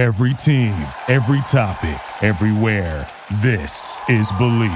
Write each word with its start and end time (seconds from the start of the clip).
Every 0.00 0.32
team, 0.32 0.74
every 1.08 1.42
topic, 1.42 2.00
everywhere. 2.22 3.06
This 3.42 4.00
is 4.08 4.32
Believe. 4.38 4.72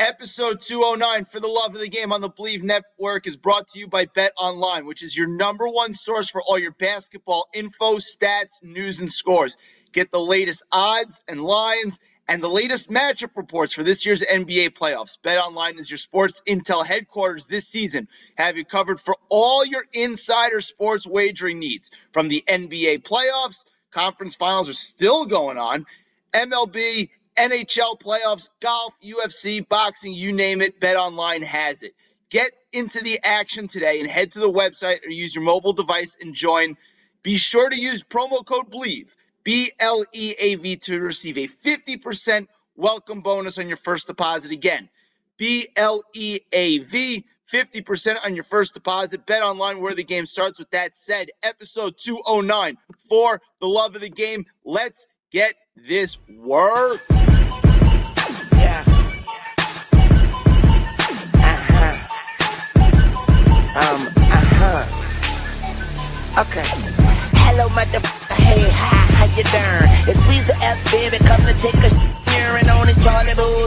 Episode 0.00 0.60
209 0.60 1.26
for 1.26 1.38
the 1.38 1.46
love 1.46 1.72
of 1.72 1.80
the 1.80 1.88
game 1.88 2.12
on 2.12 2.22
the 2.22 2.28
Believe 2.28 2.64
Network 2.64 3.28
is 3.28 3.36
brought 3.36 3.68
to 3.68 3.78
you 3.78 3.86
by 3.86 4.06
Bet 4.06 4.32
Online, 4.36 4.84
which 4.84 5.04
is 5.04 5.16
your 5.16 5.28
number 5.28 5.68
one 5.68 5.94
source 5.94 6.28
for 6.28 6.42
all 6.42 6.58
your 6.58 6.72
basketball 6.72 7.46
info, 7.54 7.98
stats, 7.98 8.60
news, 8.64 8.98
and 8.98 9.08
scores. 9.08 9.56
Get 9.92 10.10
the 10.10 10.18
latest 10.18 10.64
odds 10.72 11.22
and 11.28 11.40
lines 11.40 12.00
and 12.30 12.40
the 12.40 12.48
latest 12.48 12.88
matchup 12.88 13.36
reports 13.36 13.72
for 13.72 13.82
this 13.82 14.06
year's 14.06 14.22
NBA 14.22 14.70
playoffs. 14.70 15.18
Bet 15.20 15.38
Online 15.38 15.80
is 15.80 15.90
your 15.90 15.98
sports 15.98 16.42
intel 16.46 16.86
headquarters 16.86 17.46
this 17.46 17.66
season. 17.66 18.06
Have 18.36 18.56
you 18.56 18.64
covered 18.64 19.00
for 19.00 19.16
all 19.28 19.66
your 19.66 19.84
insider 19.92 20.60
sports 20.60 21.08
wagering 21.08 21.58
needs 21.58 21.90
from 22.12 22.28
the 22.28 22.44
NBA 22.46 23.02
playoffs, 23.02 23.64
conference 23.90 24.36
finals 24.36 24.68
are 24.68 24.74
still 24.74 25.26
going 25.26 25.58
on, 25.58 25.86
MLB, 26.32 27.08
NHL 27.36 28.00
playoffs, 28.00 28.48
golf, 28.60 28.94
UFC, 29.02 29.68
boxing, 29.68 30.12
you 30.12 30.32
name 30.32 30.60
it, 30.60 30.78
Bet 30.78 30.96
Online 30.96 31.42
has 31.42 31.82
it. 31.82 31.96
Get 32.30 32.52
into 32.72 33.02
the 33.02 33.18
action 33.24 33.66
today 33.66 33.98
and 33.98 34.08
head 34.08 34.30
to 34.32 34.38
the 34.38 34.52
website 34.52 35.04
or 35.04 35.10
use 35.10 35.34
your 35.34 35.42
mobile 35.42 35.72
device 35.72 36.16
and 36.20 36.32
join. 36.32 36.76
Be 37.24 37.36
sure 37.36 37.68
to 37.68 37.76
use 37.76 38.04
promo 38.04 38.46
code 38.46 38.70
BLEAV 39.44 39.44
B 39.44 39.70
L 39.78 40.04
E 40.12 40.34
A 40.40 40.54
V 40.56 40.76
to 40.76 41.00
receive 41.00 41.38
a 41.38 41.48
50% 41.48 42.46
welcome 42.76 43.20
bonus 43.20 43.58
on 43.58 43.68
your 43.68 43.76
first 43.76 44.06
deposit. 44.06 44.52
Again, 44.52 44.88
B 45.36 45.66
L 45.76 46.02
E 46.14 46.40
A 46.52 46.78
V, 46.78 47.24
50% 47.52 48.16
on 48.24 48.34
your 48.34 48.44
first 48.44 48.74
deposit. 48.74 49.26
Bet 49.26 49.42
online 49.42 49.80
where 49.80 49.94
the 49.94 50.04
game 50.04 50.26
starts. 50.26 50.58
With 50.58 50.70
that 50.70 50.96
said, 50.96 51.30
episode 51.42 51.96
209 51.98 52.76
for 53.08 53.40
the 53.60 53.66
love 53.66 53.94
of 53.94 54.00
the 54.00 54.10
game. 54.10 54.46
Let's 54.64 55.06
get 55.30 55.54
this 55.76 56.18
work. 56.28 57.00
Yeah. 58.52 58.84
Uh-huh. 61.42 61.96
Um, 63.76 64.06
uh-huh. 64.06 64.96
Okay. 66.42 66.64
Hello, 67.42 67.68
motherfucker. 67.68 68.34
Hey, 68.34 68.68
hi, 68.70 69.09
how 69.20 69.28
you 69.36 69.44
doing? 69.52 69.90
It's 70.08 70.22
Weezy 70.28 70.54
F, 70.64 70.78
baby. 70.90 71.18
Come 71.28 71.42
to 71.44 71.54
take 71.60 71.80
a 71.84 71.90
urine 72.40 72.70
on 72.72 72.86
the 72.88 72.96
toilet 73.04 73.36
bowl. 73.36 73.66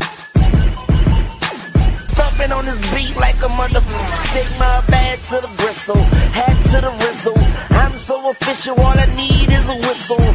Stumping 2.10 2.52
on 2.52 2.66
this 2.66 2.80
beat 2.94 3.16
like 3.18 3.38
a 3.38 3.50
motherfucker. 3.60 4.16
Sigma 4.34 4.84
bad 4.90 5.18
to 5.30 5.36
the 5.46 5.52
gristle, 5.62 6.04
hat 6.38 6.58
to 6.72 6.78
the 6.82 6.92
rizzle. 7.06 7.38
I'm 7.82 7.94
so 7.94 8.30
official, 8.30 8.76
all 8.82 8.98
I 8.98 9.08
need 9.16 9.50
is 9.52 9.70
a 9.70 9.78
whistle. 9.86 10.26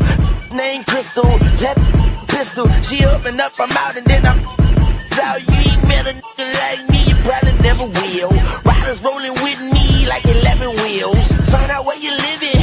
Name 0.57 0.85
Crystal, 0.85 1.31
left 1.65 1.83
pistol. 2.29 2.69
She 2.83 3.05
open 3.05 3.41
up, 3.41 3.53
I'm 3.59 3.73
out, 3.73 3.97
and 3.97 4.07
then 4.07 4.25
I'm 4.25 4.39
out. 5.19 5.41
You 5.49 5.55
ain't 5.71 5.83
met 5.89 6.07
a 6.07 6.15
nigga 6.15 6.47
like 6.63 6.83
me, 6.91 7.01
you 7.11 7.15
probably 7.27 7.55
never 7.63 7.87
will. 7.87 8.31
Riders 8.65 9.03
rolling 9.03 9.35
with 9.43 9.61
me 9.75 10.07
like 10.07 10.25
11 10.25 10.71
wheels. 10.83 11.27
Find 11.51 11.71
out 11.71 11.85
where 11.85 11.99
you 11.99 12.11
living, 12.11 12.63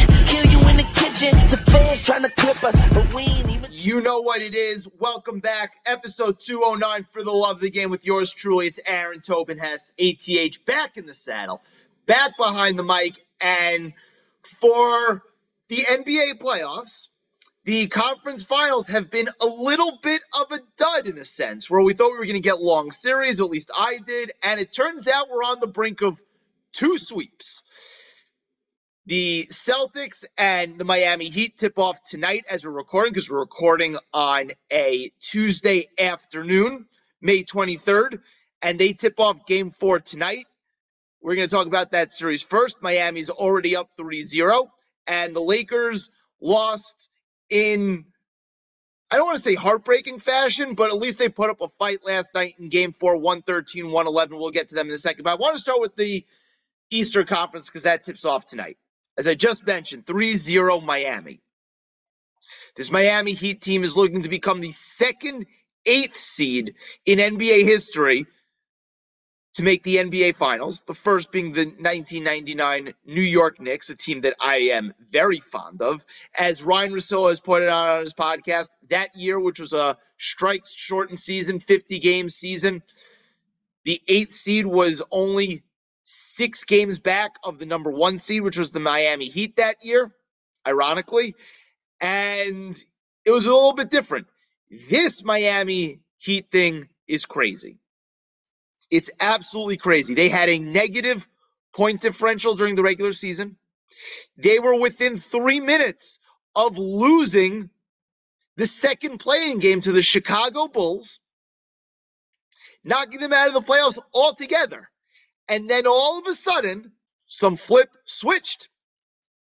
The 1.32 1.58
fans 1.58 2.04
trying 2.04 2.22
to 2.22 2.30
clip 2.30 2.64
us, 2.64 2.78
but 2.94 3.12
we 3.12 3.24
ain't 3.24 3.50
even. 3.50 3.70
You 3.72 4.02
know 4.02 4.22
what 4.22 4.42
it 4.42 4.54
is. 4.54 4.88
Welcome 5.00 5.40
back. 5.40 5.74
Episode 5.84 6.38
209 6.38 7.06
for 7.10 7.24
the 7.24 7.32
love 7.32 7.56
of 7.56 7.62
the 7.62 7.72
game 7.72 7.90
with 7.90 8.06
yours 8.06 8.32
truly. 8.32 8.68
It's 8.68 8.80
Aaron 8.86 9.22
Tobin 9.22 9.58
Hess, 9.58 9.92
ATH, 9.98 10.64
back 10.66 10.98
in 10.98 11.08
the 11.08 11.16
saddle, 11.16 11.64
back 12.06 12.38
behind 12.38 12.78
the 12.78 12.84
mic. 12.84 13.26
And 13.42 13.94
for 14.62 15.24
the 15.70 15.78
NBA 15.78 16.38
playoffs, 16.38 17.08
the 17.64 17.88
conference 17.88 18.44
finals 18.44 18.88
have 18.90 19.10
been 19.10 19.28
a 19.42 19.48
little 19.48 19.98
bit 20.04 20.22
of 20.40 20.52
a 20.52 20.60
dud 20.78 21.08
in 21.08 21.18
a 21.18 21.26
sense, 21.26 21.72
where 21.72 21.82
we 21.82 21.94
thought 21.94 22.12
we 22.12 22.20
were 22.20 22.26
going 22.26 22.36
to 22.36 22.40
get 22.40 22.62
long 22.62 22.92
series, 22.92 23.42
or 23.42 23.46
at 23.46 23.50
least 23.50 23.72
I 23.76 23.98
did. 23.98 24.32
And 24.44 24.60
it 24.60 24.72
turns 24.72 25.08
out 25.08 25.32
we're 25.32 25.42
on 25.42 25.60
the 25.60 25.66
brink 25.66 26.04
of 26.04 26.22
two 26.72 27.00
sweeps. 27.00 27.64
The 29.08 29.46
Celtics 29.52 30.26
and 30.36 30.80
the 30.80 30.86
Miami 30.86 31.30
Heat 31.30 31.60
tip 31.60 31.78
off 31.78 32.02
tonight 32.02 32.46
as 32.50 32.66
we're 32.66 32.72
recording 32.72 33.14
because 33.14 33.30
we're 33.30 33.38
recording 33.38 33.98
on 34.12 34.50
a 34.74 35.12
Tuesday 35.20 35.86
afternoon, 36.00 36.88
May 37.22 37.44
23rd, 37.44 38.18
and 38.64 38.80
they 38.80 38.94
tip 38.94 39.20
off 39.20 39.46
game 39.46 39.70
four 39.70 40.00
tonight. 40.00 40.46
We're 41.22 41.36
going 41.36 41.48
to 41.48 41.56
talk 41.56 41.68
about 41.68 41.92
that 41.92 42.10
series 42.10 42.42
first. 42.42 42.82
Miami's 42.82 43.30
already 43.30 43.76
up 43.76 43.92
3 43.96 44.24
0, 44.24 44.72
and 45.06 45.36
the 45.36 45.40
Lakers 45.40 46.10
lost 46.42 47.08
in, 47.52 48.06
I 49.12 49.18
don't 49.18 49.28
want 49.28 49.38
to 49.38 49.44
say 49.44 49.54
heartbreaking 49.54 50.18
fashion, 50.18 50.74
but 50.74 50.90
at 50.90 50.98
least 50.98 51.20
they 51.20 51.30
put 51.30 51.52
up 51.52 51.62
a 51.62 51.68
fight 51.78 52.00
last 52.04 52.34
night 52.34 52.56
in 52.58 52.70
game 52.70 52.92
four, 52.92 53.18
113, 53.18 53.86
111. 53.86 54.36
We'll 54.36 54.50
get 54.50 54.70
to 54.70 54.76
them 54.76 54.88
in 54.88 54.94
a 54.94 54.98
second. 54.98 55.26
But 55.26 55.34
I 55.34 55.36
want 55.36 55.54
to 55.54 55.62
start 55.62 55.80
with 55.80 55.96
the 55.96 56.26
Eastern 56.90 57.28
Conference 57.28 57.70
because 57.70 57.84
that 57.84 58.04
tips 58.04 58.26
off 58.26 58.46
tonight. 58.46 58.78
As 59.18 59.28
I 59.28 59.36
just 59.36 59.66
mentioned, 59.66 60.06
3 60.06 60.34
0 60.34 60.82
Miami. 60.82 61.40
This 62.76 62.92
Miami 62.92 63.34
Heat 63.34 63.62
team 63.62 63.84
is 63.84 63.96
looking 63.96 64.24
to 64.24 64.30
become 64.30 64.60
the 64.60 64.72
second 64.72 65.46
eighth 65.86 66.18
seed 66.18 66.76
in 67.06 67.20
NBA 67.20 67.64
history 67.64 68.26
to 69.54 69.64
make 69.64 69.84
the 69.84 69.98
NBA 69.98 70.36
Finals. 70.36 70.82
The 70.82 70.94
first 70.94 71.32
being 71.32 71.54
the 71.54 71.66
1999 71.66 72.94
New 73.06 73.22
York 73.22 73.62
Knicks, 73.62 73.90
a 73.90 73.96
team 73.96 74.22
that 74.22 74.36
I 74.40 74.58
am 74.58 74.94
very 75.00 75.40
fond 75.40 75.82
of. 75.82 76.06
As 76.38 76.64
Ryan 76.64 76.92
Russillo 76.92 77.30
has 77.30 77.40
pointed 77.40 77.70
out 77.70 77.90
on 77.90 78.02
his 78.02 78.14
podcast, 78.14 78.72
that 78.90 79.16
year, 79.16 79.40
which 79.40 79.62
was 79.62 79.72
a 79.72 79.98
strikes 80.18 80.74
shortened 80.74 81.20
season, 81.20 81.60
50 81.62 82.00
game 82.00 82.28
season, 82.28 82.84
the 83.86 84.02
eighth 84.08 84.34
seed 84.34 84.66
was 84.66 85.02
only 85.12 85.64
six 86.06 86.64
games 86.64 87.00
back 87.00 87.36
of 87.44 87.60
the 87.60 87.66
number 87.66 87.92
one 87.92 88.18
seed, 88.18 88.44
which 88.44 88.58
was 88.58 88.72
the 88.72 88.80
Miami 88.80 89.28
Heat 89.28 89.58
that 89.58 89.84
year, 89.84 90.14
ironically. 90.66 91.36
And 92.00 92.78
it 93.26 93.32
was 93.32 93.48
a 93.48 93.54
little 93.54 93.74
bit 93.74 93.90
different. 93.90 94.28
This 94.90 95.24
Miami 95.24 96.00
Heat 96.18 96.52
thing 96.52 96.90
is 97.08 97.26
crazy. 97.26 97.80
It's 98.92 99.12
absolutely 99.20 99.78
crazy. 99.78 100.14
They 100.14 100.30
had 100.30 100.50
a 100.50 100.60
negative 100.60 101.28
point 101.74 102.02
differential 102.02 102.56
during 102.56 102.76
the 102.76 102.84
regular 102.84 103.14
season. 103.14 103.58
They 104.38 104.60
were 104.60 104.80
within 104.80 105.18
three 105.18 105.60
minutes 105.60 106.20
of 106.56 106.78
losing 106.78 107.70
the 108.58 108.68
second 108.68 109.18
play-in 109.18 109.60
game 109.60 109.82
to 109.82 109.92
the 109.92 110.04
Chicago 110.04 110.68
Bulls, 110.68 111.20
knocking 112.84 113.20
them 113.20 113.34
out 113.34 113.48
of 113.48 113.54
the 113.54 113.62
playoffs 113.62 114.00
altogether. 114.14 114.90
And 115.48 115.70
then 115.70 115.88
all 115.88 116.20
of 116.20 116.28
a 116.28 116.34
sudden, 116.34 116.92
some 117.28 117.56
flip 117.56 117.90
switched 118.06 118.70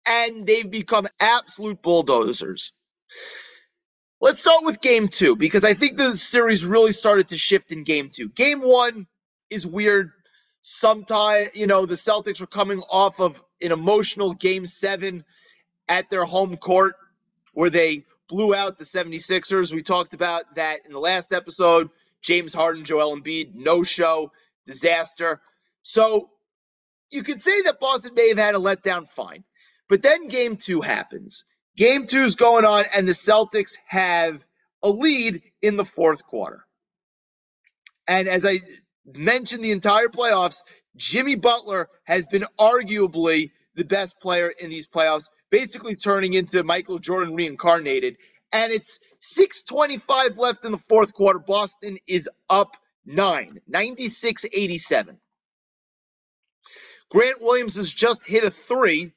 and 0.06 0.46
they've 0.46 0.70
become 0.70 1.06
absolute 1.20 1.82
bulldozers. 1.82 2.72
Let's 4.20 4.40
start 4.40 4.64
with 4.64 4.80
game 4.80 5.08
two 5.08 5.36
because 5.36 5.64
I 5.64 5.74
think 5.74 5.96
the 5.96 6.16
series 6.16 6.64
really 6.64 6.92
started 6.92 7.28
to 7.28 7.38
shift 7.38 7.72
in 7.72 7.84
game 7.84 8.10
two. 8.12 8.28
Game 8.28 8.60
one 8.60 9.06
is 9.50 9.66
weird. 9.66 10.10
Sometimes, 10.62 11.56
you 11.56 11.66
know, 11.66 11.86
the 11.86 11.94
Celtics 11.94 12.40
were 12.40 12.48
coming 12.48 12.80
off 12.90 13.20
of 13.20 13.42
an 13.62 13.70
emotional 13.70 14.34
game 14.34 14.66
seven 14.66 15.24
at 15.88 16.10
their 16.10 16.24
home 16.24 16.56
court 16.56 16.94
where 17.52 17.70
they 17.70 18.04
blew 18.28 18.54
out 18.54 18.78
the 18.78 18.84
76ers. 18.84 19.72
We 19.72 19.82
talked 19.82 20.14
about 20.14 20.56
that 20.56 20.84
in 20.84 20.92
the 20.92 20.98
last 21.00 21.32
episode. 21.32 21.90
James 22.20 22.52
Harden, 22.52 22.84
Joel 22.84 23.16
Embiid, 23.16 23.54
no 23.54 23.84
show, 23.84 24.32
disaster. 24.66 25.40
So 25.88 26.28
you 27.10 27.22
could 27.22 27.40
say 27.40 27.62
that 27.62 27.80
Boston 27.80 28.12
may 28.14 28.28
have 28.28 28.36
had 28.38 28.54
a 28.54 28.58
letdown, 28.58 29.08
fine. 29.08 29.42
But 29.88 30.02
then 30.02 30.28
game 30.28 30.58
two 30.58 30.82
happens. 30.82 31.46
Game 31.78 32.04
two 32.04 32.24
is 32.24 32.34
going 32.34 32.66
on, 32.66 32.84
and 32.94 33.08
the 33.08 33.12
Celtics 33.12 33.78
have 33.86 34.44
a 34.82 34.90
lead 34.90 35.40
in 35.62 35.76
the 35.76 35.86
fourth 35.86 36.26
quarter. 36.26 36.66
And 38.06 38.28
as 38.28 38.44
I 38.44 38.58
mentioned 39.06 39.64
the 39.64 39.72
entire 39.72 40.08
playoffs, 40.08 40.62
Jimmy 40.96 41.36
Butler 41.36 41.88
has 42.04 42.26
been 42.26 42.44
arguably 42.60 43.52
the 43.74 43.84
best 43.84 44.20
player 44.20 44.52
in 44.60 44.68
these 44.68 44.88
playoffs, 44.88 45.30
basically 45.48 45.96
turning 45.96 46.34
into 46.34 46.64
Michael 46.64 46.98
Jordan 46.98 47.34
reincarnated. 47.34 48.18
And 48.52 48.72
it's 48.72 49.00
625 49.20 50.36
left 50.36 50.66
in 50.66 50.72
the 50.72 50.84
fourth 50.90 51.14
quarter. 51.14 51.38
Boston 51.38 51.96
is 52.06 52.28
up 52.50 52.76
nine, 53.06 53.62
96 53.66 54.44
87. 54.52 55.18
Grant 57.10 57.40
Williams 57.40 57.76
has 57.76 57.92
just 57.92 58.26
hit 58.26 58.44
a 58.44 58.50
three, 58.50 59.12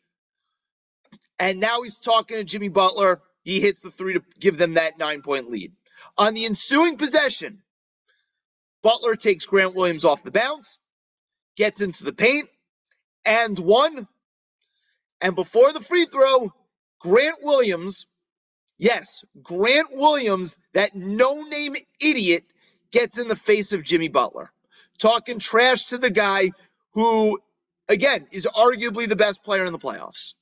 and 1.40 1.60
now 1.60 1.82
he's 1.82 1.98
talking 1.98 2.38
to 2.38 2.44
Jimmy 2.44 2.70
Butler. 2.70 3.22
He 3.44 3.60
hits 3.60 3.82
the 3.82 3.92
three 3.92 4.14
to 4.14 4.24
give 4.40 4.58
them 4.58 4.76
that 4.76 4.98
nine 4.98 5.22
point 5.22 5.50
lead. 5.50 5.74
On 6.18 6.34
the 6.34 6.46
ensuing 6.46 6.98
possession, 6.98 7.62
Butler 8.84 9.16
takes 9.16 9.46
Grant 9.46 9.76
Williams 9.76 10.06
off 10.06 10.24
the 10.24 10.32
bounce, 10.32 10.80
gets 11.58 11.82
into 11.82 12.04
the 12.04 12.14
paint, 12.14 12.50
and 13.26 13.58
one. 13.60 14.08
And 15.22 15.36
before 15.36 15.72
the 15.72 15.82
free 15.82 16.06
throw, 16.06 16.54
Grant 17.00 17.38
Williams, 17.42 18.08
yes, 18.78 19.24
Grant 19.42 19.90
Williams, 19.92 20.58
that 20.74 20.96
no 20.96 21.44
name 21.44 21.76
idiot, 22.02 22.44
gets 22.92 23.18
in 23.18 23.28
the 23.28 23.36
face 23.36 23.74
of 23.74 23.84
Jimmy 23.84 24.10
Butler, 24.10 24.52
talking 25.00 25.40
trash 25.40 25.86
to 25.86 25.98
the 25.98 26.12
guy 26.12 26.52
who, 26.94 27.40
again, 27.92 28.26
is 28.32 28.48
arguably 28.48 29.08
the 29.08 29.16
best 29.16 29.44
player 29.44 29.66
in 29.66 29.74
the 29.74 29.80
playoffs. 29.80 30.34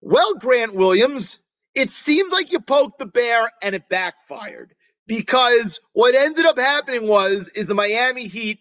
Well, 0.00 0.34
Grant 0.36 0.74
Williams, 0.74 1.40
it 1.74 1.90
seemed 1.90 2.32
like 2.32 2.52
you 2.52 2.60
poked 2.60 2.98
the 2.98 3.06
bear 3.06 3.50
and 3.62 3.74
it 3.74 3.88
backfired 3.88 4.74
because 5.06 5.80
what 5.92 6.14
ended 6.14 6.46
up 6.46 6.58
happening 6.58 7.06
was 7.08 7.48
is 7.48 7.66
the 7.66 7.74
Miami 7.74 8.28
Heat 8.28 8.60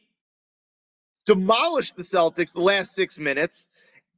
demolished 1.25 1.95
the 1.95 2.03
Celtics 2.03 2.53
the 2.53 2.61
last 2.61 2.95
six 2.95 3.19
minutes 3.19 3.69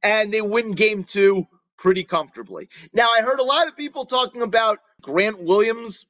and 0.02 0.32
they 0.32 0.40
win 0.40 0.72
game 0.72 1.04
two 1.04 1.46
pretty 1.76 2.04
comfortably. 2.04 2.68
Now, 2.92 3.08
I 3.16 3.22
heard 3.22 3.40
a 3.40 3.44
lot 3.44 3.68
of 3.68 3.76
people 3.76 4.06
talking 4.06 4.42
about 4.42 4.78
Grant 5.02 5.42
Williams 5.42 6.06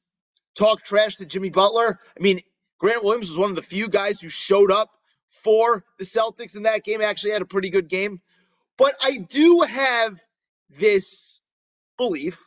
talk 0.54 0.84
trash 0.84 1.16
to 1.16 1.26
Jimmy 1.26 1.50
Butler. 1.50 1.98
I 2.16 2.22
mean, 2.22 2.38
Grant 2.78 3.02
Williams 3.02 3.30
was 3.30 3.38
one 3.38 3.50
of 3.50 3.56
the 3.56 3.62
few 3.62 3.88
guys 3.88 4.20
who 4.20 4.28
showed 4.28 4.70
up 4.70 4.90
for 5.42 5.84
the 5.98 6.04
Celtics 6.04 6.56
in 6.56 6.64
that 6.64 6.84
game, 6.84 7.00
actually 7.00 7.32
had 7.32 7.42
a 7.42 7.46
pretty 7.46 7.70
good 7.70 7.88
game. 7.88 8.20
But 8.78 8.94
I 9.02 9.18
do 9.18 9.64
have 9.68 10.18
this 10.78 11.40
belief 11.98 12.46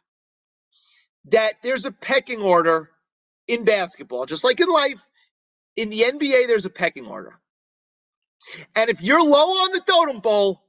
that 1.29 1.53
there's 1.61 1.85
a 1.85 1.91
pecking 1.91 2.41
order 2.41 2.89
in 3.47 3.65
basketball, 3.65 4.25
just 4.25 4.43
like 4.43 4.59
in 4.59 4.69
life. 4.69 5.05
In 5.75 5.89
the 5.89 6.01
NBA, 6.01 6.47
there's 6.47 6.65
a 6.65 6.69
pecking 6.69 7.07
order. 7.07 7.33
And 8.75 8.89
if 8.89 9.01
you're 9.01 9.23
low 9.23 9.47
on 9.63 9.71
the 9.71 9.81
totem 9.81 10.21
pole, 10.21 10.61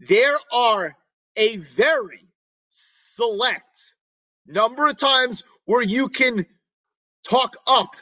there 0.00 0.36
are 0.52 0.92
a 1.36 1.56
very 1.56 2.28
select 2.70 3.94
number 4.46 4.86
of 4.86 4.96
times 4.96 5.44
where 5.64 5.82
you 5.82 6.08
can 6.08 6.44
talk 7.28 7.56
up 7.66 7.96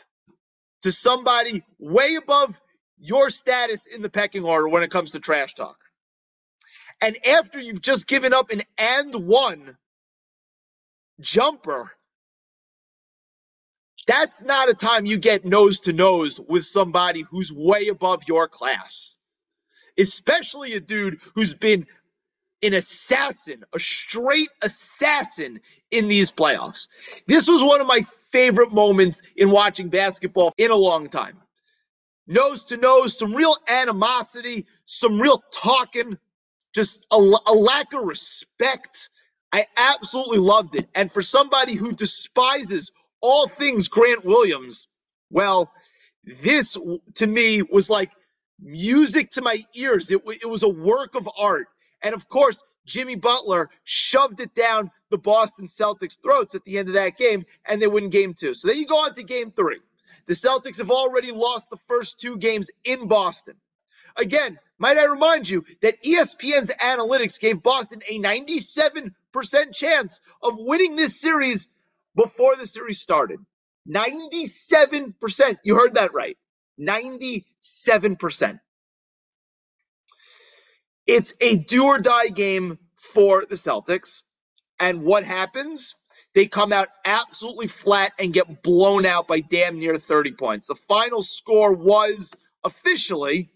to 0.82 0.92
somebody 0.92 1.62
way 1.78 2.16
above 2.16 2.60
your 3.04 3.30
status 3.30 3.86
in 3.86 4.02
the 4.02 4.08
pecking 4.08 4.44
order 4.44 4.68
when 4.68 4.82
it 4.82 4.90
comes 4.90 5.12
to 5.12 5.20
trash 5.20 5.54
talk. 5.54 5.76
And 7.00 7.16
after 7.26 7.60
you've 7.60 7.82
just 7.82 8.06
given 8.06 8.32
up 8.32 8.50
an 8.50 8.62
and 8.78 9.14
one 9.14 9.76
jumper, 11.20 11.92
that's 14.06 14.42
not 14.42 14.68
a 14.70 14.74
time 14.74 15.06
you 15.06 15.18
get 15.18 15.44
nose 15.44 15.80
to 15.80 15.92
nose 15.92 16.40
with 16.40 16.64
somebody 16.64 17.22
who's 17.22 17.52
way 17.52 17.88
above 17.88 18.22
your 18.26 18.48
class, 18.48 19.16
especially 19.98 20.72
a 20.74 20.80
dude 20.80 21.18
who's 21.34 21.54
been 21.54 21.86
an 22.62 22.72
assassin, 22.72 23.64
a 23.74 23.78
straight 23.78 24.48
assassin 24.62 25.60
in 25.90 26.08
these 26.08 26.30
playoffs. 26.32 26.88
This 27.26 27.48
was 27.48 27.62
one 27.62 27.82
of 27.82 27.86
my 27.86 28.00
favorite 28.30 28.72
moments 28.72 29.22
in 29.36 29.50
watching 29.50 29.90
basketball 29.90 30.54
in 30.56 30.70
a 30.70 30.76
long 30.76 31.06
time. 31.08 31.38
Nose 32.26 32.64
to 32.66 32.76
nose, 32.78 33.18
some 33.18 33.34
real 33.34 33.54
animosity, 33.68 34.66
some 34.86 35.20
real 35.20 35.42
talking, 35.52 36.18
just 36.74 37.06
a, 37.12 37.16
a 37.16 37.54
lack 37.54 37.92
of 37.92 38.04
respect. 38.04 39.10
I 39.52 39.66
absolutely 39.76 40.38
loved 40.38 40.74
it. 40.76 40.88
And 40.94 41.12
for 41.12 41.22
somebody 41.22 41.74
who 41.74 41.92
despises 41.92 42.92
all 43.22 43.48
things 43.48 43.88
Grant 43.88 44.24
Williams, 44.24 44.88
well, 45.30 45.70
this 46.24 46.78
to 47.16 47.26
me 47.26 47.62
was 47.62 47.90
like 47.90 48.12
music 48.60 49.30
to 49.32 49.42
my 49.42 49.62
ears. 49.74 50.10
It, 50.10 50.22
it 50.42 50.48
was 50.48 50.62
a 50.62 50.68
work 50.68 51.14
of 51.14 51.28
art. 51.38 51.68
And 52.02 52.14
of 52.14 52.28
course, 52.28 52.62
Jimmy 52.86 53.16
Butler 53.16 53.70
shoved 53.84 54.40
it 54.40 54.54
down 54.54 54.90
the 55.10 55.18
Boston 55.18 55.66
Celtics' 55.68 56.18
throats 56.22 56.54
at 56.54 56.64
the 56.64 56.78
end 56.78 56.88
of 56.88 56.94
that 56.94 57.16
game, 57.16 57.44
and 57.66 57.80
they 57.80 57.86
win 57.86 58.10
game 58.10 58.34
two. 58.34 58.54
So 58.54 58.68
then 58.68 58.76
you 58.78 58.86
go 58.86 58.98
on 58.98 59.14
to 59.14 59.22
game 59.22 59.52
three. 59.52 59.80
The 60.26 60.34
Celtics 60.34 60.78
have 60.78 60.90
already 60.90 61.32
lost 61.32 61.70
the 61.70 61.76
first 61.88 62.18
two 62.20 62.38
games 62.38 62.70
in 62.84 63.08
Boston. 63.08 63.56
Again, 64.16 64.58
might 64.78 64.96
I 64.96 65.04
remind 65.06 65.48
you 65.48 65.64
that 65.82 66.02
ESPN's 66.02 66.74
analytics 66.76 67.40
gave 67.40 67.62
Boston 67.62 68.00
a 68.08 68.18
97% 68.20 69.12
chance 69.72 70.20
of 70.42 70.54
winning 70.58 70.96
this 70.96 71.20
series 71.20 71.68
before 72.14 72.56
the 72.56 72.66
series 72.66 73.00
started. 73.00 73.40
97%. 73.88 75.58
You 75.62 75.76
heard 75.76 75.94
that 75.94 76.14
right. 76.14 76.36
97%. 76.80 78.60
It's 81.06 81.34
a 81.40 81.56
do 81.56 81.84
or 81.84 81.98
die 81.98 82.28
game 82.28 82.78
for 82.94 83.44
the 83.44 83.56
Celtics. 83.56 84.22
And 84.80 85.02
what 85.02 85.24
happens? 85.24 85.94
They 86.34 86.46
come 86.46 86.72
out 86.72 86.88
absolutely 87.04 87.68
flat 87.68 88.12
and 88.18 88.32
get 88.32 88.62
blown 88.62 89.06
out 89.06 89.28
by 89.28 89.40
damn 89.40 89.78
near 89.78 89.94
30 89.94 90.32
points. 90.32 90.66
The 90.66 90.74
final 90.74 91.22
score 91.22 91.72
was 91.72 92.34
officially 92.64 93.50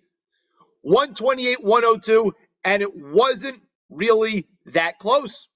128 0.82 1.64
102, 1.64 2.32
and 2.64 2.82
it 2.82 2.96
wasn't 2.96 3.60
really 3.90 4.46
that 4.66 4.98
close. 4.98 5.48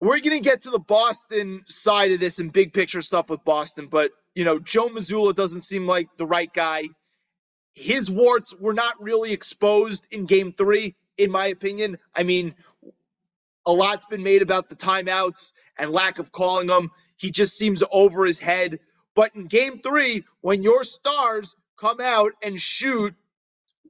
We're 0.00 0.20
going 0.20 0.38
to 0.38 0.40
get 0.40 0.62
to 0.62 0.70
the 0.70 0.78
Boston 0.78 1.62
side 1.64 2.12
of 2.12 2.20
this 2.20 2.38
and 2.38 2.52
big 2.52 2.72
picture 2.72 3.02
stuff 3.02 3.28
with 3.28 3.44
Boston, 3.44 3.88
but 3.90 4.10
you 4.34 4.44
know, 4.44 4.58
Joe 4.58 4.88
Mazzulla 4.88 5.34
doesn't 5.34 5.62
seem 5.62 5.86
like 5.86 6.08
the 6.16 6.26
right 6.26 6.52
guy 6.52 6.84
his 7.74 8.10
warts 8.10 8.54
were 8.58 8.74
not 8.74 9.00
really 9.02 9.32
exposed 9.32 10.06
in 10.10 10.26
game 10.26 10.52
three, 10.52 10.94
in 11.16 11.30
my 11.30 11.46
opinion. 11.46 11.98
I 12.14 12.24
mean, 12.24 12.54
a 13.66 13.72
lot's 13.72 14.06
been 14.06 14.22
made 14.22 14.42
about 14.42 14.68
the 14.68 14.76
timeouts 14.76 15.52
and 15.78 15.92
lack 15.92 16.18
of 16.18 16.32
calling 16.32 16.68
them. 16.68 16.90
He 17.16 17.30
just 17.30 17.56
seems 17.56 17.82
over 17.92 18.24
his 18.24 18.38
head. 18.38 18.80
But 19.14 19.34
in 19.34 19.46
game 19.46 19.80
three, 19.80 20.24
when 20.40 20.62
your 20.62 20.84
stars 20.84 21.56
come 21.78 22.00
out 22.00 22.32
and 22.42 22.60
shoot 22.60 23.14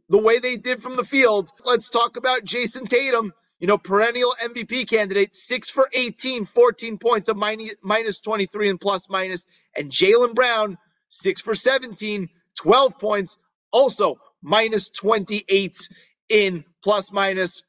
the 0.09 0.19
way 0.19 0.39
they 0.39 0.57
did 0.57 0.83
from 0.83 0.97
the 0.97 1.05
field, 1.05 1.51
let's 1.65 1.91
talk 1.91 2.17
about 2.17 2.45
Jayson 2.45 2.87
Tatum, 2.89 3.33
you 3.61 3.67
know, 3.67 3.79
perennial 3.79 4.35
MVP 4.43 4.89
candidate, 4.89 5.35
six 5.35 5.71
for 5.71 5.89
18, 5.95 6.47
14 6.47 6.99
points, 6.99 7.29
a 7.29 7.35
minus, 7.35 7.77
minus 7.83 8.21
23 8.21 8.71
and 8.71 8.81
plus 8.81 9.09
minus. 9.09 9.47
And 9.77 9.91
Jaylen 9.91 10.35
Brown, 10.35 10.79
six 11.09 11.41
for 11.41 11.55
17, 11.55 12.29
12 12.59 12.99
points, 12.99 13.39
also 13.73 14.19
minus 14.43 14.91
28 14.91 15.89
in 16.29 16.65
plus 16.83 17.13
minus. 17.13 17.63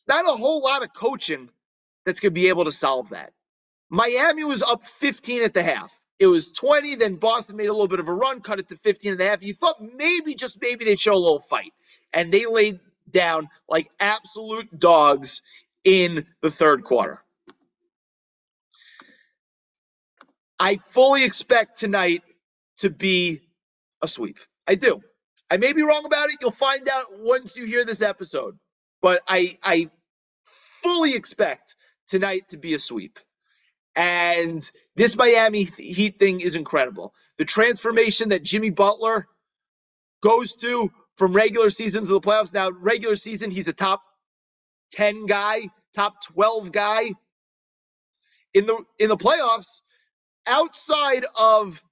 It's 0.00 0.08
not 0.08 0.24
a 0.24 0.38
whole 0.38 0.62
lot 0.62 0.82
of 0.82 0.94
coaching 0.94 1.50
that's 2.06 2.20
going 2.20 2.32
to 2.32 2.40
be 2.40 2.48
able 2.48 2.64
to 2.64 2.72
solve 2.72 3.10
that. 3.10 3.34
Miami 3.90 4.44
was 4.44 4.62
up 4.62 4.82
15 4.82 5.42
at 5.42 5.52
the 5.52 5.62
half. 5.62 6.00
It 6.18 6.26
was 6.26 6.52
20, 6.52 6.94
then 6.94 7.16
Boston 7.16 7.56
made 7.56 7.66
a 7.66 7.72
little 7.72 7.88
bit 7.88 8.00
of 8.00 8.08
a 8.08 8.14
run, 8.14 8.40
cut 8.40 8.58
it 8.58 8.68
to 8.70 8.76
15 8.78 9.12
and 9.12 9.20
a 9.20 9.28
half. 9.28 9.42
You 9.42 9.52
thought 9.52 9.76
maybe, 9.82 10.34
just 10.34 10.58
maybe, 10.62 10.86
they'd 10.86 10.98
show 10.98 11.12
a 11.12 11.14
little 11.14 11.40
fight. 11.40 11.72
And 12.14 12.32
they 12.32 12.46
laid 12.46 12.80
down 13.10 13.48
like 13.68 13.90
absolute 14.00 14.78
dogs 14.78 15.42
in 15.84 16.24
the 16.40 16.50
third 16.50 16.82
quarter. 16.82 17.22
I 20.58 20.76
fully 20.76 21.26
expect 21.26 21.78
tonight 21.78 22.22
to 22.78 22.88
be 22.88 23.40
a 24.00 24.08
sweep. 24.08 24.38
I 24.66 24.76
do. 24.76 25.02
I 25.50 25.58
may 25.58 25.74
be 25.74 25.82
wrong 25.82 26.06
about 26.06 26.30
it. 26.30 26.36
You'll 26.40 26.52
find 26.52 26.88
out 26.88 27.18
once 27.18 27.58
you 27.58 27.66
hear 27.66 27.84
this 27.84 28.00
episode. 28.00 28.58
But 29.02 29.22
I 29.28 29.58
I 29.62 29.90
fully 30.44 31.14
expect 31.14 31.76
tonight 32.08 32.50
to 32.50 32.58
be 32.58 32.74
a 32.74 32.78
sweep. 32.78 33.18
And 33.96 34.68
this 34.96 35.16
Miami 35.16 35.64
Heat 35.64 36.18
thing 36.18 36.40
is 36.40 36.54
incredible. 36.54 37.14
The 37.38 37.44
transformation 37.44 38.30
that 38.30 38.42
Jimmy 38.42 38.70
Butler 38.70 39.28
goes 40.22 40.54
to 40.56 40.90
from 41.16 41.32
regular 41.34 41.70
season 41.70 42.04
to 42.04 42.12
the 42.12 42.20
playoffs. 42.20 42.54
Now, 42.54 42.70
regular 42.70 43.16
season, 43.16 43.50
he's 43.50 43.68
a 43.68 43.72
top 43.72 44.02
10 44.92 45.26
guy, 45.26 45.62
top 45.94 46.22
12 46.24 46.72
guy. 46.72 47.10
In 48.54 48.66
the 48.66 48.84
in 48.98 49.08
the 49.08 49.16
playoffs, 49.16 49.82
outside 50.46 51.24
of 51.38 51.82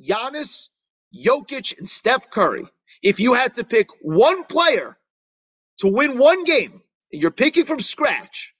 Giannis 0.00 0.68
Jokic, 1.14 1.78
and 1.78 1.88
Steph 1.88 2.30
Curry, 2.30 2.64
if 3.02 3.20
you 3.20 3.34
had 3.34 3.56
to 3.56 3.64
pick 3.64 3.88
one 4.00 4.44
player 4.44 4.96
to 5.78 5.88
win 5.88 6.18
one 6.18 6.44
game, 6.44 6.82
and 7.12 7.22
you're 7.22 7.30
picking 7.30 7.64
from 7.66 7.80
scratch, 7.80 8.54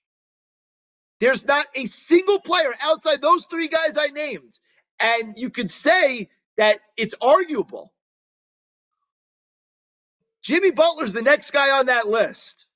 there's 1.21 1.47
not 1.47 1.66
a 1.76 1.87
single 1.87 2.40
player 2.40 2.73
outside 2.83 3.23
those 3.23 3.47
three 3.47 3.68
guys 3.68 3.97
I 3.99 4.09
named. 4.09 4.59
And 5.00 5.35
you 5.38 5.50
could 5.50 5.71
say 5.71 6.28
that 6.56 6.78
it's 6.97 7.14
arguable. 7.21 7.92
Jimmy 10.42 10.71
Butler's 10.71 11.12
the 11.12 11.23
next 11.23 11.52
guy 11.52 11.78
on 11.78 11.87
that 11.87 12.06
list. 12.09 12.66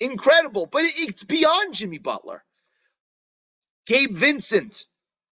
Incredible, 0.00 0.66
but 0.66 0.82
it's 0.84 1.24
beyond 1.24 1.74
Jimmy 1.74 1.98
Butler. 1.98 2.44
Gabe 3.86 4.12
Vincent, 4.12 4.86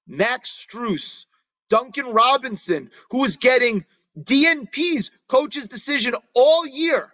Max 0.06 0.66
Strus, 0.66 1.26
Duncan 1.68 2.06
Robinson, 2.06 2.90
who 3.10 3.20
was 3.20 3.36
getting 3.36 3.84
DNP's 4.18 5.10
coach's 5.28 5.68
decision 5.68 6.14
all 6.34 6.66
year 6.66 7.12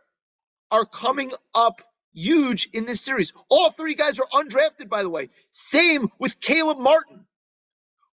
are 0.70 0.84
coming 0.84 1.32
up 1.54 1.82
huge 2.12 2.68
in 2.72 2.86
this 2.86 3.00
series. 3.00 3.32
All 3.48 3.70
three 3.70 3.94
guys 3.94 4.18
are 4.18 4.26
undrafted, 4.32 4.88
by 4.88 5.02
the 5.02 5.10
way. 5.10 5.28
Same 5.52 6.08
with 6.18 6.40
Caleb 6.40 6.78
Martin, 6.78 7.26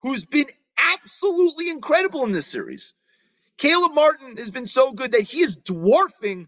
who's 0.02 0.26
been 0.26 0.48
absolutely 0.78 1.70
incredible 1.70 2.26
in 2.26 2.32
this 2.32 2.48
series. 2.48 2.94
Caleb 3.58 3.94
Martin 3.94 4.38
has 4.38 4.52
been 4.52 4.66
so 4.66 4.92
good 4.92 5.12
that 5.12 5.22
he 5.22 5.42
is 5.42 5.58
dwarfing 5.58 6.48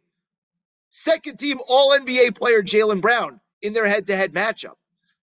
second 0.90 1.38
team 1.40 1.60
All 1.68 1.92
NBA 1.92 2.36
player 2.36 2.64
Jaylen 2.64 3.02
Brown 3.02 3.40
in 3.62 3.74
their 3.74 3.86
head 3.88 4.08
to 4.08 4.16
head 4.16 4.34
matchup 4.34 4.76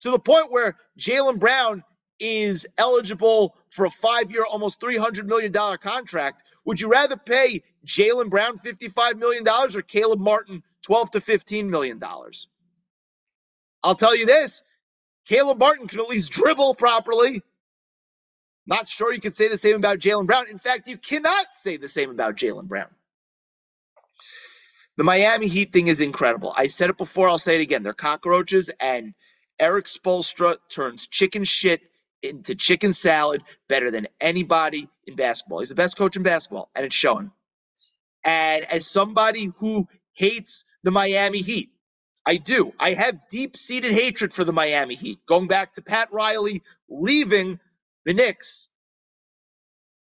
to 0.02 0.12
the 0.12 0.20
point 0.20 0.52
where 0.52 0.76
Jaylen 1.00 1.40
Brown 1.40 1.84
is 2.20 2.68
eligible 2.78 3.56
for 3.70 3.86
a 3.86 3.90
five 3.90 4.32
year, 4.32 4.44
almost 4.50 4.80
$300 4.82 5.26
million 5.26 5.54
contract. 5.54 6.44
Would 6.66 6.82
you 6.82 6.90
rather 6.90 7.18
pay 7.18 7.64
Jaylen 7.86 8.30
Brown 8.30 8.58
$55 8.58 9.18
million 9.18 9.48
or 9.48 9.82
Caleb 9.82 10.20
Martin 10.20 10.64
12 10.84 11.12
to 11.12 11.20
$15 11.22 11.70
million? 11.70 12.02
I'll 13.84 13.96
tell 13.96 14.18
you 14.18 14.26
this 14.26 14.64
Caleb 15.28 15.60
Martin 15.60 15.88
can 15.88 16.00
at 16.00 16.10
least 16.10 16.32
dribble 16.32 16.76
properly. 16.76 17.42
Not 18.66 18.88
sure 18.88 19.14
you 19.14 19.22
could 19.22 19.36
say 19.36 19.48
the 19.48 19.58
same 19.58 19.78
about 19.78 20.00
Jaylen 20.00 20.28
Brown. 20.28 20.50
In 20.50 20.58
fact, 20.58 20.90
you 20.90 20.98
cannot 20.98 21.56
say 21.56 21.78
the 21.78 21.88
same 21.88 22.10
about 22.10 22.36
Jaylen 22.36 22.68
Brown. 22.68 22.90
The 24.98 25.04
Miami 25.04 25.48
Heat 25.48 25.72
thing 25.72 25.88
is 25.88 26.02
incredible. 26.02 26.54
I 26.58 26.68
said 26.68 26.90
it 26.90 26.98
before, 26.98 27.30
I'll 27.30 27.38
say 27.38 27.56
it 27.56 27.62
again. 27.62 27.84
They're 27.84 27.94
cockroaches, 27.94 28.70
and 28.80 29.14
Erik 29.60 29.86
Spoelstra 29.86 30.58
turns 30.70 31.08
chicken 31.08 31.44
shit 31.44 31.82
into 32.24 32.56
chicken 32.56 32.94
salad 32.94 33.44
better 33.68 33.92
than 33.92 34.08
anybody 34.20 34.90
in 35.06 35.16
basketball. 35.16 35.60
He's 35.60 35.70
the 35.70 35.76
best 35.76 35.98
coach 35.98 36.18
in 36.18 36.24
basketball, 36.24 36.70
and 36.76 36.86
it's 36.86 36.96
showing. 36.96 37.32
And 38.24 38.66
as 38.66 38.88
somebody 38.88 39.50
who 39.58 39.88
hates 40.14 40.66
the 40.84 40.92
Miami 40.92 41.40
Heat, 41.40 41.72
I 42.26 42.38
do. 42.38 42.74
I 42.80 42.94
have 42.94 43.30
deep 43.30 43.58
seated 43.58 43.94
hatred 43.94 44.34
for 44.34 44.44
the 44.44 44.54
Miami 44.54 44.96
Heat, 44.96 45.20
going 45.28 45.48
back 45.48 45.74
to 45.74 45.82
Pat 45.82 46.12
Riley 46.12 46.62
leaving 46.90 47.60
the 48.06 48.14
Knicks 48.14 48.68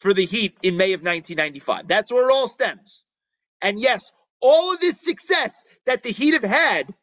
for 0.00 0.14
the 0.14 0.25
Heat 0.26 0.56
in 0.62 0.76
May 0.76 0.92
of 0.94 1.00
1995. 1.02 1.88
That's 1.88 2.12
where 2.12 2.28
it 2.28 2.32
all 2.32 2.48
stems. 2.48 3.04
And 3.62 3.80
yes, 3.80 4.12
all 4.40 4.75
of 4.75 4.80
this 4.80 5.00
success 5.00 5.64
that 5.86 6.02
the 6.02 6.12
Heat 6.12 6.34
have 6.34 6.44
had 6.44 6.94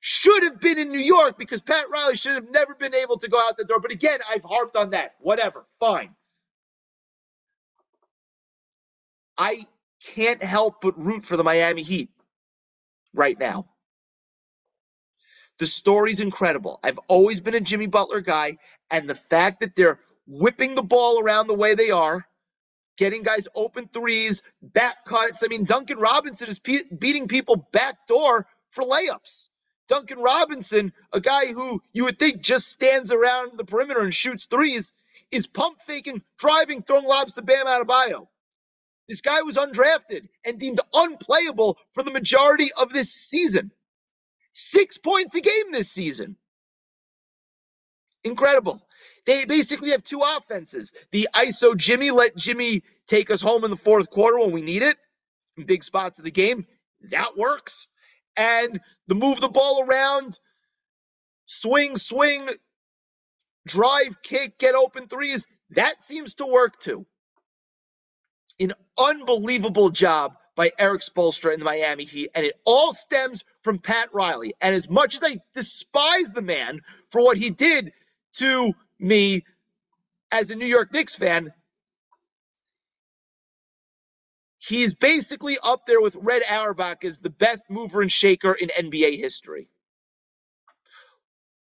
should 0.00 0.44
have 0.44 0.60
been 0.60 0.78
in 0.78 0.90
New 0.92 1.00
York 1.02 1.38
because 1.38 1.60
Pat 1.60 1.86
Riley 1.92 2.16
should 2.16 2.34
have 2.34 2.50
never 2.50 2.74
been 2.74 2.94
able 2.94 3.18
to 3.18 3.28
go 3.30 3.38
out 3.40 3.58
the 3.58 3.64
door. 3.64 3.80
But 3.80 3.92
again, 3.92 4.20
I've 4.30 4.44
harped 4.44 4.76
on 4.76 4.90
that. 4.90 5.14
Whatever, 5.20 5.66
fine. 5.80 6.14
I 9.38 9.64
can't 10.04 10.42
help 10.42 10.80
but 10.82 10.98
root 10.98 11.24
for 11.24 11.36
the 11.36 11.44
Miami 11.44 11.82
Heat 11.82 12.10
right 13.14 13.38
now. 13.38 13.66
The 15.58 15.66
story's 15.66 16.20
incredible. 16.20 16.80
I've 16.82 16.98
always 17.08 17.40
been 17.40 17.54
a 17.54 17.60
Jimmy 17.60 17.86
Butler 17.88 18.20
guy, 18.20 18.58
and 18.90 19.08
the 19.08 19.14
fact 19.16 19.60
that 19.60 19.76
they're 19.76 20.00
whipping 20.26 20.74
the 20.74 20.82
ball 20.82 21.20
around 21.20 21.48
the 21.48 21.54
way 21.54 21.74
they 21.74 21.90
are, 21.90 22.26
getting 22.96 23.22
guys 23.22 23.48
open 23.54 23.88
threes, 23.92 24.42
back 24.62 25.04
cuts. 25.04 25.42
I 25.44 25.48
mean, 25.48 25.64
Duncan 25.64 25.98
Robinson 25.98 26.48
is 26.48 26.58
pe- 26.60 26.96
beating 26.96 27.28
people 27.28 27.56
back 27.72 28.06
door 28.08 28.46
for 28.70 28.84
layups. 28.84 29.47
Duncan 29.88 30.18
Robinson, 30.20 30.92
a 31.12 31.20
guy 31.20 31.52
who 31.52 31.82
you 31.92 32.04
would 32.04 32.18
think 32.18 32.40
just 32.42 32.68
stands 32.68 33.12
around 33.12 33.58
the 33.58 33.64
perimeter 33.64 34.00
and 34.02 34.14
shoots 34.14 34.46
threes, 34.46 34.92
is 35.32 35.46
pump 35.46 35.80
faking, 35.82 36.22
driving, 36.38 36.82
throwing 36.82 37.06
lobs 37.06 37.34
to 37.34 37.42
Bam 37.42 37.66
Adebayo. 37.66 38.28
This 39.08 39.22
guy 39.22 39.42
was 39.42 39.56
undrafted 39.56 40.28
and 40.44 40.58
deemed 40.60 40.80
unplayable 40.94 41.78
for 41.90 42.02
the 42.02 42.12
majority 42.12 42.66
of 42.80 42.92
this 42.92 43.12
season. 43.12 43.72
Six 44.52 44.98
points 44.98 45.34
a 45.34 45.40
game 45.40 45.72
this 45.72 45.90
season. 45.90 46.36
Incredible. 48.24 48.82
They 49.26 49.44
basically 49.46 49.90
have 49.90 50.02
two 50.02 50.22
offenses. 50.36 50.92
The 51.12 51.28
ISO 51.34 51.76
Jimmy, 51.76 52.10
let 52.10 52.36
Jimmy 52.36 52.82
take 53.06 53.30
us 53.30 53.40
home 53.40 53.64
in 53.64 53.70
the 53.70 53.76
fourth 53.76 54.10
quarter 54.10 54.38
when 54.38 54.52
we 54.52 54.62
need 54.62 54.82
it 54.82 54.96
in 55.56 55.64
big 55.64 55.84
spots 55.84 56.18
of 56.18 56.24
the 56.24 56.30
game. 56.30 56.66
That 57.10 57.36
works. 57.36 57.88
And 58.38 58.80
the 59.08 59.16
move 59.16 59.40
the 59.40 59.48
ball 59.48 59.82
around, 59.82 60.38
swing, 61.46 61.96
swing, 61.96 62.48
drive, 63.66 64.22
kick, 64.22 64.58
get 64.58 64.76
open 64.76 65.08
threes, 65.08 65.46
that 65.70 66.00
seems 66.00 66.36
to 66.36 66.46
work 66.46 66.78
too. 66.78 67.04
An 68.60 68.72
unbelievable 68.96 69.90
job 69.90 70.36
by 70.54 70.70
Erik 70.78 71.02
Spoelstra 71.02 71.52
in 71.52 71.60
the 71.60 71.64
Miami 71.64 72.04
Heat, 72.04 72.30
and 72.34 72.44
it 72.44 72.54
all 72.64 72.92
stems 72.92 73.44
from 73.62 73.78
Pat 73.78 74.08
Riley. 74.12 74.54
And 74.60 74.74
as 74.74 74.88
much 74.88 75.14
as 75.14 75.22
I 75.24 75.38
despise 75.54 76.32
the 76.32 76.42
man 76.42 76.80
for 77.10 77.22
what 77.22 77.38
he 77.38 77.50
did 77.50 77.92
to 78.34 78.72
me 78.98 79.44
as 80.32 80.50
a 80.50 80.56
New 80.56 80.66
York 80.66 80.92
Knicks 80.92 81.14
fan, 81.14 81.52
he's 84.58 84.94
basically 84.94 85.56
up 85.62 85.86
there 85.86 86.00
with 86.00 86.16
Red 86.16 86.42
Auerbach 86.50 87.04
as 87.04 87.20
the 87.20 87.30
best 87.30 87.70
mover 87.70 88.02
and 88.02 88.12
shaker 88.12 88.52
in 88.52 88.68
NBA 88.68 89.18
history. 89.18 89.68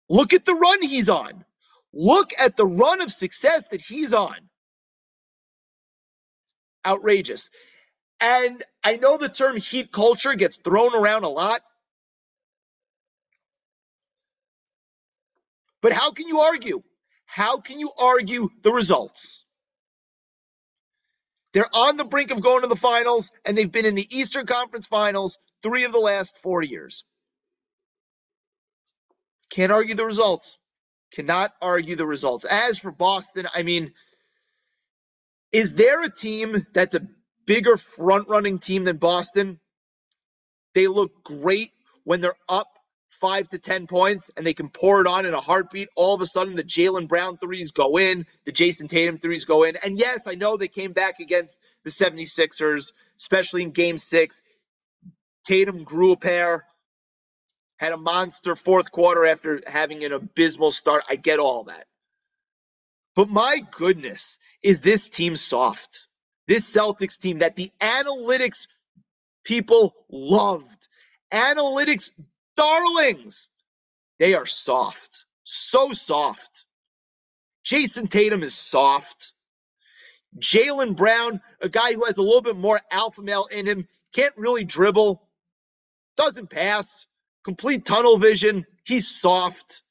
Look 0.09 0.33
at 0.33 0.45
the 0.45 0.53
run 0.53 0.81
he's 0.81 1.09
on. 1.09 1.45
Look 1.93 2.31
at 2.39 2.57
the 2.57 2.65
run 2.65 3.01
of 3.01 3.11
success 3.11 3.67
that 3.71 3.81
he's 3.81 4.13
on. 4.13 4.37
Outrageous. 6.85 7.49
And 8.21 8.63
I 8.83 8.97
know 8.97 9.17
the 9.17 9.29
term 9.29 9.57
heat 9.57 9.91
culture 9.91 10.33
gets 10.35 10.57
thrown 10.57 10.95
around 10.95 11.23
a 11.23 11.29
lot. 11.29 11.61
But 15.81 15.93
how 15.93 16.11
can 16.11 16.27
you 16.27 16.39
argue? 16.39 16.83
How 17.25 17.59
can 17.59 17.79
you 17.79 17.91
argue 17.99 18.49
the 18.63 18.71
results? 18.71 19.45
They're 21.53 21.65
on 21.73 21.97
the 21.97 22.05
brink 22.05 22.31
of 22.31 22.41
going 22.41 22.61
to 22.61 22.67
the 22.67 22.75
finals, 22.75 23.31
and 23.45 23.57
they've 23.57 23.71
been 23.71 23.85
in 23.85 23.95
the 23.95 24.07
Eastern 24.11 24.45
Conference 24.45 24.87
Finals 24.87 25.37
three 25.63 25.83
of 25.83 25.91
the 25.91 25.99
last 25.99 26.37
four 26.37 26.61
years. 26.61 27.03
Can't 29.51 29.71
argue 29.71 29.95
the 29.95 30.05
results. 30.05 30.59
Cannot 31.11 31.53
argue 31.61 31.95
the 31.95 32.05
results. 32.05 32.45
As 32.45 32.77
for 32.77 32.91
Boston, 32.91 33.47
I 33.53 33.63
mean, 33.63 33.93
is 35.51 35.73
there 35.73 36.03
a 36.03 36.11
team 36.11 36.67
that's 36.73 36.93
a 36.93 37.07
bigger 37.47 37.77
front 37.77 38.29
running 38.29 38.59
team 38.59 38.83
than 38.83 38.97
Boston? 38.97 39.59
They 40.75 40.87
look 40.87 41.23
great 41.23 41.71
when 42.03 42.21
they're 42.21 42.35
up 42.47 42.78
five 43.19 43.47
to 43.49 43.59
10 43.59 43.87
points 43.87 44.31
and 44.35 44.45
they 44.45 44.53
can 44.53 44.69
pour 44.69 45.01
it 45.01 45.07
on 45.07 45.25
in 45.25 45.33
a 45.33 45.39
heartbeat. 45.39 45.89
All 45.95 46.15
of 46.15 46.21
a 46.21 46.25
sudden, 46.25 46.55
the 46.55 46.63
Jaylen 46.63 47.07
Brown 47.07 47.37
threes 47.37 47.71
go 47.71 47.97
in, 47.97 48.25
the 48.45 48.51
Jayson 48.51 48.87
Tatum 48.87 49.17
threes 49.17 49.45
go 49.45 49.63
in. 49.63 49.75
And 49.83 49.97
yes, 49.97 50.27
I 50.27 50.35
know 50.35 50.57
they 50.57 50.67
came 50.67 50.93
back 50.93 51.19
against 51.19 51.61
the 51.83 51.89
76ers, 51.89 52.93
especially 53.17 53.63
in 53.63 53.71
game 53.71 53.97
six. 53.97 54.41
Tatum 55.45 55.83
grew 55.83 56.13
a 56.13 56.17
pair, 56.17 56.65
had 57.77 57.93
a 57.93 57.97
monster 57.97 58.55
fourth 58.55 58.91
quarter 58.91 59.25
after 59.25 59.59
having 59.67 60.03
an 60.03 60.11
abysmal 60.13 60.71
start. 60.71 61.03
I 61.09 61.15
get 61.15 61.39
all 61.39 61.65
that. 61.65 61.85
But 63.15 63.29
my 63.29 63.61
goodness, 63.71 64.39
is 64.63 64.81
this 64.81 65.09
team 65.09 65.35
soft? 65.35 66.07
This 66.47 66.71
Celtics 66.73 67.19
team 67.19 67.39
that 67.39 67.55
the 67.55 67.69
analytics 67.79 68.67
people 69.43 69.93
loved. 70.09 70.87
Analytics 71.31 72.11
darlings. 72.59 73.47
They 74.19 74.33
are 74.33 74.45
soft, 74.45 75.25
so 75.43 75.91
soft. 75.93 76.65
Jayson 77.65 78.09
Tatum 78.09 78.43
is 78.43 78.53
soft. 78.53 79.33
Jaylen 80.39 80.95
Brown, 80.95 81.41
a 81.61 81.69
guy 81.69 81.93
who 81.93 82.05
has 82.05 82.17
a 82.17 82.21
little 82.23 82.41
bit 82.41 82.57
more 82.57 82.79
alpha 82.91 83.21
male 83.21 83.47
in 83.51 83.65
him, 83.65 83.87
can't 84.13 84.33
really 84.37 84.63
dribble, 84.65 85.21
doesn't 86.17 86.49
pass, 86.49 87.07
complete 87.43 87.85
tunnel 87.85 88.17
vision. 88.17 88.65
He's 88.85 89.07
soft. 89.09 89.83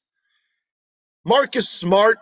Marcus 1.25 1.69
Smart, 1.69 2.17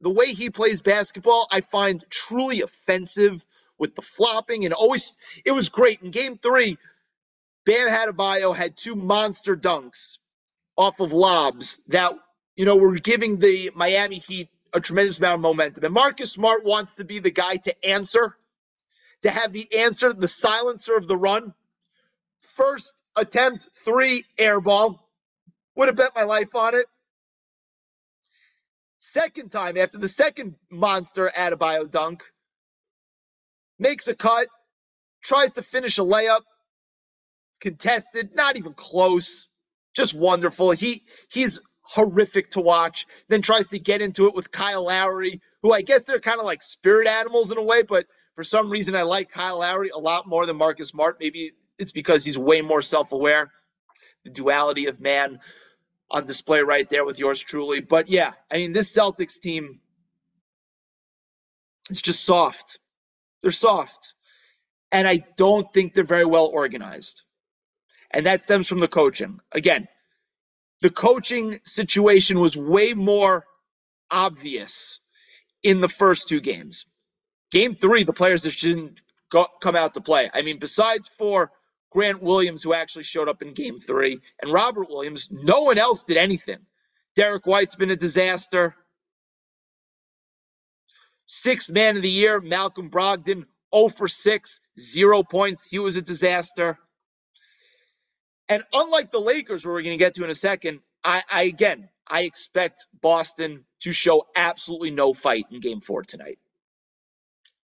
the 0.00 0.10
way 0.10 0.26
he 0.26 0.50
plays 0.50 0.82
basketball, 0.82 1.46
I 1.50 1.60
find 1.60 2.02
truly 2.10 2.62
offensive 2.62 3.44
with 3.78 3.94
the 3.94 4.02
flopping 4.02 4.64
and 4.64 4.74
always, 4.74 5.14
it 5.44 5.52
was 5.52 5.68
great. 5.68 6.02
In 6.02 6.10
game 6.10 6.38
three, 6.38 6.76
Bam 7.64 7.88
Adebayo 7.88 8.54
had 8.54 8.76
two 8.76 8.94
monster 8.96 9.56
dunks 9.56 10.18
off 10.76 11.00
of 11.00 11.12
lobs 11.12 11.80
that, 11.88 12.14
you 12.56 12.64
know, 12.64 12.76
were 12.76 12.94
giving 12.94 13.38
the 13.38 13.70
Miami 13.74 14.16
Heat 14.16 14.48
a 14.72 14.80
tremendous 14.80 15.18
amount 15.18 15.36
of 15.36 15.40
momentum. 15.42 15.84
And 15.84 15.94
Marcus 15.94 16.32
Smart 16.32 16.64
wants 16.64 16.94
to 16.94 17.04
be 17.04 17.18
the 17.18 17.30
guy 17.30 17.56
to 17.56 17.84
answer, 17.86 18.36
to 19.22 19.30
have 19.30 19.52
the 19.52 19.80
answer, 19.80 20.12
the 20.12 20.28
silencer 20.28 20.96
of 20.96 21.06
the 21.08 21.16
run. 21.16 21.54
First 22.56 22.92
attempt, 23.16 23.68
three 23.84 24.24
air 24.38 24.60
ball. 24.60 25.06
Would 25.76 25.88
have 25.88 25.96
bet 25.96 26.14
my 26.14 26.24
life 26.24 26.54
on 26.54 26.74
it. 26.74 26.86
Second 28.98 29.50
time, 29.50 29.76
after 29.76 29.98
the 29.98 30.08
second 30.08 30.56
monster 30.70 31.30
Adebayo 31.34 31.90
dunk, 31.90 32.22
makes 33.78 34.08
a 34.08 34.14
cut, 34.14 34.48
tries 35.22 35.52
to 35.52 35.62
finish 35.62 35.98
a 35.98 36.02
layup, 36.02 36.42
contested, 37.60 38.34
not 38.34 38.58
even 38.58 38.74
close, 38.74 39.48
just 39.94 40.14
wonderful. 40.14 40.70
He 40.72 41.02
he's 41.30 41.60
horrific 41.82 42.50
to 42.52 42.60
watch. 42.60 43.06
Then 43.28 43.42
tries 43.42 43.68
to 43.68 43.78
get 43.78 44.02
into 44.02 44.26
it 44.26 44.34
with 44.34 44.50
Kyle 44.50 44.84
Lowry, 44.84 45.40
who 45.62 45.72
I 45.72 45.82
guess 45.82 46.04
they're 46.04 46.20
kind 46.20 46.40
of 46.40 46.46
like 46.46 46.62
spirit 46.62 47.08
animals 47.08 47.52
in 47.52 47.58
a 47.58 47.62
way, 47.62 47.82
but 47.82 48.06
for 48.36 48.44
some 48.44 48.70
reason 48.70 48.94
I 48.94 49.02
like 49.02 49.30
Kyle 49.30 49.58
Lowry 49.58 49.90
a 49.90 49.98
lot 49.98 50.28
more 50.28 50.46
than 50.46 50.56
Marcus 50.56 50.88
Smart. 50.88 51.18
Maybe 51.20 51.52
it's 51.78 51.92
because 51.92 52.24
he's 52.24 52.38
way 52.38 52.62
more 52.62 52.82
self-aware. 52.82 53.50
The 54.24 54.30
duality 54.30 54.86
of 54.86 55.00
man 55.00 55.40
on 56.10 56.24
display 56.24 56.62
right 56.62 56.88
there 56.88 57.04
with 57.04 57.18
yours 57.18 57.40
truly. 57.40 57.80
But 57.80 58.08
yeah, 58.10 58.32
I 58.50 58.58
mean 58.58 58.72
this 58.72 58.92
Celtics 58.92 59.40
team 59.40 59.80
it's 61.90 62.02
just 62.02 62.24
soft. 62.24 62.78
They're 63.42 63.50
soft. 63.50 64.14
And 64.92 65.08
I 65.08 65.24
don't 65.36 65.72
think 65.72 65.94
they're 65.94 66.04
very 66.04 66.24
well 66.24 66.46
organized. 66.46 67.22
And 68.10 68.26
that 68.26 68.42
stems 68.42 68.68
from 68.68 68.80
the 68.80 68.88
coaching. 68.88 69.40
Again, 69.52 69.88
the 70.80 70.90
coaching 70.90 71.54
situation 71.64 72.40
was 72.40 72.56
way 72.56 72.94
more 72.94 73.46
obvious 74.10 75.00
in 75.62 75.80
the 75.80 75.88
first 75.88 76.28
two 76.28 76.40
games. 76.40 76.86
Game 77.50 77.74
three, 77.74 78.04
the 78.04 78.12
players 78.12 78.44
that 78.44 78.56
didn't 78.56 79.00
go, 79.30 79.46
come 79.60 79.76
out 79.76 79.94
to 79.94 80.00
play. 80.00 80.30
I 80.32 80.42
mean, 80.42 80.58
besides 80.58 81.08
for 81.08 81.52
Grant 81.90 82.22
Williams, 82.22 82.62
who 82.62 82.72
actually 82.74 83.04
showed 83.04 83.28
up 83.28 83.42
in 83.42 83.54
game 83.54 83.78
three, 83.78 84.18
and 84.40 84.52
Robert 84.52 84.88
Williams, 84.88 85.28
no 85.30 85.62
one 85.62 85.78
else 85.78 86.04
did 86.04 86.16
anything. 86.16 86.58
Derrick 87.16 87.46
White's 87.46 87.74
been 87.76 87.90
a 87.90 87.96
disaster. 87.96 88.74
Sixth 91.26 91.70
man 91.70 91.96
of 91.96 92.02
the 92.02 92.10
year, 92.10 92.40
Malcolm 92.40 92.90
Brogdon, 92.90 93.44
0 93.74 93.88
for 93.88 94.08
6, 94.08 94.60
zero 94.78 95.22
points. 95.22 95.64
He 95.64 95.78
was 95.78 95.96
a 95.96 96.02
disaster. 96.02 96.78
And 98.50 98.64
unlike 98.74 99.12
the 99.12 99.20
Lakers, 99.20 99.64
where 99.64 99.74
we're 99.74 99.82
going 99.82 99.98
to 99.98 100.04
get 100.04 100.14
to 100.16 100.24
in 100.24 100.30
a 100.30 100.34
second, 100.34 100.80
I, 101.04 101.22
I 101.32 101.44
again, 101.44 101.88
I 102.08 102.22
expect 102.22 102.88
Boston 103.00 103.64
to 103.82 103.92
show 103.92 104.26
absolutely 104.36 104.92
no 104.92 105.14
fight 105.14 105.46
in 105.52 105.60
game 105.60 105.80
four 105.80 106.02
tonight. 106.02 106.38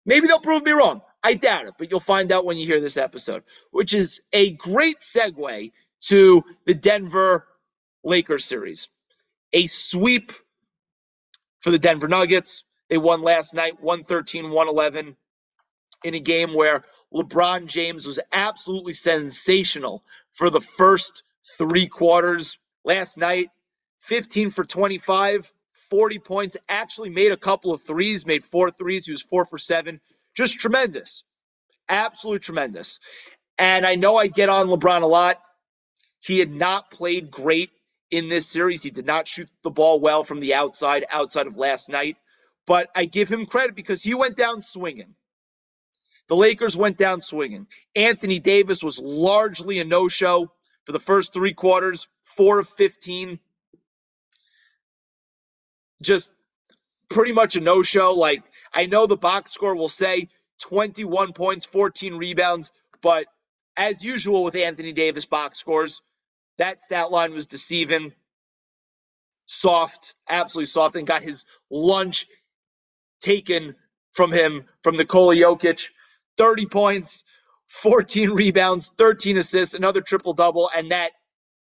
Maybe 0.05 0.27
they'll 0.27 0.41
prove 0.41 0.65
me 0.65 0.73
wrong. 0.73 1.03
I 1.23 1.35
doubt 1.35 1.67
it, 1.69 1.75
but 1.79 1.91
you'll 1.91 2.01
find 2.01 2.33
out 2.33 2.45
when 2.45 2.59
you 2.59 2.67
hear 2.67 2.81
this 2.81 2.97
episode, 2.97 3.45
which 3.71 3.95
is 3.95 4.23
a 4.33 4.53
great 4.55 4.99
segue 4.99 5.71
to 6.03 6.43
the 6.67 6.75
Denver 6.75 7.47
Lakers 8.05 8.45
series. 8.45 8.89
A 9.53 9.67
sweep 9.67 10.33
for 11.61 11.71
the 11.71 11.79
Denver 11.79 12.09
Nuggets. 12.09 12.65
They 12.91 12.99
won 12.99 13.23
last 13.23 13.55
night, 13.55 13.81
113 13.81 14.51
111, 14.51 15.17
in 16.05 16.15
a 16.15 16.21
game 16.21 16.55
where 16.55 16.83
LeBron 17.15 17.67
James 17.67 18.07
was 18.07 18.19
absolutely 18.33 18.95
sensational 18.95 20.03
for 20.35 20.51
the 20.51 20.61
first 20.61 21.25
three 21.59 21.87
quarters 21.87 22.59
last 22.85 23.19
night. 23.19 23.51
15 24.01 24.51
for 24.51 24.65
25, 24.65 25.53
40 25.91 26.19
points, 26.21 26.57
actually 26.69 27.11
made 27.11 27.33
a 27.33 27.37
couple 27.37 27.73
of 27.73 27.83
threes, 27.83 28.27
made 28.27 28.45
four 28.45 28.71
threes. 28.71 29.07
He 29.07 29.13
was 29.13 29.23
four 29.23 29.47
for 29.47 29.59
seven. 29.59 30.01
Just 30.37 30.61
tremendous. 30.61 31.25
Absolutely 31.89 32.41
tremendous. 32.41 33.01
And 33.59 33.87
I 33.87 33.97
know 33.97 34.17
I 34.17 34.29
get 34.29 34.49
on 34.51 34.69
LeBron 34.69 35.03
a 35.03 35.07
lot. 35.07 35.41
He 36.23 36.39
had 36.41 36.53
not 36.53 36.91
played 36.91 37.31
great 37.31 37.71
in 38.11 38.29
this 38.29 38.49
series. 38.49 38.83
He 38.83 38.91
did 38.91 39.07
not 39.07 39.29
shoot 39.29 39.49
the 39.65 39.71
ball 39.71 40.01
well 40.01 40.25
from 40.25 40.41
the 40.41 40.55
outside, 40.55 41.05
outside 41.11 41.47
of 41.49 41.57
last 41.57 41.91
night 41.91 42.17
but 42.67 42.91
I 42.95 43.07
give 43.07 43.29
him 43.31 43.47
credit 43.47 43.77
because 43.77 44.03
he 44.03 44.15
went 44.15 44.37
down 44.37 44.63
swinging. 44.63 45.15
The 46.29 46.37
Lakers 46.37 46.77
went 46.77 46.97
down 46.99 47.21
swinging. 47.21 47.67
Anthony 47.95 48.39
Davis 48.39 48.83
was 48.83 49.01
largely 49.01 49.81
a 49.81 49.85
no 49.85 50.09
show 50.09 50.51
for 50.85 50.93
the 50.93 51.01
first 51.01 51.35
three 51.35 51.53
quarters, 51.53 52.09
four 52.25 52.59
of 52.59 52.69
15. 52.69 53.39
Just 56.03 56.33
pretty 57.09 57.33
much 57.33 57.57
a 57.57 57.61
no 57.61 57.83
show. 57.83 58.15
Like, 58.15 58.43
I 58.73 58.87
know 58.87 59.07
the 59.07 59.17
box 59.17 59.53
score 59.53 59.77
will 59.77 59.89
say 59.89 60.29
21 60.63 61.33
points, 61.33 61.67
14 61.67 62.15
rebounds, 62.15 62.73
but 63.03 63.27
as 63.77 64.05
usual 64.05 64.45
with 64.45 64.57
Anthony 64.57 64.93
Davis 64.93 65.27
box 65.27 65.59
scores, 65.59 66.03
that 66.59 66.81
stat 66.81 67.11
line 67.11 67.33
was 67.33 67.47
deceiving. 67.47 68.13
Soft, 69.47 70.15
absolutely 70.29 70.67
soft, 70.67 70.97
and 70.97 71.07
got 71.07 71.23
his 71.23 71.45
lunch 71.71 72.27
taken 73.21 73.75
from 74.13 74.33
him 74.33 74.65
from 74.83 74.97
Nikola 74.97 75.35
Jokic. 75.35 75.91
30 76.39 76.67
points, 76.67 77.25
14 77.69 78.31
rebounds, 78.31 78.91
13 78.91 79.39
assists, 79.39 79.75
another 79.75 80.01
triple 80.01 80.35
double, 80.35 80.71
and 80.75 80.93
that 80.93 81.13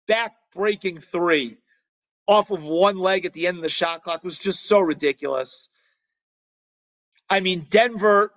back 0.08 0.34
breaking 0.54 0.98
three 0.98 1.56
off 2.26 2.50
of 2.50 2.64
one 2.64 2.98
leg 2.98 3.26
at 3.26 3.32
the 3.34 3.46
end 3.46 3.58
of 3.58 3.62
the 3.62 3.68
shot 3.68 4.02
clock 4.02 4.24
was 4.24 4.38
just 4.38 4.66
so 4.66 4.80
ridiculous. 4.80 5.68
I 7.30 7.40
mean, 7.40 7.66
Denver, 7.70 8.32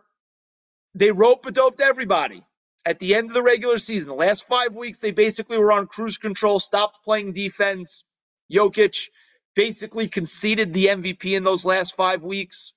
they 0.96 1.12
rope 1.12 1.46
a 1.46 1.52
doped 1.52 1.82
everybody 1.82 2.44
at 2.86 3.00
the 3.00 3.16
end 3.16 3.30
of 3.30 3.34
the 3.34 3.44
regular 3.44 3.78
season. 3.78 4.10
The 4.10 4.16
last 4.16 4.48
five 4.48 4.76
weeks, 4.76 5.00
they 5.00 5.12
basically 5.12 5.58
were 5.60 5.72
on 5.74 5.88
cruise 5.88 6.18
control, 6.18 6.60
stopped 6.60 7.04
playing 7.06 7.34
defense. 7.34 8.04
Jokic 8.52 9.10
basically 9.56 10.08
conceded 10.08 10.74
the 10.74 10.88
MVP 10.88 11.38
in 11.38 11.44
those 11.44 11.66
last 11.66 11.96
five 11.96 12.24
weeks 12.24 12.72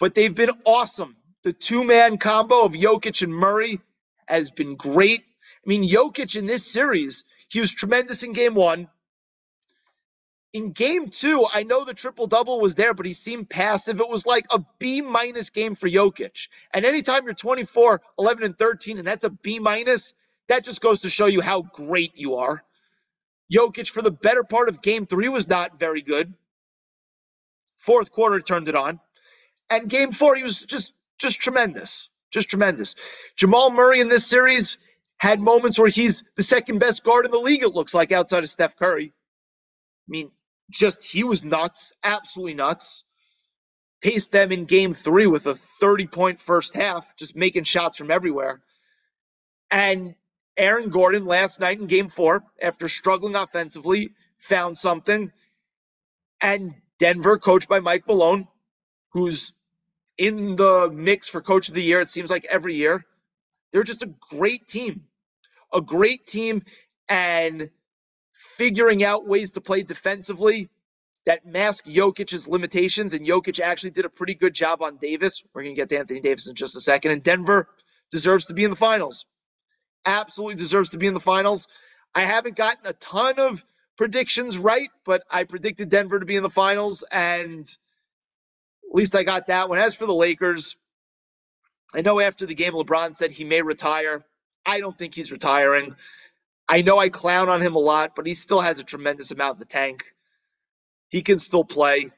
but 0.00 0.14
they've 0.16 0.34
been 0.36 0.50
awesome. 0.66 1.16
The 1.42 1.52
two 1.52 1.84
man 1.84 2.18
combo 2.18 2.64
of 2.64 2.72
Jokic 2.72 3.22
and 3.22 3.34
Murray 3.34 3.80
has 4.26 4.50
been 4.50 4.76
great. 4.76 5.20
I 5.20 5.68
mean, 5.68 5.84
Jokic 5.84 6.36
in 6.36 6.46
this 6.46 6.66
series, 6.66 7.24
he 7.48 7.60
was 7.60 7.72
tremendous 7.72 8.22
in 8.22 8.32
game 8.32 8.54
one. 8.54 8.88
In 10.52 10.72
game 10.72 11.08
two, 11.08 11.46
I 11.52 11.62
know 11.62 11.84
the 11.84 11.94
triple 11.94 12.26
double 12.26 12.60
was 12.60 12.74
there, 12.74 12.92
but 12.92 13.06
he 13.06 13.12
seemed 13.12 13.48
passive. 13.48 14.00
It 14.00 14.10
was 14.10 14.26
like 14.26 14.46
a 14.50 14.60
B 14.78 15.00
minus 15.00 15.50
game 15.50 15.76
for 15.76 15.88
Jokic. 15.88 16.48
And 16.74 16.84
anytime 16.84 17.24
you're 17.24 17.34
24, 17.34 18.02
11, 18.18 18.44
and 18.44 18.58
13, 18.58 18.98
and 18.98 19.06
that's 19.06 19.24
a 19.24 19.30
B 19.30 19.60
minus, 19.60 20.14
that 20.48 20.64
just 20.64 20.80
goes 20.80 21.02
to 21.02 21.10
show 21.10 21.26
you 21.26 21.40
how 21.40 21.62
great 21.62 22.18
you 22.18 22.36
are. 22.36 22.64
Jokic, 23.52 23.90
for 23.90 24.02
the 24.02 24.10
better 24.10 24.44
part 24.44 24.68
of 24.68 24.82
game 24.82 25.06
three, 25.06 25.28
was 25.28 25.48
not 25.48 25.78
very 25.78 26.02
good. 26.02 26.34
Fourth 27.78 28.10
quarter 28.10 28.40
turned 28.40 28.68
it 28.68 28.74
on. 28.74 29.00
And 29.70 29.88
game 29.88 30.12
four, 30.12 30.34
he 30.34 30.42
was 30.42 30.62
just 30.62 30.92
just 31.20 31.40
tremendous. 31.40 32.08
Just 32.32 32.50
tremendous. 32.50 32.96
Jamal 33.36 33.70
Murray 33.70 34.00
in 34.00 34.08
this 34.08 34.26
series 34.26 34.78
had 35.18 35.40
moments 35.40 35.78
where 35.78 35.88
he's 35.88 36.24
the 36.36 36.42
second 36.42 36.78
best 36.78 37.04
guard 37.04 37.26
in 37.26 37.30
the 37.32 37.38
league, 37.38 37.62
it 37.62 37.74
looks 37.74 37.94
like, 37.94 38.12
outside 38.12 38.42
of 38.42 38.48
Steph 38.48 38.76
Curry. 38.76 39.06
I 39.06 40.08
mean, 40.08 40.30
just 40.70 41.04
he 41.04 41.24
was 41.24 41.44
nuts, 41.44 41.92
absolutely 42.02 42.54
nuts. 42.54 43.04
Paced 44.02 44.32
them 44.32 44.50
in 44.52 44.64
game 44.64 44.94
three 44.94 45.26
with 45.26 45.46
a 45.46 45.54
30 45.54 46.06
point 46.06 46.40
first 46.40 46.74
half, 46.74 47.14
just 47.16 47.36
making 47.36 47.64
shots 47.64 47.98
from 47.98 48.10
everywhere. 48.10 48.62
And 49.70 50.14
Aaron 50.56 50.90
Gordon 50.90 51.24
last 51.24 51.60
night 51.60 51.80
in 51.80 51.86
game 51.86 52.08
four, 52.08 52.44
after 52.62 52.88
struggling 52.88 53.36
offensively, 53.36 54.14
found 54.38 54.78
something. 54.78 55.32
And 56.40 56.74
Denver, 56.98 57.38
coached 57.38 57.68
by 57.68 57.80
Mike 57.80 58.06
Malone, 58.06 58.48
who's 59.12 59.52
in 60.20 60.54
the 60.54 60.90
mix 60.92 61.30
for 61.30 61.40
coach 61.40 61.70
of 61.70 61.74
the 61.74 61.82
year, 61.82 62.02
it 62.02 62.10
seems 62.10 62.30
like 62.30 62.46
every 62.50 62.74
year. 62.74 63.06
They're 63.72 63.82
just 63.84 64.02
a 64.02 64.14
great 64.28 64.66
team. 64.68 65.06
A 65.72 65.80
great 65.80 66.26
team 66.26 66.62
and 67.08 67.70
figuring 68.32 69.02
out 69.02 69.26
ways 69.26 69.52
to 69.52 69.62
play 69.62 69.82
defensively 69.82 70.68
that 71.24 71.46
mask 71.46 71.86
Jokic's 71.86 72.46
limitations. 72.46 73.14
And 73.14 73.24
Jokic 73.24 73.60
actually 73.60 73.92
did 73.92 74.04
a 74.04 74.10
pretty 74.10 74.34
good 74.34 74.52
job 74.52 74.82
on 74.82 74.98
Davis. 74.98 75.42
We're 75.54 75.62
going 75.62 75.74
to 75.74 75.80
get 75.80 75.88
to 75.88 75.98
Anthony 75.98 76.20
Davis 76.20 76.48
in 76.48 76.54
just 76.54 76.76
a 76.76 76.82
second. 76.82 77.12
And 77.12 77.22
Denver 77.22 77.66
deserves 78.10 78.46
to 78.46 78.54
be 78.54 78.64
in 78.64 78.70
the 78.70 78.76
finals. 78.76 79.24
Absolutely 80.04 80.56
deserves 80.56 80.90
to 80.90 80.98
be 80.98 81.06
in 81.06 81.14
the 81.14 81.20
finals. 81.20 81.66
I 82.14 82.22
haven't 82.22 82.56
gotten 82.56 82.86
a 82.86 82.92
ton 82.94 83.34
of 83.38 83.64
predictions 83.96 84.58
right, 84.58 84.90
but 85.04 85.22
I 85.30 85.44
predicted 85.44 85.88
Denver 85.88 86.20
to 86.20 86.26
be 86.26 86.36
in 86.36 86.42
the 86.42 86.50
finals. 86.50 87.04
And 87.10 87.64
at 88.90 88.96
least 88.96 89.14
I 89.14 89.22
got 89.22 89.46
that 89.46 89.68
one. 89.68 89.78
As 89.78 89.94
for 89.94 90.06
the 90.06 90.14
Lakers, 90.14 90.76
I 91.94 92.02
know 92.02 92.20
after 92.20 92.46
the 92.46 92.54
game, 92.54 92.72
LeBron 92.72 93.14
said 93.14 93.30
he 93.30 93.44
may 93.44 93.62
retire. 93.62 94.24
I 94.66 94.80
don't 94.80 94.96
think 94.96 95.14
he's 95.14 95.32
retiring. 95.32 95.94
I 96.68 96.82
know 96.82 96.98
I 96.98 97.08
clown 97.08 97.48
on 97.48 97.60
him 97.62 97.74
a 97.74 97.80
lot, 97.80 98.14
but 98.14 98.26
he 98.26 98.34
still 98.34 98.60
has 98.60 98.78
a 98.78 98.84
tremendous 98.84 99.30
amount 99.30 99.56
in 99.56 99.60
the 99.60 99.66
tank. 99.66 100.04
He 101.08 101.22
can 101.22 101.38
still 101.38 101.64
play 101.64 102.10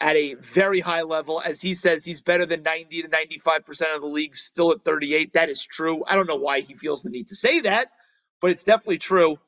at 0.00 0.16
a 0.16 0.34
very 0.34 0.80
high 0.80 1.02
level. 1.02 1.40
As 1.40 1.60
he 1.60 1.74
says, 1.74 2.04
he's 2.04 2.20
better 2.20 2.46
than 2.46 2.62
90 2.62 3.02
to 3.02 3.08
95% 3.08 3.94
of 3.94 4.00
the 4.00 4.06
league, 4.06 4.36
still 4.36 4.72
at 4.72 4.84
38. 4.84 5.32
That 5.34 5.50
is 5.50 5.64
true. 5.64 6.04
I 6.06 6.16
don't 6.16 6.28
know 6.28 6.36
why 6.36 6.60
he 6.60 6.74
feels 6.74 7.02
the 7.02 7.10
need 7.10 7.28
to 7.28 7.36
say 7.36 7.60
that, 7.60 7.88
but 8.40 8.50
it's 8.50 8.64
definitely 8.64 8.98
true. 8.98 9.38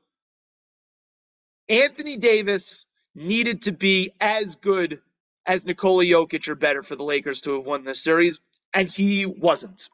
Anthony 1.68 2.16
Davis 2.16 2.86
needed 3.14 3.62
to 3.62 3.72
be 3.72 4.12
as 4.20 4.56
good 4.56 5.00
as 5.46 5.64
Nikola 5.64 6.04
Jokic 6.04 6.48
or 6.48 6.54
better 6.54 6.82
for 6.82 6.96
the 6.96 7.04
Lakers 7.04 7.42
to 7.42 7.54
have 7.54 7.66
won 7.66 7.84
this 7.84 8.02
series, 8.02 8.40
and 8.74 8.88
he 8.88 9.26
wasn't. 9.26 9.88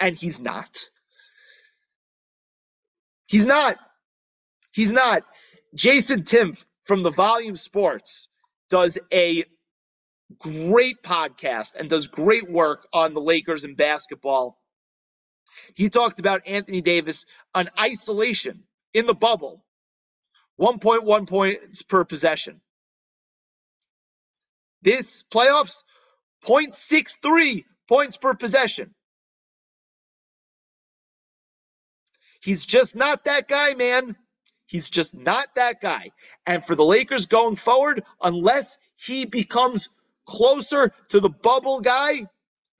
And 0.00 0.16
he's 0.16 0.40
not. 0.40 0.76
He's 3.26 3.46
not. 3.46 3.76
He's 4.72 4.92
not. 4.92 5.22
Jason 5.74 6.22
Timpf 6.22 6.64
from 6.84 7.02
the 7.02 7.10
Volume 7.10 7.56
Sports 7.56 8.28
does 8.70 8.98
a 9.12 9.44
great 10.38 11.02
podcast 11.02 11.76
and 11.76 11.88
does 11.88 12.08
great 12.08 12.50
work 12.50 12.86
on 12.92 13.14
the 13.14 13.20
Lakers 13.20 13.64
and 13.64 13.76
basketball. 13.76 14.58
He 15.74 15.88
talked 15.88 16.20
about 16.20 16.46
Anthony 16.46 16.80
Davis 16.80 17.26
on 17.54 17.68
isolation 17.78 18.64
in 18.92 19.06
the 19.06 19.14
bubble, 19.14 19.64
1.1 20.60 21.28
points 21.28 21.82
per 21.82 22.04
possession. 22.04 22.60
This 24.84 25.24
playoffs, 25.32 25.84
0.63 26.46 27.64
points 27.88 28.18
per 28.18 28.34
possession. 28.34 28.94
He's 32.42 32.66
just 32.66 32.96
not 32.96 33.26
that 33.26 33.48
guy, 33.48 33.74
man. 33.74 34.16
He's 34.66 34.90
just 34.90 35.16
not 35.16 35.48
that 35.56 35.80
guy. 35.82 36.10
And 36.46 36.64
for 36.64 36.74
the 36.74 36.84
Lakers 36.84 37.26
going 37.26 37.56
forward, 37.56 38.04
unless 38.22 38.78
he 38.96 39.26
becomes 39.26 39.90
closer 40.26 40.92
to 41.10 41.20
the 41.20 41.30
bubble 41.30 41.80
guy, 41.80 42.22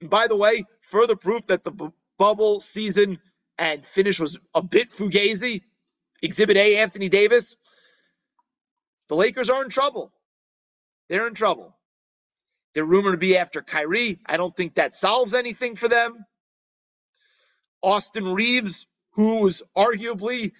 and 0.00 0.10
by 0.10 0.28
the 0.28 0.36
way, 0.36 0.64
further 0.82 1.16
proof 1.16 1.46
that 1.48 1.64
the 1.64 1.72
bu- 1.72 1.92
bubble 2.18 2.60
season 2.60 3.18
and 3.58 3.84
finish 3.84 4.20
was 4.20 4.38
a 4.54 4.62
bit 4.62 4.92
fugazi. 4.92 5.62
Exhibit 6.22 6.56
A, 6.56 6.78
Anthony 6.78 7.08
Davis. 7.08 7.56
The 9.08 9.16
Lakers 9.16 9.50
are 9.50 9.64
in 9.64 9.70
trouble. 9.70 10.12
They're 11.08 11.28
in 11.28 11.34
trouble. 11.34 11.73
They're 12.74 12.84
rumored 12.84 13.14
to 13.14 13.18
be 13.18 13.36
after 13.36 13.62
Kyrie. 13.62 14.20
I 14.26 14.36
don't 14.36 14.56
think 14.56 14.74
that 14.74 14.94
solves 14.94 15.34
anything 15.34 15.76
for 15.76 15.88
them. 15.88 16.24
Austin 17.82 18.26
Reaves, 18.26 18.86
who 19.12 19.42
was 19.42 19.62
arguably 19.76 20.52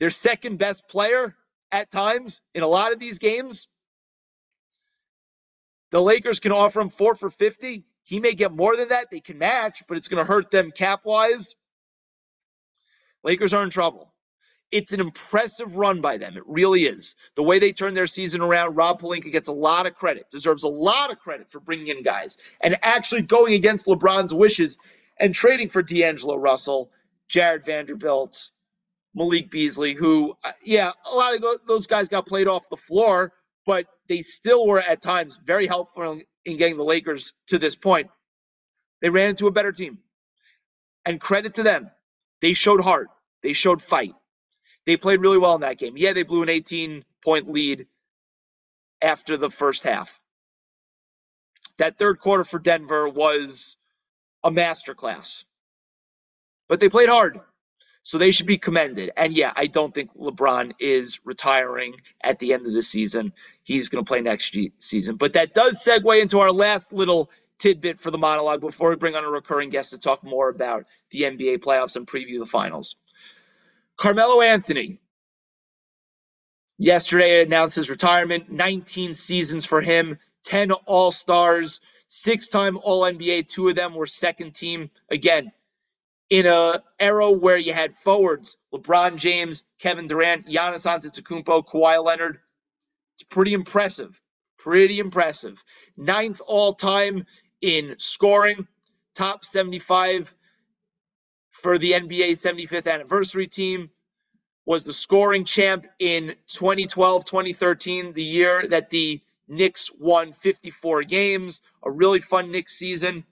their 0.00 0.10
second 0.10 0.58
best 0.58 0.88
player 0.88 1.36
at 1.70 1.90
times 1.90 2.42
in 2.54 2.62
a 2.62 2.68
lot 2.68 2.92
of 2.92 3.00
these 3.00 3.18
games. 3.18 3.68
The 5.92 6.02
Lakers 6.02 6.40
can 6.40 6.52
offer 6.52 6.80
him 6.80 6.88
four 6.88 7.14
for 7.14 7.30
50. 7.30 7.84
He 8.04 8.20
may 8.20 8.32
get 8.34 8.52
more 8.52 8.76
than 8.76 8.88
that. 8.88 9.10
They 9.10 9.20
can 9.20 9.38
match, 9.38 9.84
but 9.88 9.96
it's 9.96 10.08
going 10.08 10.24
to 10.24 10.30
hurt 10.30 10.50
them 10.50 10.72
cap 10.72 11.02
wise. 11.04 11.54
Lakers 13.22 13.54
are 13.54 13.62
in 13.62 13.70
trouble. 13.70 14.11
It's 14.72 14.92
an 14.94 15.00
impressive 15.00 15.76
run 15.76 16.00
by 16.02 16.18
them. 16.18 16.36
It 16.36 16.44
really 16.46 16.84
is. 16.84 17.16
The 17.36 17.44
way 17.44 17.60
they 17.60 17.72
turned 17.72 17.96
their 17.96 18.08
season 18.08 18.42
around, 18.42 18.76
Rob 18.76 19.00
Pelinka 19.02 19.32
gets 19.32 19.48
a 19.48 19.54
lot 19.54 19.86
of 19.86 19.94
credit, 19.96 20.30
deserves 20.30 20.64
a 20.64 20.68
lot 20.68 21.12
of 21.12 21.20
credit 21.20 21.50
for 21.50 21.60
bringing 21.60 21.88
in 21.88 22.04
guys 22.04 22.38
and 22.62 22.76
actually 22.82 23.22
going 23.22 23.54
against 23.54 23.86
LeBron's 23.86 24.34
wishes 24.34 24.78
and 25.20 25.34
trading 25.34 25.70
for 25.70 25.82
D'Angelo 25.82 26.36
Russell, 26.36 26.90
Jarred 27.28 27.66
Vanderbilt, 27.66 28.50
Malik 29.14 29.50
Beasley, 29.50 29.94
who, 29.94 30.34
uh, 30.44 30.52
yeah, 30.64 30.92
a 31.10 31.14
lot 31.16 31.34
of 31.36 31.44
those 31.66 31.86
guys 31.86 32.08
got 32.08 32.26
played 32.26 32.48
off 32.48 32.68
the 32.70 32.76
floor, 32.78 33.32
but 33.66 33.86
they 34.08 34.22
still 34.22 34.66
were 34.66 34.80
at 34.80 35.02
times 35.02 35.38
very 35.44 35.66
helpful 35.66 36.18
in 36.46 36.56
getting 36.58 36.76
the 36.78 36.84
Lakers 36.84 37.34
to 37.48 37.58
this 37.58 37.76
point. 37.76 38.08
They 39.02 39.10
ran 39.10 39.30
into 39.30 39.48
a 39.48 39.52
better 39.52 39.72
team. 39.72 39.98
And 41.06 41.20
credit 41.20 41.54
to 41.54 41.64
them. 41.64 41.90
They 42.42 42.54
showed 42.54 42.80
heart. 42.82 43.08
They 43.42 43.54
showed 43.54 43.82
fight. 43.82 44.12
They 44.86 44.96
played 44.96 45.20
really 45.20 45.38
well 45.38 45.54
in 45.54 45.60
that 45.62 45.78
game. 45.78 45.94
Yeah, 45.96 46.12
they 46.12 46.24
blew 46.24 46.42
an 46.42 46.48
18 46.48 47.04
point 47.22 47.50
lead 47.50 47.86
after 49.00 49.36
the 49.36 49.50
first 49.50 49.84
half. 49.84 50.20
That 51.78 51.98
third 51.98 52.18
quarter 52.18 52.44
for 52.44 52.58
Denver 52.58 53.08
was 53.08 53.76
a 54.44 54.50
masterclass. 54.50 55.44
But 56.68 56.80
they 56.80 56.88
played 56.88 57.08
hard. 57.08 57.40
So 58.04 58.18
they 58.18 58.32
should 58.32 58.46
be 58.46 58.58
commended. 58.58 59.10
And 59.16 59.32
yeah, 59.32 59.52
I 59.54 59.66
don't 59.66 59.94
think 59.94 60.12
LeBron 60.16 60.72
is 60.80 61.20
retiring 61.24 61.94
at 62.22 62.40
the 62.40 62.52
end 62.52 62.66
of 62.66 62.72
the 62.72 62.82
season. 62.82 63.32
He's 63.62 63.88
going 63.88 64.04
to 64.04 64.08
play 64.08 64.20
next 64.20 64.56
season. 64.78 65.16
But 65.16 65.34
that 65.34 65.54
does 65.54 65.84
segue 65.84 66.20
into 66.20 66.40
our 66.40 66.50
last 66.50 66.92
little 66.92 67.30
tidbit 67.58 68.00
for 68.00 68.10
the 68.10 68.18
monologue 68.18 68.60
before 68.60 68.90
we 68.90 68.96
bring 68.96 69.14
on 69.14 69.24
a 69.24 69.30
recurring 69.30 69.70
guest 69.70 69.90
to 69.90 69.98
talk 69.98 70.24
more 70.24 70.48
about 70.48 70.84
the 71.10 71.22
NBA 71.22 71.58
playoffs 71.58 71.94
and 71.94 72.06
preview 72.06 72.40
the 72.40 72.46
finals. 72.46 72.96
Carmelo 74.02 74.40
Anthony 74.40 74.98
yesterday 76.76 77.44
announced 77.44 77.76
his 77.76 77.88
retirement, 77.88 78.50
19 78.50 79.14
seasons 79.14 79.64
for 79.64 79.80
him, 79.80 80.18
10 80.42 80.72
All 80.72 81.12
Stars, 81.12 81.80
six 82.08 82.48
time 82.48 82.76
All 82.82 83.02
NBA. 83.02 83.46
Two 83.46 83.68
of 83.68 83.76
them 83.76 83.94
were 83.94 84.06
second 84.06 84.56
team. 84.56 84.90
Again, 85.08 85.52
in 86.30 86.46
a 86.46 86.82
era 86.98 87.30
where 87.30 87.56
you 87.56 87.72
had 87.72 87.94
forwards, 87.94 88.56
LeBron 88.74 89.18
James, 89.18 89.62
Kevin 89.78 90.08
Durant, 90.08 90.48
Giannis 90.48 90.84
Antetokounmpo, 90.84 91.64
Kawhi 91.64 92.04
Leonard. 92.04 92.40
It's 93.14 93.22
pretty 93.22 93.52
impressive. 93.52 94.20
Pretty 94.58 94.98
impressive. 94.98 95.62
Ninth 95.96 96.40
all 96.44 96.74
time 96.74 97.24
in 97.60 97.94
scoring, 98.00 98.66
top 99.14 99.44
75 99.44 100.34
for 101.62 101.78
the 101.78 101.92
NBA 101.92 102.32
75th 102.32 102.92
anniversary 102.92 103.46
team. 103.46 103.90
Was 104.64 104.84
the 104.84 104.92
scoring 104.92 105.44
champ 105.44 105.86
in 105.98 106.34
2012 106.46 107.24
2013, 107.24 108.12
the 108.12 108.22
year 108.22 108.62
that 108.68 108.90
the 108.90 109.20
Knicks 109.48 109.90
won 109.98 110.32
54 110.32 111.02
games. 111.02 111.62
A 111.82 111.90
really 111.90 112.20
fun 112.20 112.52
Knicks 112.52 112.72
season. 112.72 113.24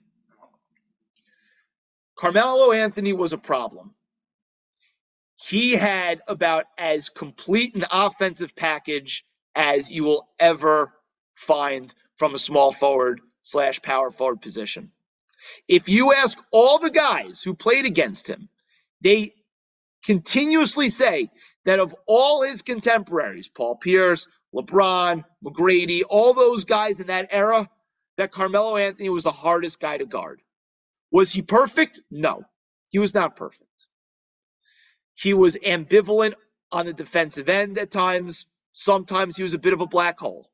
Carmelo 2.15 2.73
Anthony 2.73 3.13
was 3.13 3.33
a 3.33 3.37
problem. 3.37 3.93
He 5.35 5.73
had 5.73 6.21
about 6.27 6.65
as 6.77 7.09
complete 7.09 7.75
an 7.75 7.85
offensive 7.91 8.55
package 8.55 9.25
as 9.55 9.89
you 9.89 10.03
will 10.03 10.29
ever 10.39 10.93
find 11.35 11.93
from 12.17 12.33
a 12.35 12.37
small 12.37 12.71
forward 12.71 13.21
slash 13.41 13.81
power 13.81 14.11
forward 14.11 14.41
position. 14.41 14.91
If 15.67 15.89
you 15.89 16.13
ask 16.13 16.37
all 16.51 16.79
the 16.79 16.91
guys 16.91 17.41
who 17.43 17.53
played 17.55 17.85
against 17.85 18.27
him, 18.29 18.49
they 19.01 19.33
continuously 20.05 20.89
say 20.89 21.29
that 21.65 21.79
of 21.79 21.95
all 22.07 22.43
his 22.43 22.61
contemporaries, 22.61 23.47
Paul 23.47 23.75
Pierce, 23.77 24.27
LeBron, 24.53 25.23
McGrady, 25.43 26.01
all 26.09 26.33
those 26.33 26.65
guys 26.65 26.99
in 26.99 27.07
that 27.07 27.29
era, 27.31 27.69
that 28.17 28.31
Carmelo 28.31 28.77
Anthony 28.77 29.09
was 29.09 29.23
the 29.23 29.31
hardest 29.31 29.79
guy 29.79 29.97
to 29.97 30.05
guard. 30.05 30.41
Was 31.11 31.31
he 31.31 31.41
perfect? 31.41 32.01
No, 32.11 32.43
he 32.89 32.99
was 32.99 33.13
not 33.13 33.35
perfect. 33.35 33.87
He 35.15 35.33
was 35.33 35.57
ambivalent 35.57 36.33
on 36.71 36.85
the 36.85 36.93
defensive 36.93 37.49
end 37.49 37.77
at 37.77 37.91
times. 37.91 38.45
Sometimes 38.73 39.37
he 39.37 39.43
was 39.43 39.53
a 39.53 39.59
bit 39.59 39.73
of 39.73 39.81
a 39.81 39.87
black 39.87 40.19
hole. 40.19 40.49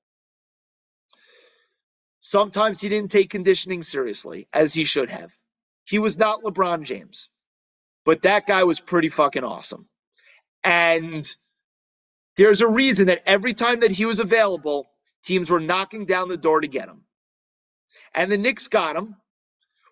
Sometimes 2.28 2.82
he 2.82 2.90
didn't 2.90 3.12
take 3.12 3.30
conditioning 3.30 3.84
seriously, 3.84 4.48
as 4.54 4.74
he 4.74 4.84
should 4.84 5.10
have. 5.10 5.34
He 5.86 6.00
was 6.00 6.18
not 6.18 6.44
LeBron 6.44 6.84
James, 6.84 7.30
but 8.04 8.24
that 8.24 8.46
guy 8.48 8.64
was 8.64 8.82
pretty 8.82 9.10
fucking 9.10 9.46
awesome. 9.46 9.88
And 10.64 11.26
there's 12.36 12.62
a 12.62 12.68
reason 12.68 13.08
that 13.08 13.24
every 13.26 13.54
time 13.54 13.80
that 13.80 13.92
he 13.92 14.06
was 14.06 14.20
available, 14.20 14.88
teams 15.24 15.50
were 15.50 15.62
knocking 15.62 16.06
down 16.06 16.28
the 16.28 16.38
door 16.38 16.60
to 16.60 16.68
get 16.68 16.90
him. 16.90 17.04
And 18.14 18.30
the 18.30 18.38
Knicks 18.38 18.68
got 18.68 18.98
him 18.98 19.16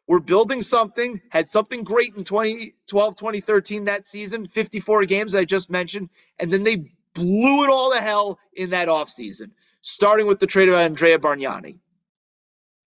we're 0.08 0.20
building 0.20 0.62
something, 0.62 1.22
had 1.30 1.50
something 1.50 1.84
great 1.84 2.14
in 2.16 2.24
2012, 2.24 3.16
2013 3.16 3.86
that 3.86 4.06
season, 4.06 4.46
54 4.46 5.06
games 5.06 5.34
I 5.34 5.46
just 5.46 5.70
mentioned, 5.70 6.10
and 6.40 6.52
then 6.52 6.64
they 6.64 6.92
blew 7.14 7.64
it 7.64 7.70
all 7.70 7.92
to 7.92 8.00
hell 8.00 8.40
in 8.54 8.70
that 8.72 8.88
offseason, 8.88 9.52
starting 9.82 10.28
with 10.28 10.40
the 10.40 10.48
trade 10.48 10.70
of 10.70 10.76
Andrea 10.76 11.18
Bargnani. 11.18 11.80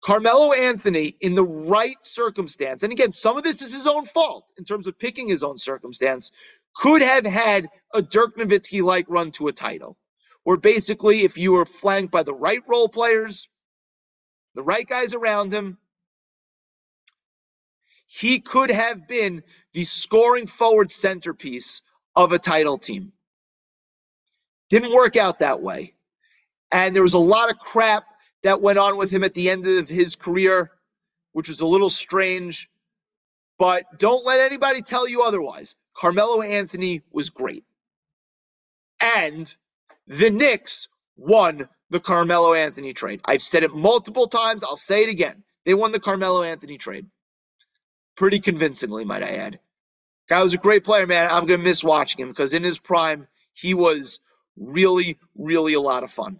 Carmelo 0.04 0.52
Anthony, 0.52 1.16
in 1.22 1.34
the 1.34 1.46
right 1.46 1.96
circumstance, 2.02 2.84
and 2.84 2.92
again, 2.92 3.12
some 3.14 3.38
of 3.38 3.44
this 3.44 3.62
is 3.62 3.74
his 3.74 3.88
own 3.88 4.06
fault 4.06 4.52
in 4.58 4.66
terms 4.66 4.86
of 4.88 5.00
picking 5.00 5.30
his 5.30 5.44
own 5.44 5.58
circumstance, 5.58 6.32
could 6.76 7.02
have 7.02 7.26
had 7.26 7.70
a 7.94 8.02
Dirk 8.02 8.38
Nowitzki 8.38 8.84
like 8.84 9.06
run 9.08 9.32
to 9.32 9.48
a 9.48 9.54
title, 9.54 9.98
where 10.44 10.58
basically, 10.58 11.24
if 11.24 11.38
you 11.38 11.54
were 11.54 11.66
flanked 11.66 12.12
by 12.12 12.24
the 12.24 12.34
right 12.34 12.62
role 12.68 12.90
players, 12.90 13.48
the 14.56 14.64
right 14.64 14.88
guys 14.88 15.14
around 15.14 15.54
him, 15.54 15.78
he 18.06 18.40
could 18.40 18.72
have 18.72 19.08
been 19.08 19.42
the 19.74 19.86
scoring 19.86 20.48
forward 20.48 20.92
centerpiece 20.92 21.82
of 22.16 22.34
a 22.34 22.40
title 22.40 22.78
team. 22.78 23.14
Didn't 24.70 24.94
work 24.94 25.16
out 25.16 25.40
that 25.40 25.62
way. 25.62 25.94
And 26.72 26.96
there 26.96 27.04
was 27.04 27.14
a 27.14 27.20
lot 27.20 27.52
of 27.52 27.58
crap 27.58 28.04
that 28.44 28.62
went 28.62 28.80
on 28.80 28.98
with 28.98 29.12
him 29.12 29.24
at 29.24 29.34
the 29.36 29.50
end 29.50 29.68
of 29.68 29.90
his 29.90 30.16
career, 30.16 30.72
which 31.34 31.50
was 31.50 31.62
a 31.62 31.68
little 31.68 31.90
strange. 31.90 32.70
But 33.60 33.86
don't 34.00 34.26
let 34.26 34.42
anybody 34.42 34.82
tell 34.82 35.08
you 35.10 35.24
otherwise. 35.24 35.76
Carmelo 35.98 36.42
Anthony 36.42 37.02
was 37.12 37.30
great. 37.32 37.66
And 39.02 39.54
the 40.08 40.32
Knicks 40.32 40.90
won 41.18 41.64
the 41.92 42.00
Carmelo 42.02 42.54
Anthony 42.54 42.94
trade. 42.94 43.22
I've 43.26 43.42
said 43.44 43.64
it 43.64 43.74
multiple 43.76 44.28
times. 44.28 44.64
I'll 44.64 44.76
say 44.78 45.04
it 45.04 45.12
again. 45.12 45.44
They 45.66 45.74
won 45.76 45.92
the 45.94 46.00
Carmelo 46.02 46.44
Anthony 46.44 46.78
trade. 46.78 47.06
pretty 48.18 48.42
convincingly, 48.42 49.06
might 49.06 49.24
I 49.24 49.32
add. 49.38 49.60
Guy 50.30 50.44
was 50.44 50.54
a 50.54 50.60
great 50.60 50.84
player, 50.84 51.08
man. 51.08 51.30
I'm 51.32 51.46
gonna 51.48 51.64
miss 51.64 51.84
watching 51.84 52.22
him 52.22 52.30
because 52.30 52.54
in 52.54 52.64
his 52.64 52.80
prime, 52.80 53.28
he 53.54 53.74
was 53.74 54.20
really, 54.58 55.18
really 55.36 55.74
a 55.74 55.82
lot 55.82 56.04
of 56.04 56.12
fun. 56.12 56.40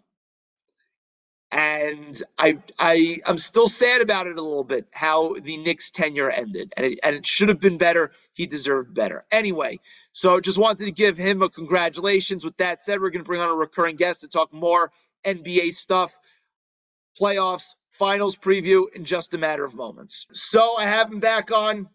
And 1.54 2.20
I, 2.40 2.58
I, 2.80 3.18
I'm 3.28 3.38
still 3.38 3.68
sad 3.68 4.02
about 4.02 4.26
it 4.26 4.40
a 4.40 4.42
little 4.42 4.64
bit 4.64 4.88
how 4.92 5.36
the 5.36 5.58
Knicks 5.58 5.92
tenure 5.92 6.32
ended, 6.32 6.74
and 6.76 6.88
it, 6.88 7.00
and 7.04 7.16
it 7.16 7.28
should 7.28 7.50
have 7.50 7.60
been 7.60 7.78
better. 7.78 8.12
He 8.34 8.48
deserved 8.48 8.96
better. 8.96 9.24
Anyway, 9.32 9.80
so 10.14 10.40
just 10.40 10.58
wanted 10.58 10.86
to 10.86 10.92
give 10.92 11.16
him 11.16 11.44
a 11.44 11.50
congratulations. 11.50 12.44
With 12.44 12.58
that 12.58 12.82
said, 12.82 13.00
we're 13.00 13.12
going 13.12 13.24
to 13.24 13.28
bring 13.28 13.40
on 13.40 13.52
a 13.52 13.56
recurring 13.56 13.98
guest 13.98 14.22
to 14.22 14.28
talk 14.28 14.52
more 14.52 14.92
NBA 15.26 15.74
stuff, 15.74 16.18
playoffs, 17.22 17.76
finals 17.92 18.36
preview 18.36 18.86
in 18.96 19.06
just 19.06 19.36
a 19.36 19.38
matter 19.38 19.64
of 19.64 19.76
moments. 19.76 20.26
So 20.34 20.76
I 20.76 20.88
have 20.88 21.12
him 21.12 21.20
back 21.20 21.52
on. 21.52 21.88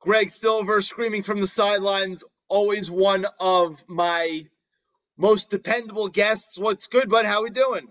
Greg 0.00 0.30
Silver 0.30 0.82
screaming 0.82 1.22
from 1.22 1.40
the 1.40 1.46
sidelines, 1.46 2.24
always 2.48 2.90
one 2.90 3.26
of 3.38 3.82
my 3.88 4.44
most 5.16 5.50
dependable 5.50 6.08
guests. 6.08 6.58
What's 6.58 6.88
good, 6.88 7.08
bud? 7.08 7.26
How 7.26 7.40
are 7.40 7.44
we 7.44 7.50
doing? 7.50 7.88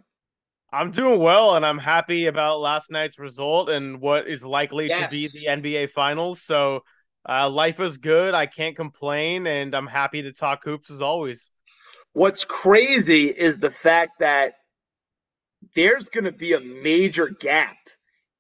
I'm 0.74 0.90
doing 0.90 1.20
well, 1.20 1.56
and 1.56 1.64
I'm 1.64 1.78
happy 1.78 2.26
about 2.26 2.60
last 2.60 2.90
night's 2.90 3.20
result 3.20 3.70
and 3.70 4.02
what 4.02 4.28
is 4.28 4.44
likely 4.44 4.88
Yes. 4.88 5.04
to 5.04 5.16
be 5.16 5.28
the 5.28 5.48
NBA 5.48 5.88
Finals. 5.92 6.42
So, 6.42 6.84
uh, 7.30 7.48
life 7.48 7.80
is 7.80 8.00
good. 8.00 8.34
I 8.34 8.48
can't 8.48 8.76
complain, 8.76 9.46
and 9.46 9.76
I'm 9.76 9.86
happy 9.86 10.24
to 10.24 10.34
talk 10.34 10.64
hoops 10.64 10.90
as 10.90 11.00
always. 11.00 11.52
What's 12.14 12.44
crazy 12.44 13.28
is 13.28 13.60
the 13.60 13.70
fact 13.70 14.20
that 14.20 14.56
there's 15.76 16.10
going 16.10 16.24
to 16.26 16.32
be 16.32 16.54
a 16.54 16.60
major 16.60 17.28
gap 17.28 17.78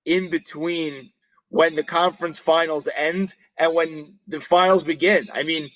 in 0.03 0.31
between 0.31 1.11
when 1.49 1.75
the 1.75 1.83
conference 1.83 2.39
finals 2.39 2.89
end 2.95 3.35
and 3.57 3.75
when 3.75 4.17
the 4.27 4.39
finals 4.39 4.83
begin. 4.83 5.29
I 5.31 5.43
mean, 5.43 5.69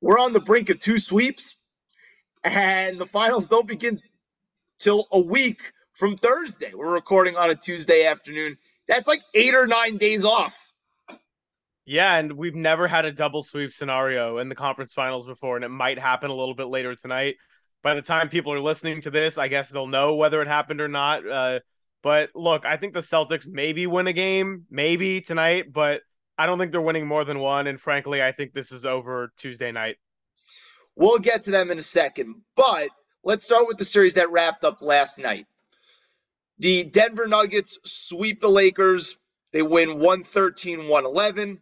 we're 0.00 0.20
on 0.20 0.32
the 0.32 0.40
brink 0.40 0.70
of 0.70 0.78
two 0.78 1.00
sweeps, 1.00 1.56
and 2.44 3.00
the 3.00 3.06
finals 3.06 3.48
don't 3.48 3.66
begin 3.66 4.00
till 4.78 5.08
a 5.10 5.20
week 5.20 5.60
from 6.00 6.16
Thursday. 6.16 6.72
We're 6.74 6.90
recording 6.90 7.36
on 7.36 7.50
a 7.50 7.54
Tuesday 7.54 8.06
afternoon. 8.06 8.56
That's 8.88 9.06
like 9.06 9.20
eight 9.34 9.54
or 9.54 9.66
nine 9.66 9.98
days 9.98 10.24
off. 10.24 10.56
Yeah, 11.84 12.16
and 12.16 12.32
we've 12.32 12.54
never 12.54 12.88
had 12.88 13.04
a 13.04 13.12
double 13.12 13.42
sweep 13.42 13.70
scenario 13.70 14.38
in 14.38 14.48
the 14.48 14.54
conference 14.54 14.94
finals 14.94 15.26
before, 15.26 15.56
and 15.56 15.64
it 15.64 15.68
might 15.68 15.98
happen 15.98 16.30
a 16.30 16.34
little 16.34 16.54
bit 16.54 16.68
later 16.68 16.94
tonight. 16.94 17.36
By 17.82 17.94
the 17.94 18.02
time 18.02 18.30
people 18.30 18.52
are 18.54 18.60
listening 18.60 19.02
to 19.02 19.10
this, 19.10 19.36
I 19.36 19.48
guess 19.48 19.68
they'll 19.68 19.86
know 19.86 20.14
whether 20.14 20.40
it 20.40 20.48
happened 20.48 20.80
or 20.80 20.88
not. 20.88 21.28
Uh, 21.28 21.60
but 22.02 22.30
look, 22.34 22.64
I 22.64 22.78
think 22.78 22.94
the 22.94 23.00
Celtics 23.00 23.46
maybe 23.46 23.86
win 23.86 24.06
a 24.06 24.14
game, 24.14 24.64
maybe 24.70 25.20
tonight, 25.20 25.70
but 25.70 26.00
I 26.38 26.46
don't 26.46 26.58
think 26.58 26.72
they're 26.72 26.80
winning 26.80 27.06
more 27.06 27.26
than 27.26 27.40
one. 27.40 27.66
And 27.66 27.78
frankly, 27.78 28.22
I 28.22 28.32
think 28.32 28.54
this 28.54 28.72
is 28.72 28.86
over 28.86 29.34
Tuesday 29.36 29.70
night. 29.70 29.96
We'll 30.96 31.18
get 31.18 31.42
to 31.42 31.50
them 31.50 31.70
in 31.70 31.76
a 31.76 31.82
second, 31.82 32.36
but 32.56 32.88
let's 33.22 33.44
start 33.44 33.68
with 33.68 33.76
the 33.76 33.84
series 33.84 34.14
that 34.14 34.30
wrapped 34.30 34.64
up 34.64 34.80
last 34.80 35.18
night. 35.18 35.46
The 36.60 36.84
Denver 36.84 37.26
Nuggets 37.26 37.78
sweep 37.84 38.40
the 38.40 38.50
Lakers. 38.50 39.16
They 39.54 39.62
win 39.62 39.98
113 39.98 40.88
111. 40.88 41.58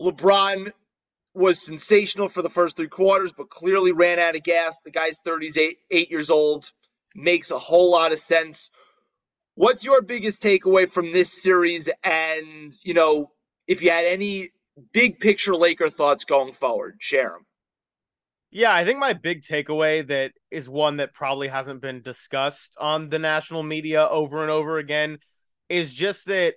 LeBron 0.00 0.72
was 1.34 1.60
sensational 1.60 2.30
for 2.30 2.40
the 2.40 2.48
first 2.48 2.78
three 2.78 2.88
quarters, 2.88 3.34
but 3.34 3.50
clearly 3.50 3.92
ran 3.92 4.18
out 4.18 4.36
of 4.36 4.42
gas. 4.42 4.80
The 4.80 4.90
guy's 4.90 5.18
38 5.18 5.76
eight 5.90 6.10
years 6.10 6.30
old. 6.30 6.72
Makes 7.14 7.50
a 7.50 7.58
whole 7.58 7.90
lot 7.90 8.10
of 8.10 8.18
sense. 8.18 8.70
What's 9.54 9.84
your 9.84 10.00
biggest 10.00 10.42
takeaway 10.42 10.88
from 10.88 11.12
this 11.12 11.42
series? 11.42 11.90
And, 12.02 12.72
you 12.84 12.94
know, 12.94 13.32
if 13.66 13.82
you 13.82 13.90
had 13.90 14.06
any 14.06 14.48
big 14.94 15.20
picture 15.20 15.54
Laker 15.54 15.90
thoughts 15.90 16.24
going 16.24 16.52
forward, 16.54 16.96
share 17.00 17.30
them. 17.30 17.46
Yeah, 18.50 18.72
I 18.72 18.84
think 18.84 18.98
my 18.98 19.12
big 19.12 19.42
takeaway 19.42 20.06
that 20.08 20.32
is 20.50 20.68
one 20.68 20.96
that 20.98 21.12
probably 21.12 21.48
hasn't 21.48 21.82
been 21.82 22.00
discussed 22.00 22.76
on 22.80 23.10
the 23.10 23.18
national 23.18 23.62
media 23.62 24.06
over 24.06 24.42
and 24.42 24.50
over 24.50 24.78
again 24.78 25.18
is 25.68 25.94
just 25.94 26.26
that 26.26 26.54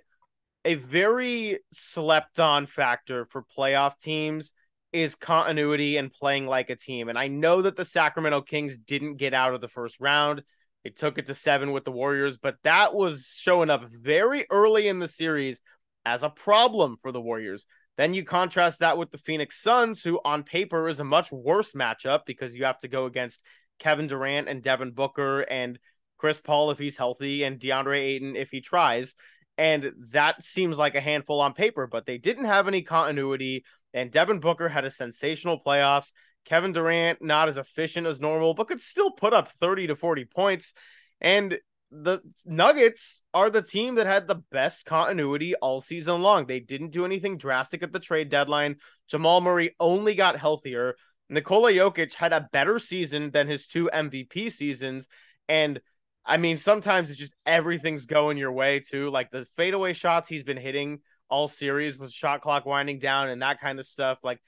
a 0.64 0.74
very 0.74 1.58
slept 1.72 2.40
on 2.40 2.66
factor 2.66 3.26
for 3.26 3.44
playoff 3.56 3.98
teams 3.98 4.52
is 4.92 5.14
continuity 5.14 5.96
and 5.96 6.12
playing 6.12 6.46
like 6.46 6.70
a 6.70 6.76
team. 6.76 7.08
And 7.08 7.18
I 7.18 7.28
know 7.28 7.62
that 7.62 7.76
the 7.76 7.84
Sacramento 7.84 8.42
Kings 8.42 8.78
didn't 8.78 9.16
get 9.16 9.34
out 9.34 9.54
of 9.54 9.60
the 9.60 9.68
first 9.68 10.00
round. 10.00 10.42
They 10.84 10.90
took 10.90 11.18
it 11.18 11.26
to 11.26 11.34
seven 11.34 11.72
with 11.72 11.84
the 11.84 11.92
Warriors, 11.92 12.38
but 12.38 12.56
that 12.64 12.94
was 12.94 13.38
showing 13.38 13.70
up 13.70 13.84
very 13.88 14.46
early 14.50 14.88
in 14.88 14.98
the 14.98 15.08
series 15.08 15.60
as 16.04 16.22
a 16.22 16.30
problem 16.30 16.96
for 17.02 17.12
the 17.12 17.20
Warriors. 17.20 17.66
Then 17.96 18.14
you 18.14 18.24
contrast 18.24 18.80
that 18.80 18.96
with 18.96 19.10
the 19.10 19.18
Phoenix 19.18 19.60
Suns, 19.60 20.02
who 20.02 20.20
on 20.24 20.44
paper 20.44 20.88
is 20.88 21.00
a 21.00 21.04
much 21.04 21.30
worse 21.30 21.72
matchup 21.72 22.20
because 22.26 22.54
you 22.54 22.64
have 22.64 22.78
to 22.80 22.88
go 22.88 23.06
against 23.06 23.42
Kevin 23.78 24.06
Durant 24.06 24.48
and 24.48 24.62
Devin 24.62 24.92
Booker 24.92 25.40
and 25.40 25.78
Chris 26.16 26.40
Paul 26.40 26.70
if 26.70 26.78
he's 26.78 26.96
healthy 26.96 27.42
and 27.42 27.58
DeAndre 27.58 27.98
Ayton 27.98 28.36
if 28.36 28.50
he 28.50 28.60
tries. 28.60 29.14
And 29.58 29.92
that 30.12 30.42
seems 30.42 30.78
like 30.78 30.94
a 30.94 31.00
handful 31.00 31.40
on 31.40 31.52
paper, 31.52 31.86
but 31.86 32.06
they 32.06 32.16
didn't 32.16 32.46
have 32.46 32.68
any 32.68 32.82
continuity. 32.82 33.64
And 33.92 34.10
Devin 34.10 34.40
Booker 34.40 34.68
had 34.68 34.84
a 34.84 34.90
sensational 34.90 35.60
playoffs. 35.60 36.12
Kevin 36.44 36.72
Durant, 36.72 37.22
not 37.22 37.48
as 37.48 37.56
efficient 37.56 38.06
as 38.06 38.20
normal, 38.20 38.54
but 38.54 38.68
could 38.68 38.80
still 38.80 39.10
put 39.10 39.32
up 39.32 39.48
30 39.48 39.88
to 39.88 39.96
40 39.96 40.24
points. 40.24 40.74
And 41.20 41.58
the 41.92 42.20
Nuggets 42.46 43.20
are 43.34 43.50
the 43.50 43.60
team 43.60 43.96
that 43.96 44.06
had 44.06 44.26
the 44.26 44.42
best 44.50 44.86
continuity 44.86 45.54
all 45.56 45.78
season 45.78 46.22
long. 46.22 46.46
They 46.46 46.58
didn't 46.58 46.90
do 46.90 47.04
anything 47.04 47.36
drastic 47.36 47.82
at 47.82 47.92
the 47.92 48.00
trade 48.00 48.30
deadline. 48.30 48.76
Jamal 49.08 49.42
Murray 49.42 49.76
only 49.78 50.14
got 50.14 50.38
healthier. 50.38 50.96
Nikola 51.28 51.70
Jokic 51.70 52.14
had 52.14 52.32
a 52.32 52.48
better 52.50 52.78
season 52.78 53.30
than 53.30 53.46
his 53.46 53.66
two 53.66 53.90
MVP 53.92 54.50
seasons. 54.50 55.06
And 55.48 55.80
I 56.24 56.38
mean, 56.38 56.56
sometimes 56.56 57.10
it's 57.10 57.18
just 57.18 57.34
everything's 57.44 58.06
going 58.06 58.38
your 58.38 58.52
way 58.52 58.80
too. 58.80 59.10
Like 59.10 59.30
the 59.30 59.46
fadeaway 59.58 59.92
shots 59.92 60.30
he's 60.30 60.44
been 60.44 60.56
hitting 60.56 61.00
all 61.28 61.46
series 61.46 61.98
with 61.98 62.10
shot 62.10 62.40
clock 62.40 62.64
winding 62.64 63.00
down 63.00 63.28
and 63.28 63.42
that 63.42 63.60
kind 63.60 63.78
of 63.78 63.84
stuff. 63.84 64.18
Like 64.22 64.40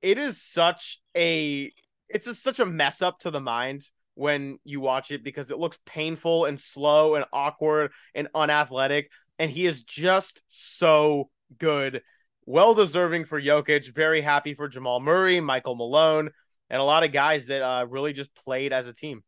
it 0.00 0.16
is 0.16 0.40
such 0.40 1.00
a 1.16 1.72
it's 2.08 2.28
a, 2.28 2.34
such 2.34 2.60
a 2.60 2.66
mess 2.66 3.02
up 3.02 3.18
to 3.20 3.32
the 3.32 3.40
mind 3.40 3.82
when 4.14 4.58
you 4.64 4.80
watch 4.80 5.10
it 5.10 5.24
because 5.24 5.50
it 5.50 5.58
looks 5.58 5.78
painful 5.86 6.44
and 6.44 6.60
slow 6.60 7.14
and 7.14 7.24
awkward 7.32 7.92
and 8.14 8.28
unathletic. 8.34 9.10
And 9.38 9.50
he 9.50 9.66
is 9.66 9.82
just 9.82 10.42
so 10.48 11.30
good. 11.58 12.02
Well 12.46 12.74
deserving 12.74 13.24
for 13.24 13.40
Jokic. 13.40 13.92
Very 13.94 14.20
happy 14.20 14.54
for 14.54 14.68
Jamal 14.68 15.00
Murray, 15.00 15.40
Michael 15.40 15.76
Malone, 15.76 16.30
and 16.70 16.80
a 16.80 16.84
lot 16.84 17.04
of 17.04 17.12
guys 17.12 17.46
that 17.46 17.62
uh, 17.62 17.86
really 17.88 18.12
just 18.12 18.34
played 18.34 18.72
as 18.72 18.86
a 18.86 18.92
team. 18.92 19.22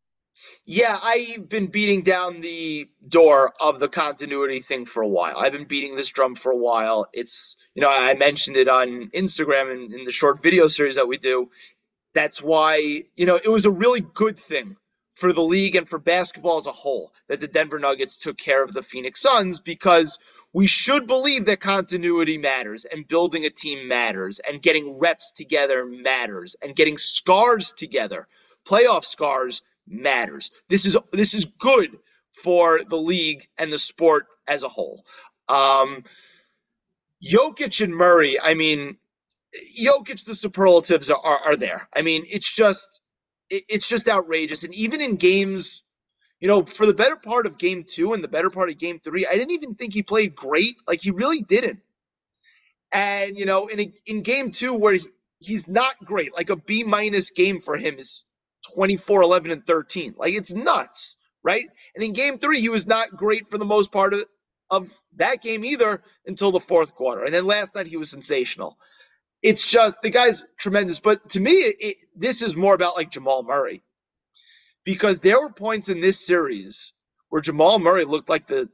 Yeah, 0.66 0.98
I've 1.02 1.48
been 1.48 1.68
beating 1.68 2.02
down 2.02 2.40
the 2.40 2.88
door 3.08 3.54
of 3.60 3.78
the 3.80 3.88
continuity 3.88 4.60
thing 4.60 4.84
for 4.84 5.02
a 5.02 5.08
while. 5.08 5.36
I've 5.38 5.52
been 5.52 5.64
beating 5.64 5.96
this 5.96 6.10
drum 6.10 6.34
for 6.34 6.52
a 6.52 6.56
while. 6.56 7.06
It's, 7.12 7.56
you 7.74 7.80
know, 7.80 7.88
I 7.88 8.14
mentioned 8.14 8.56
it 8.56 8.68
on 8.68 9.08
Instagram 9.14 9.72
and 9.72 9.94
in 9.94 10.04
the 10.04 10.12
short 10.12 10.42
video 10.42 10.68
series 10.68 10.96
that 10.96 11.08
we 11.08 11.16
do. 11.16 11.50
That's 12.16 12.42
why, 12.42 13.02
you 13.14 13.26
know, 13.26 13.36
it 13.36 13.48
was 13.48 13.66
a 13.66 13.70
really 13.70 14.00
good 14.00 14.38
thing 14.38 14.76
for 15.16 15.34
the 15.34 15.42
league 15.42 15.76
and 15.76 15.86
for 15.86 15.98
basketball 15.98 16.56
as 16.56 16.66
a 16.66 16.72
whole 16.72 17.12
that 17.28 17.42
the 17.42 17.46
Denver 17.46 17.78
Nuggets 17.78 18.16
took 18.16 18.38
care 18.38 18.64
of 18.64 18.72
the 18.72 18.82
Phoenix 18.82 19.20
Suns 19.20 19.60
because 19.60 20.18
we 20.54 20.66
should 20.66 21.06
believe 21.06 21.44
that 21.44 21.60
continuity 21.60 22.38
matters 22.38 22.86
and 22.86 23.06
building 23.06 23.44
a 23.44 23.50
team 23.50 23.86
matters 23.86 24.38
and 24.38 24.62
getting 24.62 24.98
reps 24.98 25.30
together 25.30 25.84
matters 25.84 26.56
and 26.62 26.74
getting 26.74 26.96
scars 26.96 27.74
together, 27.74 28.26
playoff 28.66 29.04
scars 29.04 29.60
matters. 29.86 30.50
This 30.70 30.86
is 30.86 30.96
this 31.12 31.34
is 31.34 31.44
good 31.44 31.98
for 32.32 32.80
the 32.82 32.96
league 32.96 33.46
and 33.58 33.70
the 33.70 33.78
sport 33.78 34.24
as 34.48 34.62
a 34.62 34.70
whole. 34.70 35.04
Um, 35.50 36.02
Jokic 37.22 37.84
and 37.84 37.94
Murray, 37.94 38.40
I 38.40 38.54
mean, 38.54 38.96
Jokic, 39.78 40.24
the 40.24 40.34
superlatives 40.34 41.10
are, 41.10 41.20
are, 41.24 41.40
are 41.46 41.56
there. 41.56 41.88
I 41.94 42.02
mean, 42.02 42.24
it's 42.26 42.52
just 42.52 43.00
it, 43.50 43.64
it's 43.68 43.88
just 43.88 44.08
outrageous. 44.08 44.64
And 44.64 44.74
even 44.74 45.00
in 45.00 45.16
games, 45.16 45.82
you 46.40 46.48
know, 46.48 46.64
for 46.64 46.86
the 46.86 46.94
better 46.94 47.16
part 47.16 47.46
of 47.46 47.58
game 47.58 47.84
two 47.86 48.12
and 48.12 48.22
the 48.22 48.28
better 48.28 48.50
part 48.50 48.70
of 48.70 48.78
game 48.78 49.00
three, 49.00 49.26
I 49.26 49.34
didn't 49.34 49.52
even 49.52 49.74
think 49.74 49.94
he 49.94 50.02
played 50.02 50.34
great. 50.34 50.76
Like 50.86 51.02
he 51.02 51.10
really 51.10 51.42
didn't. 51.42 51.80
And 52.92 53.36
you 53.36 53.46
know, 53.46 53.66
in 53.66 53.80
a, 53.80 53.92
in 54.06 54.22
game 54.22 54.52
two 54.52 54.74
where 54.74 54.94
he, 54.94 55.06
he's 55.40 55.68
not 55.68 55.96
great, 56.04 56.34
like 56.34 56.50
a 56.50 56.56
B 56.56 56.84
minus 56.84 57.30
game 57.30 57.60
for 57.60 57.76
him 57.76 57.98
is 57.98 58.24
24, 58.74 59.22
11, 59.22 59.50
and 59.50 59.66
13. 59.66 60.14
Like 60.16 60.34
it's 60.34 60.54
nuts, 60.54 61.16
right? 61.42 61.64
And 61.94 62.04
in 62.04 62.12
game 62.12 62.38
three, 62.38 62.60
he 62.60 62.68
was 62.68 62.86
not 62.86 63.10
great 63.10 63.48
for 63.48 63.58
the 63.58 63.64
most 63.64 63.92
part 63.92 64.14
of, 64.14 64.24
of 64.70 64.92
that 65.16 65.42
game 65.42 65.64
either 65.64 66.02
until 66.26 66.52
the 66.52 66.60
fourth 66.60 66.94
quarter. 66.94 67.24
And 67.24 67.32
then 67.32 67.46
last 67.46 67.74
night, 67.74 67.86
he 67.86 67.96
was 67.96 68.10
sensational. 68.10 68.76
It's 69.42 69.66
just 69.66 70.02
the 70.02 70.10
guy's 70.10 70.44
tremendous. 70.58 71.00
But 71.00 71.30
to 71.30 71.40
me, 71.40 71.52
it, 71.52 71.98
this 72.16 72.42
is 72.42 72.56
more 72.56 72.74
about 72.74 72.96
like 72.96 73.10
Jamal 73.10 73.42
Murray 73.44 73.82
because 74.84 75.20
there 75.20 75.40
were 75.40 75.52
points 75.52 75.88
in 75.90 76.00
this 76.00 76.20
series 76.20 76.92
where 77.30 77.42
Jamal 77.42 77.78
Murray 77.80 78.04
looked 78.04 78.28
like 78.30 78.46
the 78.48 78.70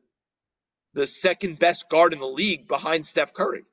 the 0.95 1.07
second 1.07 1.59
best 1.59 1.91
guard 1.91 2.15
in 2.15 2.21
the 2.21 2.27
league 2.29 2.69
behind 2.69 3.07
Steph 3.07 3.35
Curry. 3.35 3.65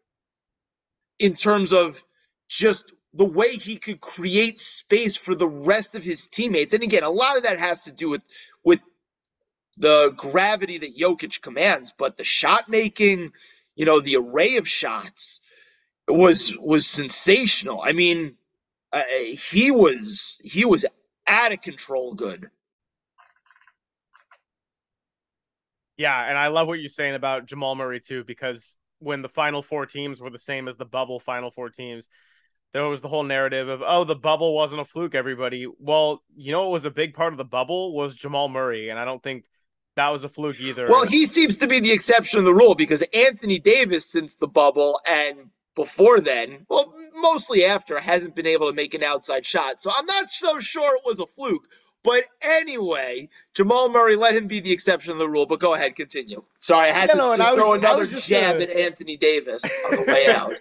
in 1.20 1.36
terms 1.36 1.74
of 1.74 2.04
just 2.50 2.94
the 3.14 3.26
way 3.26 3.56
he 3.56 3.78
could 3.78 4.02
create 4.02 4.60
space 4.60 5.18
for 5.18 5.36
the 5.36 5.48
rest 5.48 5.96
of 5.96 6.04
his 6.04 6.28
teammates. 6.28 6.74
And 6.74 6.84
again, 6.84 7.04
a 7.04 7.10
lot 7.10 7.38
of 7.38 7.44
that 7.44 7.60
has 7.60 7.86
to 7.86 7.92
do 7.92 8.10
with 8.10 8.24
with 8.64 8.80
the 9.78 10.14
gravity 10.18 10.80
that 10.80 10.98
Jokic 10.98 11.42
commands, 11.42 11.94
but 11.98 12.18
the 12.18 12.26
shot 12.26 12.70
making, 12.70 13.34
you 13.76 13.86
know, 13.86 14.00
the 14.02 14.18
array 14.18 14.58
of 14.58 14.68
shots 14.68 15.42
was 16.10 16.56
was 16.60 16.88
sensational. 16.88 17.82
I 17.84 17.94
mean, 17.94 18.36
uh, 18.92 19.04
he 19.52 19.72
was 19.72 20.40
he 20.44 20.66
was 20.66 20.86
out 21.28 21.54
of 21.54 21.62
control 21.62 22.14
good. 22.14 22.50
Yeah, 25.98 26.30
and 26.30 26.38
I 26.38 26.48
love 26.48 26.68
what 26.68 26.80
you're 26.80 26.88
saying 26.90 27.16
about 27.16 27.46
Jamal 27.46 27.76
Murray 27.76 28.00
too, 28.00 28.24
because 28.24 28.78
when 29.00 29.22
the 29.22 29.30
final 29.30 29.62
four 29.62 29.86
teams 29.86 30.22
were 30.22 30.30
the 30.30 30.38
same 30.38 30.68
as 30.68 30.78
the 30.78 30.86
bubble 30.86 31.20
final 31.20 31.52
four 31.52 31.70
teams, 31.70 32.08
there 32.74 32.88
was 32.88 33.02
the 33.02 33.08
whole 33.08 33.24
narrative 33.24 33.68
of 33.68 33.82
oh 33.86 34.04
the 34.04 34.16
bubble 34.16 34.54
wasn't 34.54 34.80
a 34.82 34.86
fluke 34.86 35.16
everybody 35.16 35.68
well 35.80 36.22
you 36.36 36.52
know 36.52 36.64
what 36.64 36.72
was 36.72 36.86
a 36.86 36.92
big 36.92 37.14
part 37.14 37.34
of 37.34 37.38
the 37.38 37.44
bubble 37.46 37.94
was 37.94 38.16
jamal 38.16 38.50
murray 38.50 38.90
and 38.90 39.00
i 39.00 39.06
don't 39.06 39.24
think 39.24 39.46
that 39.96 40.10
was 40.10 40.24
a 40.24 40.30
fluke 40.30 40.60
either 40.60 40.88
well 40.88 41.06
he 41.06 41.26
seems 41.26 41.58
to 41.58 41.68
be 41.68 41.80
the 41.80 41.92
exception 41.92 42.40
of 42.40 42.46
the 42.46 42.54
rule 42.54 42.76
because 42.76 43.02
anthony 43.14 43.60
davis 43.60 44.06
since 44.06 44.36
the 44.36 44.48
bubble 44.48 45.00
and 45.08 45.50
before 45.80 46.20
then 46.20 46.66
well 46.68 46.94
mostly 47.16 47.64
after 47.64 47.98
hasn't 47.98 48.36
been 48.36 48.46
able 48.46 48.68
to 48.68 48.76
make 48.76 48.94
an 48.94 49.02
outside 49.02 49.46
shot 49.46 49.80
so 49.80 49.90
i'm 49.98 50.06
not 50.06 50.30
so 50.30 50.60
sure 50.60 50.98
it 50.98 51.04
was 51.06 51.22
a 51.22 51.26
fluke 51.26 51.64
but 52.04 52.24
anyway, 52.42 53.28
Jamal 53.54 53.90
Murray 53.90 54.16
let 54.16 54.34
him 54.34 54.48
be 54.48 54.60
the 54.60 54.72
exception 54.72 55.12
of 55.12 55.18
the 55.18 55.28
rule. 55.28 55.46
But 55.46 55.60
go 55.60 55.74
ahead, 55.74 55.96
continue. 55.96 56.44
Sorry, 56.60 56.90
I 56.90 56.94
had 56.94 57.10
yeah, 57.10 57.16
to 57.16 57.18
no, 57.18 57.36
just 57.36 57.54
throw 57.56 57.72
was, 57.72 57.80
another 57.80 58.06
jab 58.06 58.54
gonna... 58.54 58.64
at 58.64 58.70
Anthony 58.72 59.18
Davis 59.18 59.64
on 59.86 59.98
the 59.98 60.04
way 60.04 60.28
out. 60.28 60.54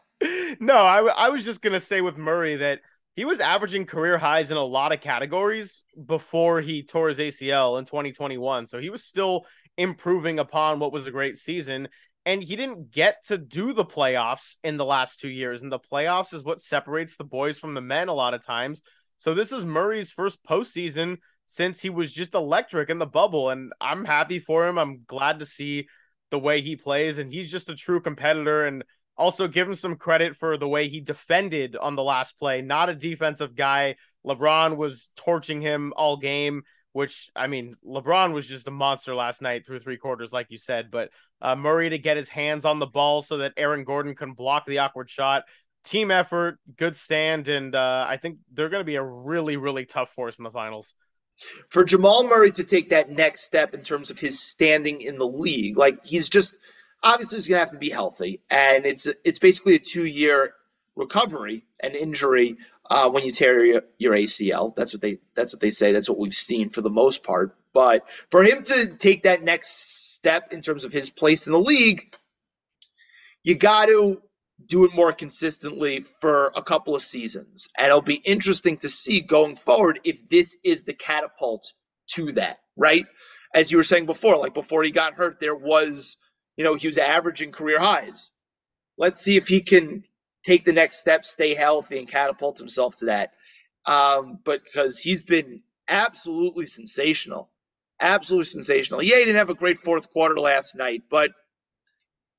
no, 0.60 0.74
I, 0.74 1.02
I 1.02 1.28
was 1.28 1.44
just 1.44 1.62
gonna 1.62 1.80
say 1.80 2.00
with 2.00 2.16
Murray 2.16 2.56
that 2.56 2.80
he 3.14 3.24
was 3.24 3.40
averaging 3.40 3.86
career 3.86 4.18
highs 4.18 4.50
in 4.50 4.56
a 4.56 4.64
lot 4.64 4.92
of 4.92 5.00
categories 5.00 5.84
before 6.06 6.60
he 6.60 6.82
tore 6.82 7.08
his 7.08 7.18
ACL 7.18 7.78
in 7.78 7.84
2021. 7.84 8.66
So 8.66 8.80
he 8.80 8.90
was 8.90 9.04
still 9.04 9.46
improving 9.76 10.38
upon 10.38 10.78
what 10.78 10.92
was 10.92 11.06
a 11.06 11.10
great 11.10 11.36
season. 11.36 11.88
And 12.24 12.42
he 12.42 12.54
didn't 12.56 12.92
get 12.92 13.24
to 13.26 13.38
do 13.38 13.72
the 13.72 13.84
playoffs 13.84 14.56
in 14.62 14.76
the 14.76 14.84
last 14.84 15.18
two 15.18 15.28
years. 15.28 15.62
And 15.62 15.72
the 15.72 15.80
playoffs 15.80 16.32
is 16.32 16.44
what 16.44 16.60
separates 16.60 17.16
the 17.16 17.24
boys 17.24 17.58
from 17.58 17.74
the 17.74 17.80
men 17.80 18.08
a 18.08 18.14
lot 18.14 18.34
of 18.34 18.44
times. 18.44 18.80
So 19.18 19.34
this 19.34 19.52
is 19.52 19.64
Murray's 19.64 20.10
first 20.10 20.42
postseason 20.44 21.18
since 21.46 21.82
he 21.82 21.90
was 21.90 22.12
just 22.12 22.34
electric 22.34 22.90
in 22.90 22.98
the 22.98 23.06
bubble. 23.06 23.50
And 23.50 23.72
I'm 23.80 24.04
happy 24.04 24.38
for 24.38 24.66
him. 24.66 24.78
I'm 24.78 25.02
glad 25.06 25.40
to 25.40 25.46
see 25.46 25.88
the 26.30 26.38
way 26.38 26.60
he 26.60 26.76
plays. 26.76 27.18
And 27.18 27.32
he's 27.32 27.50
just 27.50 27.70
a 27.70 27.74
true 27.74 28.00
competitor. 28.00 28.66
And 28.66 28.84
also 29.16 29.48
give 29.48 29.68
him 29.68 29.74
some 29.74 29.96
credit 29.96 30.36
for 30.36 30.56
the 30.56 30.68
way 30.68 30.88
he 30.88 31.00
defended 31.00 31.76
on 31.76 31.96
the 31.96 32.02
last 32.02 32.38
play. 32.38 32.62
Not 32.62 32.88
a 32.88 32.94
defensive 32.94 33.54
guy. 33.54 33.96
LeBron 34.26 34.76
was 34.76 35.10
torching 35.16 35.60
him 35.60 35.92
all 35.96 36.16
game, 36.16 36.62
which 36.92 37.30
I 37.34 37.46
mean, 37.46 37.74
LeBron 37.86 38.32
was 38.32 38.48
just 38.48 38.68
a 38.68 38.70
monster 38.70 39.14
last 39.14 39.42
night 39.42 39.66
through 39.66 39.80
three 39.80 39.96
quarters, 39.96 40.32
like 40.32 40.46
you 40.50 40.58
said. 40.58 40.90
But 40.90 41.10
uh, 41.40 41.56
Murray 41.56 41.90
to 41.90 41.98
get 41.98 42.16
his 42.16 42.28
hands 42.28 42.64
on 42.64 42.78
the 42.78 42.86
ball 42.86 43.22
so 43.22 43.38
that 43.38 43.54
Aaron 43.56 43.84
Gordon 43.84 44.14
can 44.14 44.32
block 44.32 44.66
the 44.66 44.78
awkward 44.78 45.10
shot 45.10 45.44
team 45.84 46.10
effort, 46.10 46.58
good 46.76 46.96
stand, 46.96 47.48
and 47.48 47.74
uh, 47.74 48.06
I 48.08 48.16
think 48.16 48.38
they're 48.52 48.68
going 48.68 48.80
to 48.80 48.84
be 48.84 48.96
a 48.96 49.02
really, 49.02 49.56
really 49.56 49.84
tough 49.84 50.10
force 50.14 50.38
in 50.38 50.44
the 50.44 50.50
finals. 50.50 50.94
For 51.70 51.82
Jamal 51.82 52.24
Murray 52.28 52.52
to 52.52 52.64
take 52.64 52.90
that 52.90 53.10
next 53.10 53.42
step 53.42 53.74
in 53.74 53.82
terms 53.82 54.10
of 54.10 54.18
his 54.18 54.38
standing 54.38 55.00
in 55.00 55.18
the 55.18 55.26
league, 55.26 55.76
like 55.76 56.04
he's 56.04 56.28
just 56.28 56.56
obviously 57.02 57.38
he's 57.38 57.48
going 57.48 57.56
to 57.56 57.64
have 57.64 57.72
to 57.72 57.78
be 57.78 57.90
healthy, 57.90 58.42
and 58.50 58.86
it's 58.86 59.08
it's 59.24 59.38
basically 59.38 59.74
a 59.74 59.78
two 59.78 60.06
year 60.06 60.54
recovery 60.96 61.64
and 61.82 61.94
injury 61.94 62.56
uh, 62.90 63.08
when 63.10 63.24
you 63.24 63.32
tear 63.32 63.64
your, 63.64 63.82
your 63.98 64.14
ACL. 64.14 64.74
That's 64.74 64.92
what 64.92 65.00
they 65.00 65.18
that's 65.34 65.54
what 65.54 65.60
they 65.60 65.70
say. 65.70 65.92
That's 65.92 66.08
what 66.08 66.18
we've 66.18 66.34
seen 66.34 66.70
for 66.70 66.80
the 66.82 66.90
most 66.90 67.22
part. 67.22 67.56
But 67.72 68.08
for 68.30 68.42
him 68.42 68.62
to 68.64 68.86
take 68.86 69.22
that 69.22 69.42
next 69.42 70.12
step 70.14 70.52
in 70.52 70.60
terms 70.60 70.84
of 70.84 70.92
his 70.92 71.10
place 71.10 71.46
in 71.46 71.52
the 71.52 71.58
league, 71.58 72.14
you 73.42 73.54
got 73.54 73.86
to 73.86 74.22
do 74.66 74.84
it 74.84 74.94
more 74.94 75.12
consistently 75.12 76.00
for 76.00 76.52
a 76.54 76.62
couple 76.62 76.94
of 76.94 77.02
seasons. 77.02 77.68
And 77.76 77.88
it'll 77.88 78.02
be 78.02 78.20
interesting 78.24 78.76
to 78.78 78.88
see 78.88 79.20
going 79.20 79.56
forward 79.56 80.00
if 80.04 80.28
this 80.28 80.56
is 80.62 80.84
the 80.84 80.92
catapult 80.94 81.72
to 82.10 82.32
that, 82.32 82.58
right? 82.76 83.06
As 83.54 83.70
you 83.70 83.78
were 83.78 83.82
saying 83.84 84.06
before, 84.06 84.36
like 84.36 84.54
before 84.54 84.82
he 84.82 84.90
got 84.90 85.14
hurt, 85.14 85.40
there 85.40 85.54
was, 85.54 86.16
you 86.56 86.64
know, 86.64 86.74
he 86.74 86.86
was 86.86 86.98
averaging 86.98 87.52
career 87.52 87.80
highs. 87.80 88.30
Let's 88.96 89.20
see 89.20 89.36
if 89.36 89.48
he 89.48 89.60
can 89.62 90.04
take 90.44 90.64
the 90.64 90.72
next 90.72 90.98
step, 90.98 91.24
stay 91.24 91.54
healthy, 91.54 91.98
and 91.98 92.08
catapult 92.08 92.58
himself 92.58 92.96
to 92.96 93.06
that. 93.06 93.32
Um, 93.86 94.38
but 94.44 94.64
because 94.64 94.98
he's 94.98 95.24
been 95.24 95.62
absolutely 95.88 96.66
sensational, 96.66 97.50
absolutely 98.00 98.46
sensational. 98.46 99.02
Yeah, 99.02 99.16
he 99.16 99.24
didn't 99.24 99.36
have 99.36 99.50
a 99.50 99.54
great 99.54 99.78
fourth 99.78 100.10
quarter 100.10 100.38
last 100.38 100.76
night, 100.76 101.02
but 101.10 101.32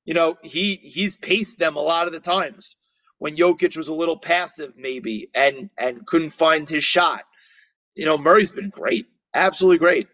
you 0.04 0.14
know, 0.14 0.36
he 0.42 0.74
he's 0.74 1.16
paced 1.16 1.58
them 1.58 1.76
a 1.76 1.80
lot 1.80 2.06
of 2.06 2.12
the 2.12 2.20
times 2.20 2.76
when 3.18 3.36
Jokic 3.36 3.76
was 3.76 3.88
a 3.88 3.94
little 3.94 4.18
passive, 4.18 4.74
maybe, 4.76 5.30
and 5.34 5.70
and 5.78 6.06
couldn't 6.06 6.30
find 6.30 6.68
his 6.68 6.84
shot. 6.84 7.24
You 7.94 8.04
know, 8.04 8.18
Murray's 8.18 8.52
been 8.52 8.70
great, 8.70 9.06
absolutely 9.32 9.78
great. 9.78 10.08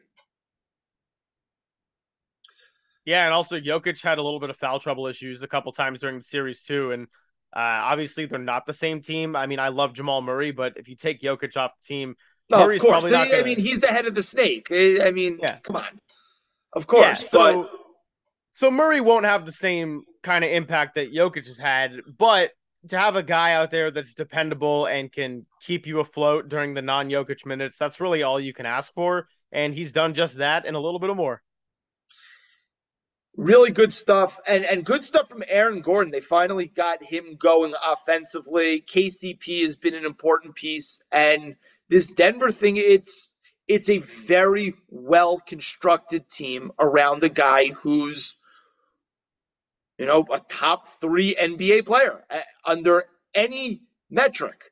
Yeah, 3.04 3.24
and 3.24 3.34
also 3.34 3.58
Jokic 3.58 4.02
had 4.02 4.18
a 4.18 4.22
little 4.22 4.38
bit 4.38 4.50
of 4.50 4.56
foul 4.56 4.78
trouble 4.78 5.06
issues 5.06 5.42
a 5.42 5.48
couple 5.48 5.72
times 5.72 6.00
during 6.00 6.18
the 6.18 6.22
series 6.22 6.62
too, 6.62 6.92
and 6.92 7.08
uh, 7.54 7.58
obviously 7.60 8.26
they're 8.26 8.38
not 8.38 8.66
the 8.66 8.72
same 8.72 9.00
team. 9.00 9.34
I 9.34 9.46
mean, 9.46 9.58
I 9.58 9.68
love 9.68 9.92
Jamal 9.92 10.22
Murray, 10.22 10.52
but 10.52 10.74
if 10.76 10.88
you 10.88 10.96
take 10.96 11.20
Jokic 11.20 11.56
off 11.56 11.72
the 11.80 11.86
team, 11.86 12.14
no, 12.50 12.58
Murray's 12.58 12.82
of 12.82 12.88
course. 12.88 13.10
Gonna... 13.10 13.36
I 13.36 13.42
mean, 13.42 13.58
he's 13.58 13.80
the 13.80 13.88
head 13.88 14.06
of 14.06 14.14
the 14.14 14.22
snake. 14.22 14.68
I 14.70 15.10
mean, 15.12 15.38
yeah. 15.40 15.58
come 15.62 15.76
on. 15.76 16.00
Of 16.72 16.86
course, 16.86 17.22
yeah, 17.22 17.28
so, 17.28 17.62
but 17.62 17.70
so 18.52 18.70
Murray 18.70 19.00
won't 19.00 19.24
have 19.24 19.44
the 19.44 19.52
same 19.52 20.04
kind 20.22 20.44
of 20.44 20.50
impact 20.50 20.94
that 20.94 21.12
Jokic 21.12 21.46
has 21.46 21.58
had, 21.58 21.92
but 22.18 22.50
to 22.88 22.98
have 22.98 23.16
a 23.16 23.22
guy 23.22 23.54
out 23.54 23.70
there 23.70 23.90
that's 23.90 24.14
dependable 24.14 24.86
and 24.86 25.12
can 25.12 25.46
keep 25.60 25.86
you 25.86 26.00
afloat 26.00 26.48
during 26.48 26.74
the 26.74 26.82
non 26.82 27.08
Jokic 27.08 27.44
minutes, 27.44 27.76
that's 27.78 28.00
really 28.00 28.22
all 28.22 28.40
you 28.40 28.54
can 28.54 28.66
ask 28.66 28.92
for. 28.94 29.28
And 29.52 29.74
he's 29.74 29.92
done 29.92 30.14
just 30.14 30.38
that 30.38 30.64
and 30.66 30.76
a 30.76 30.80
little 30.80 31.00
bit 31.00 31.14
more. 31.14 31.42
Really 33.36 33.70
good 33.70 33.92
stuff. 33.92 34.38
And 34.46 34.64
and 34.64 34.84
good 34.84 35.04
stuff 35.04 35.28
from 35.28 35.44
Aaron 35.48 35.80
Gordon. 35.80 36.10
They 36.10 36.20
finally 36.20 36.66
got 36.66 37.02
him 37.02 37.36
going 37.36 37.74
offensively. 37.82 38.80
KCP 38.80 39.62
has 39.62 39.76
been 39.76 39.94
an 39.94 40.04
important 40.04 40.54
piece. 40.54 41.02
And 41.12 41.56
this 41.88 42.10
Denver 42.10 42.50
thing, 42.50 42.76
it's 42.76 43.30
it's 43.68 43.88
a 43.88 43.98
very 43.98 44.74
well 44.88 45.38
constructed 45.38 46.28
team 46.28 46.72
around 46.78 47.22
a 47.24 47.28
guy 47.28 47.68
who's 47.68 48.36
you 50.00 50.06
know, 50.06 50.24
a 50.32 50.40
top 50.40 50.86
three 50.86 51.36
NBA 51.38 51.84
player 51.84 52.24
uh, 52.30 52.40
under 52.64 53.04
any 53.34 53.82
metric, 54.08 54.64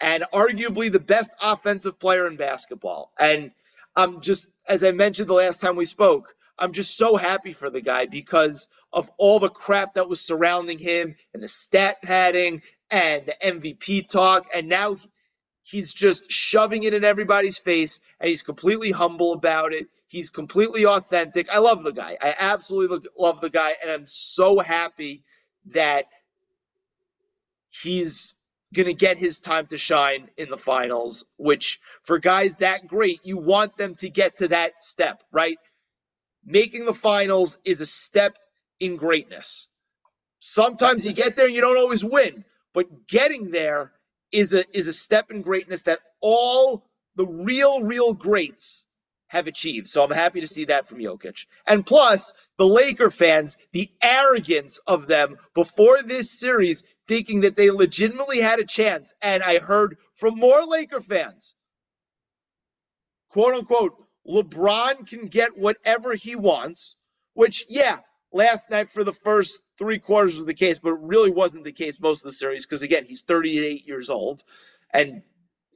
and 0.00 0.24
arguably 0.32 0.90
the 0.90 0.98
best 0.98 1.30
offensive 1.42 1.98
player 2.00 2.26
in 2.26 2.36
basketball. 2.36 3.12
And 3.20 3.50
I'm 3.94 4.22
just, 4.22 4.48
as 4.66 4.82
I 4.82 4.92
mentioned 4.92 5.28
the 5.28 5.34
last 5.34 5.60
time 5.60 5.76
we 5.76 5.84
spoke, 5.84 6.34
I'm 6.60 6.72
just 6.72 6.96
so 6.96 7.16
happy 7.16 7.52
for 7.52 7.70
the 7.70 7.80
guy 7.80 8.06
because 8.06 8.68
of 8.92 9.10
all 9.16 9.40
the 9.40 9.48
crap 9.48 9.94
that 9.94 10.08
was 10.08 10.20
surrounding 10.20 10.78
him 10.78 11.16
and 11.32 11.42
the 11.42 11.48
stat 11.48 12.02
padding 12.02 12.62
and 12.90 13.26
the 13.26 13.34
MVP 13.42 14.08
talk. 14.08 14.46
And 14.54 14.68
now 14.68 14.96
he's 15.62 15.94
just 15.94 16.30
shoving 16.30 16.82
it 16.82 16.92
in 16.92 17.02
everybody's 17.02 17.58
face 17.58 18.00
and 18.20 18.28
he's 18.28 18.42
completely 18.42 18.90
humble 18.90 19.32
about 19.32 19.72
it. 19.72 19.88
He's 20.06 20.28
completely 20.30 20.84
authentic. 20.84 21.48
I 21.50 21.58
love 21.58 21.82
the 21.82 21.92
guy. 21.92 22.16
I 22.20 22.34
absolutely 22.38 23.08
love 23.16 23.40
the 23.40 23.50
guy. 23.50 23.74
And 23.80 23.90
I'm 23.90 24.06
so 24.06 24.58
happy 24.58 25.22
that 25.66 26.06
he's 27.70 28.34
going 28.74 28.86
to 28.86 28.94
get 28.94 29.18
his 29.18 29.40
time 29.40 29.66
to 29.66 29.78
shine 29.78 30.28
in 30.36 30.50
the 30.50 30.56
finals, 30.56 31.24
which 31.36 31.80
for 32.02 32.18
guys 32.18 32.56
that 32.56 32.86
great, 32.86 33.20
you 33.24 33.38
want 33.38 33.76
them 33.76 33.94
to 33.96 34.08
get 34.08 34.36
to 34.36 34.48
that 34.48 34.82
step, 34.82 35.22
right? 35.32 35.58
Making 36.44 36.86
the 36.86 36.94
finals 36.94 37.58
is 37.64 37.80
a 37.80 37.86
step 37.86 38.38
in 38.80 38.96
greatness. 38.96 39.68
Sometimes 40.38 41.06
you 41.06 41.12
get 41.12 41.36
there 41.36 41.46
and 41.46 41.54
you 41.54 41.60
don't 41.62 41.78
always 41.78 42.04
win, 42.04 42.44
but 42.74 43.08
getting 43.08 43.50
there 43.50 43.92
is 44.32 44.54
a 44.54 44.64
is 44.76 44.88
a 44.88 44.92
step 44.92 45.30
in 45.30 45.42
greatness 45.42 45.82
that 45.82 46.00
all 46.20 46.86
the 47.16 47.26
real 47.26 47.82
real 47.82 48.14
greats 48.14 48.86
have 49.28 49.46
achieved. 49.48 49.88
So 49.88 50.04
I'm 50.04 50.10
happy 50.10 50.40
to 50.42 50.46
see 50.46 50.66
that 50.66 50.88
from 50.88 51.00
Jokic. 51.00 51.46
And 51.66 51.86
plus, 51.86 52.32
the 52.58 52.66
Laker 52.66 53.10
fans, 53.10 53.56
the 53.72 53.88
arrogance 54.02 54.80
of 54.86 55.08
them 55.08 55.36
before 55.54 56.02
this 56.02 56.30
series, 56.30 56.84
thinking 57.08 57.42
that 57.42 57.56
they 57.56 57.70
legitimately 57.70 58.40
had 58.40 58.60
a 58.60 58.64
chance. 58.66 59.14
And 59.22 59.42
I 59.42 59.58
heard 59.58 59.98
from 60.14 60.38
more 60.38 60.64
Laker 60.66 61.00
fans, 61.00 61.54
quote 63.30 63.54
unquote, 63.54 63.94
LeBron 64.30 65.08
can 65.08 65.26
get 65.26 65.58
whatever 65.58 66.14
he 66.14 66.36
wants, 66.36 66.96
which, 67.34 67.66
yeah, 67.68 67.98
last 68.32 68.70
night 68.70 68.88
for 68.88 69.04
the 69.04 69.12
first 69.12 69.60
three 69.78 69.98
quarters 69.98 70.36
was 70.36 70.46
the 70.46 70.54
case, 70.54 70.78
but 70.78 70.92
it 70.92 71.00
really 71.00 71.30
wasn't 71.30 71.64
the 71.64 71.72
case 71.72 72.00
most 72.00 72.20
of 72.20 72.30
the 72.30 72.32
series 72.32 72.64
because 72.64 72.82
again, 72.82 73.04
he's 73.04 73.22
38 73.22 73.86
years 73.86 74.10
old, 74.10 74.42
and 74.92 75.22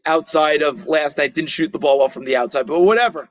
outside 0.06 0.62
of 0.62 0.86
last 0.86 1.18
night 1.18 1.34
didn't 1.34 1.50
shoot 1.50 1.72
the 1.72 1.78
ball 1.78 1.98
well 1.98 2.08
from 2.08 2.24
the 2.24 2.36
outside, 2.36 2.66
but 2.66 2.80
whatever. 2.80 3.28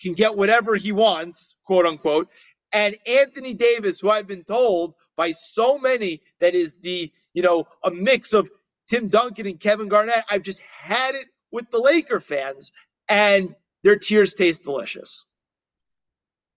Can 0.00 0.14
get 0.14 0.36
whatever 0.36 0.74
he 0.76 0.92
wants, 0.92 1.54
quote 1.64 1.84
unquote. 1.84 2.30
And 2.72 2.96
Anthony 3.06 3.52
Davis, 3.52 4.00
who 4.00 4.08
I've 4.10 4.26
been 4.26 4.44
told 4.44 4.94
by 5.16 5.32
so 5.32 5.78
many 5.78 6.22
that 6.38 6.54
is 6.54 6.76
the, 6.76 7.12
you 7.34 7.42
know, 7.42 7.66
a 7.84 7.90
mix 7.90 8.32
of 8.32 8.50
Tim 8.88 9.08
Duncan 9.08 9.46
and 9.46 9.60
Kevin 9.60 9.88
Garnett. 9.88 10.24
I've 10.30 10.42
just 10.42 10.62
had 10.62 11.14
it 11.14 11.26
with 11.52 11.70
the 11.70 11.78
Laker 11.80 12.20
fans, 12.20 12.72
and 13.08 13.54
their 13.82 13.96
tears 13.96 14.34
taste 14.34 14.64
delicious. 14.64 15.26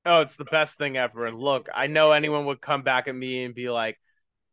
Oh, 0.05 0.21
it's 0.21 0.36
the 0.36 0.45
best 0.45 0.78
thing 0.78 0.97
ever. 0.97 1.26
And 1.26 1.39
look, 1.39 1.69
I 1.74 1.88
know 1.88 2.11
anyone 2.11 2.45
would 2.47 2.61
come 2.61 2.84
back 2.84 3.07
at 3.07 3.15
me 3.15 3.43
and 3.43 3.55
be 3.55 3.69
like, 3.69 3.97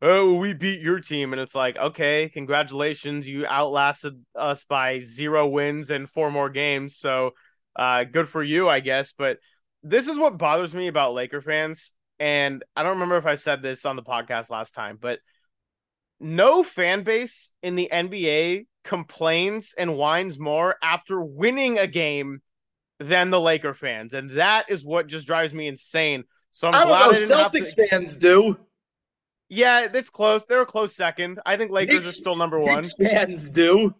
oh, 0.01 0.35
we 0.35 0.55
beat 0.55 0.81
your 0.81 1.01
team. 1.01 1.33
And 1.33 1.43
it's 1.43 1.55
like, 1.55 1.77
okay, 1.77 2.29
congratulations. 2.29 3.29
You 3.29 3.47
outlasted 3.47 4.25
us 4.35 4.65
by 4.65 5.01
zero 5.01 5.49
wins 5.49 5.91
and 5.91 6.09
four 6.09 6.31
more 6.31 6.51
games. 6.51 6.97
So 6.97 7.33
uh, 7.75 8.05
good 8.05 8.29
for 8.29 8.43
you, 8.43 8.69
I 8.69 8.81
guess. 8.81 9.13
But 9.13 9.39
this 9.83 10.09
is 10.09 10.19
what 10.19 10.39
bothers 10.39 10.75
me 10.75 10.87
about 10.87 11.15
Laker 11.15 11.41
fans. 11.41 11.93
And 12.19 12.63
I 12.77 12.83
don't 12.83 12.93
remember 12.93 13.17
if 13.17 13.27
I 13.27 13.35
said 13.35 13.63
this 13.63 13.85
on 13.85 13.97
the 13.97 14.03
podcast 14.03 14.51
last 14.51 14.75
time, 14.75 14.99
but 15.01 15.19
no 16.21 16.63
fan 16.63 17.03
base 17.03 17.53
in 17.63 17.75
the 17.75 17.89
NBA 17.91 18.67
complains 18.85 19.75
and 19.77 19.97
whines 19.97 20.39
more 20.39 20.77
after 20.83 21.21
winning 21.21 21.79
a 21.79 21.87
game 21.87 22.41
than 23.01 23.31
the 23.31 23.41
Laker 23.41 23.73
fans, 23.73 24.13
and 24.13 24.31
that 24.39 24.67
is 24.69 24.85
what 24.85 25.07
just 25.07 25.27
drives 25.27 25.55
me 25.55 25.67
insane. 25.67 26.25
So 26.53 26.69
I'm 26.69 26.75
I 26.75 26.85
glad 26.85 26.99
don't 27.01 27.17
I 27.17 27.29
know. 27.29 27.49
Celtics 27.49 27.75
to... 27.75 27.87
fans 27.89 28.19
do. 28.19 28.59
Yeah, 29.49 29.89
it's 29.93 30.11
close. 30.11 30.45
They're 30.45 30.61
a 30.61 30.67
close 30.67 30.95
second. 30.95 31.41
I 31.45 31.57
think 31.57 31.73
Lakers 31.73 31.97
Knicks, 31.97 32.09
are 32.11 32.13
still 32.13 32.37
number 32.37 32.61
one. 32.61 32.77
Knicks 32.77 32.95
fans 32.95 33.51
do. 33.51 33.95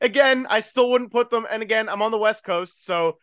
Again, 0.00 0.46
I 0.48 0.60
still 0.60 0.90
wouldn't 0.90 1.10
put 1.10 1.30
them. 1.30 1.46
And 1.50 1.62
again, 1.62 1.88
I'm 1.88 2.02
on 2.02 2.12
the 2.12 2.18
West 2.18 2.44
Coast, 2.44 2.84
so 2.84 3.16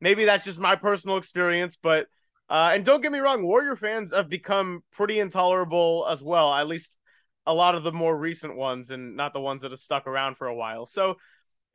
maybe 0.00 0.24
that's 0.24 0.44
just 0.44 0.58
my 0.58 0.76
personal 0.76 1.16
experience. 1.16 1.78
But 1.80 2.08
uh, 2.50 2.72
and 2.74 2.84
don't 2.84 3.00
get 3.00 3.12
me 3.12 3.20
wrong, 3.20 3.44
Warrior 3.44 3.76
fans 3.76 4.12
have 4.12 4.28
become 4.28 4.82
pretty 4.92 5.20
intolerable 5.20 6.06
as 6.10 6.22
well. 6.22 6.52
At 6.52 6.66
least 6.66 6.98
a 7.46 7.54
lot 7.54 7.76
of 7.76 7.84
the 7.84 7.92
more 7.92 8.14
recent 8.14 8.56
ones, 8.56 8.90
and 8.90 9.16
not 9.16 9.32
the 9.32 9.40
ones 9.40 9.62
that 9.62 9.70
have 9.70 9.78
stuck 9.78 10.08
around 10.08 10.36
for 10.36 10.48
a 10.48 10.54
while. 10.54 10.84
So 10.86 11.16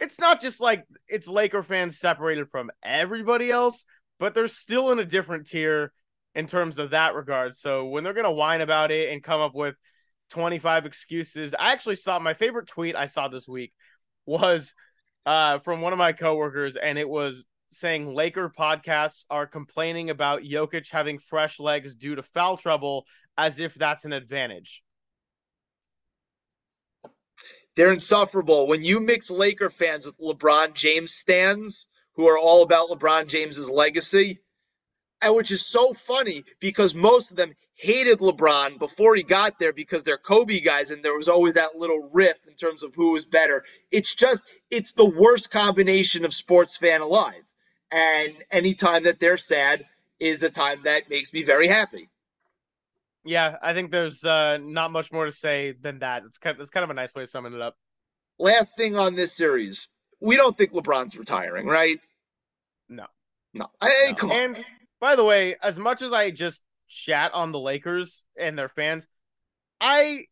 it's 0.01 0.19
not 0.19 0.41
just 0.41 0.59
like 0.59 0.83
it's 1.07 1.27
Laker 1.27 1.63
fans 1.63 1.99
separated 1.99 2.49
from 2.49 2.71
everybody 2.83 3.51
else, 3.51 3.85
but 4.19 4.33
they're 4.33 4.47
still 4.47 4.91
in 4.91 4.99
a 4.99 5.05
different 5.05 5.47
tier 5.47 5.93
in 6.33 6.47
terms 6.47 6.79
of 6.79 6.89
that 6.89 7.13
regard. 7.13 7.55
So 7.55 7.85
when 7.85 8.03
they're 8.03 8.13
gonna 8.13 8.31
whine 8.31 8.61
about 8.61 8.91
it 8.91 9.13
and 9.13 9.23
come 9.23 9.39
up 9.39 9.53
with 9.53 9.75
25 10.31 10.87
excuses, 10.87 11.53
I 11.53 11.71
actually 11.71 11.95
saw 11.95 12.17
my 12.17 12.33
favorite 12.33 12.67
tweet 12.67 12.95
I 12.95 13.05
saw 13.05 13.27
this 13.27 13.47
week 13.47 13.73
was 14.25 14.73
uh, 15.25 15.59
from 15.59 15.81
one 15.81 15.93
of 15.93 15.99
my 15.99 16.13
coworkers, 16.13 16.75
and 16.75 16.97
it 16.97 17.07
was 17.07 17.45
saying 17.71 18.13
Laker 18.13 18.49
podcasts 18.49 19.25
are 19.29 19.45
complaining 19.45 20.09
about 20.09 20.41
Jokic 20.41 20.91
having 20.91 21.19
fresh 21.19 21.59
legs 21.59 21.95
due 21.95 22.15
to 22.15 22.23
foul 22.23 22.57
trouble 22.57 23.05
as 23.37 23.59
if 23.59 23.75
that's 23.75 24.05
an 24.05 24.13
advantage. 24.13 24.83
They're 27.75 27.93
insufferable. 27.93 28.67
When 28.67 28.83
you 28.83 28.99
mix 28.99 29.31
Laker 29.31 29.69
fans 29.69 30.05
with 30.05 30.19
LeBron 30.19 30.73
James 30.73 31.13
stands, 31.13 31.87
who 32.15 32.27
are 32.27 32.37
all 32.37 32.63
about 32.63 32.89
LeBron 32.89 33.27
James's 33.27 33.69
legacy, 33.69 34.39
and 35.21 35.35
which 35.35 35.51
is 35.51 35.65
so 35.65 35.93
funny 35.93 36.43
because 36.59 36.93
most 36.95 37.31
of 37.31 37.37
them 37.37 37.53
hated 37.75 38.19
LeBron 38.19 38.77
before 38.77 39.15
he 39.15 39.23
got 39.23 39.57
there 39.57 39.73
because 39.73 40.03
they're 40.03 40.17
Kobe 40.17 40.59
guys, 40.59 40.91
and 40.91 41.03
there 41.03 41.17
was 41.17 41.29
always 41.29 41.55
that 41.55 41.77
little 41.77 42.09
riff 42.11 42.39
in 42.47 42.53
terms 42.53 42.83
of 42.83 42.93
who 42.93 43.11
was 43.11 43.25
better. 43.25 43.63
It's 43.91 44.13
just, 44.13 44.43
it's 44.69 44.91
the 44.91 45.05
worst 45.09 45.49
combination 45.49 46.25
of 46.25 46.33
sports 46.33 46.77
fan 46.77 47.01
alive. 47.01 47.43
And 47.91 48.33
anytime 48.51 49.03
that 49.03 49.19
they're 49.19 49.37
sad 49.37 49.85
is 50.19 50.43
a 50.43 50.49
time 50.49 50.81
that 50.83 51.09
makes 51.09 51.33
me 51.33 51.43
very 51.43 51.67
happy. 51.67 52.09
Yeah, 53.23 53.57
I 53.61 53.73
think 53.73 53.91
there's 53.91 54.25
uh, 54.25 54.57
not 54.61 54.91
much 54.91 55.11
more 55.11 55.25
to 55.25 55.31
say 55.31 55.73
than 55.79 55.99
that. 55.99 56.23
It's 56.25 56.37
kind 56.37 56.55
of, 56.55 56.61
it's 56.61 56.71
kind 56.71 56.83
of 56.83 56.89
a 56.89 56.93
nice 56.93 57.13
way 57.13 57.23
of 57.23 57.29
summing 57.29 57.53
it 57.53 57.61
up. 57.61 57.75
Last 58.39 58.75
thing 58.75 58.97
on 58.97 59.15
this 59.15 59.33
series, 59.33 59.87
we 60.19 60.35
don't 60.35 60.57
think 60.57 60.71
LeBron's 60.71 61.17
retiring, 61.17 61.67
right? 61.67 61.99
No, 62.89 63.05
no. 63.53 63.67
Hey, 63.81 64.09
no. 64.09 64.15
come 64.15 64.31
on. 64.31 64.37
And 64.37 64.65
by 64.99 65.15
the 65.15 65.23
way, 65.23 65.55
as 65.61 65.77
much 65.77 66.01
as 66.01 66.13
I 66.13 66.31
just 66.31 66.63
chat 66.87 67.33
on 67.33 67.51
the 67.51 67.59
Lakers 67.59 68.23
and 68.39 68.57
their 68.57 68.69
fans, 68.69 69.05
I 69.79 70.25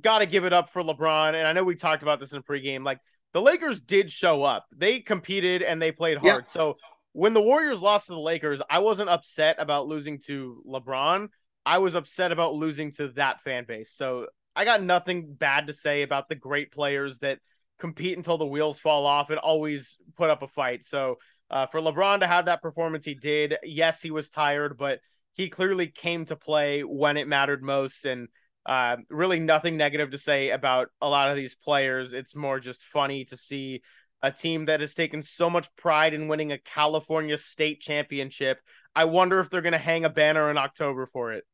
got 0.00 0.18
to 0.20 0.26
give 0.26 0.44
it 0.44 0.52
up 0.52 0.70
for 0.70 0.82
LeBron. 0.82 1.34
And 1.34 1.46
I 1.46 1.52
know 1.52 1.64
we 1.64 1.74
talked 1.74 2.02
about 2.02 2.20
this 2.20 2.32
in 2.32 2.42
pregame. 2.42 2.84
Like 2.84 2.98
the 3.32 3.42
Lakers 3.42 3.80
did 3.80 4.10
show 4.10 4.42
up, 4.42 4.66
they 4.76 5.00
competed 5.00 5.62
and 5.62 5.80
they 5.80 5.92
played 5.92 6.18
hard. 6.18 6.44
Yeah. 6.44 6.50
So 6.50 6.74
when 7.12 7.34
the 7.34 7.42
Warriors 7.42 7.82
lost 7.82 8.06
to 8.06 8.14
the 8.14 8.20
Lakers, 8.20 8.62
I 8.68 8.78
wasn't 8.80 9.10
upset 9.10 9.56
about 9.58 9.86
losing 9.86 10.18
to 10.26 10.62
LeBron. 10.66 11.28
I 11.64 11.78
was 11.78 11.94
upset 11.94 12.32
about 12.32 12.54
losing 12.54 12.92
to 12.92 13.08
that 13.08 13.40
fan 13.42 13.64
base. 13.66 13.92
So 13.92 14.26
I 14.54 14.64
got 14.64 14.82
nothing 14.82 15.34
bad 15.34 15.68
to 15.68 15.72
say 15.72 16.02
about 16.02 16.28
the 16.28 16.34
great 16.34 16.72
players 16.72 17.20
that 17.20 17.38
compete 17.78 18.16
until 18.16 18.38
the 18.38 18.46
wheels 18.46 18.80
fall 18.80 19.06
off 19.06 19.30
and 19.30 19.38
always 19.38 19.98
put 20.16 20.30
up 20.30 20.42
a 20.42 20.48
fight. 20.48 20.84
So 20.84 21.16
uh, 21.50 21.66
for 21.66 21.80
LeBron 21.80 22.20
to 22.20 22.26
have 22.26 22.46
that 22.46 22.62
performance 22.62 23.04
he 23.04 23.14
did, 23.14 23.56
yes, 23.62 24.00
he 24.02 24.10
was 24.10 24.30
tired, 24.30 24.76
but 24.76 25.00
he 25.34 25.48
clearly 25.48 25.86
came 25.86 26.24
to 26.26 26.36
play 26.36 26.82
when 26.82 27.16
it 27.16 27.28
mattered 27.28 27.62
most. 27.62 28.04
And 28.04 28.28
uh, 28.66 28.96
really 29.08 29.40
nothing 29.40 29.76
negative 29.76 30.10
to 30.10 30.18
say 30.18 30.50
about 30.50 30.88
a 31.00 31.08
lot 31.08 31.30
of 31.30 31.36
these 31.36 31.54
players. 31.54 32.12
It's 32.12 32.36
more 32.36 32.60
just 32.60 32.84
funny 32.84 33.24
to 33.26 33.36
see 33.36 33.82
a 34.22 34.30
team 34.30 34.66
that 34.66 34.80
has 34.80 34.94
taken 34.94 35.22
so 35.22 35.50
much 35.50 35.74
pride 35.76 36.14
in 36.14 36.28
winning 36.28 36.52
a 36.52 36.58
California 36.58 37.36
state 37.36 37.80
championship. 37.80 38.60
I 38.94 39.06
wonder 39.06 39.40
if 39.40 39.50
they're 39.50 39.62
going 39.62 39.72
to 39.72 39.78
hang 39.78 40.04
a 40.04 40.10
banner 40.10 40.50
in 40.50 40.58
October 40.58 41.06
for 41.06 41.32
it. 41.32 41.44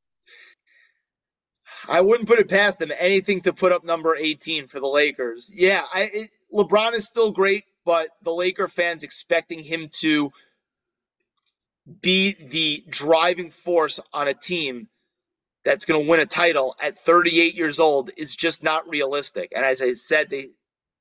I 1.89 2.01
wouldn't 2.01 2.29
put 2.29 2.39
it 2.39 2.49
past 2.49 2.79
them 2.79 2.93
anything 2.99 3.41
to 3.43 3.53
put 3.53 3.73
up 3.73 3.85
number 3.85 4.17
18 4.17 4.67
for 4.67 4.81
the 4.81 4.87
Lakers. 4.87 5.51
Yeah, 5.55 5.83
I, 5.93 6.11
it, 6.13 6.31
LeBron 6.53 6.95
is 6.95 7.07
still 7.07 7.31
great, 7.31 7.65
but 7.85 8.09
the 8.23 8.33
Laker 8.33 8.69
fans 8.69 9.03
expecting 9.03 9.63
him 9.63 9.89
to 10.01 10.31
be 12.03 12.33
the 12.33 12.85
driving 12.89 13.51
force 13.51 14.01
on 14.13 14.29
a 14.29 14.35
team 14.35 14.89
that's 15.65 15.85
going 15.85 16.03
to 16.03 16.11
win 16.11 16.21
a 16.21 16.27
title 16.27 16.77
at 16.83 16.99
38 16.99 17.55
years 17.55 17.81
old 17.81 18.11
is 18.17 18.35
just 18.35 18.63
not 18.63 18.89
realistic. 18.89 19.53
And 19.55 19.65
as 19.65 19.83
I 19.83 19.93
said, 19.93 20.31
they, 20.31 20.47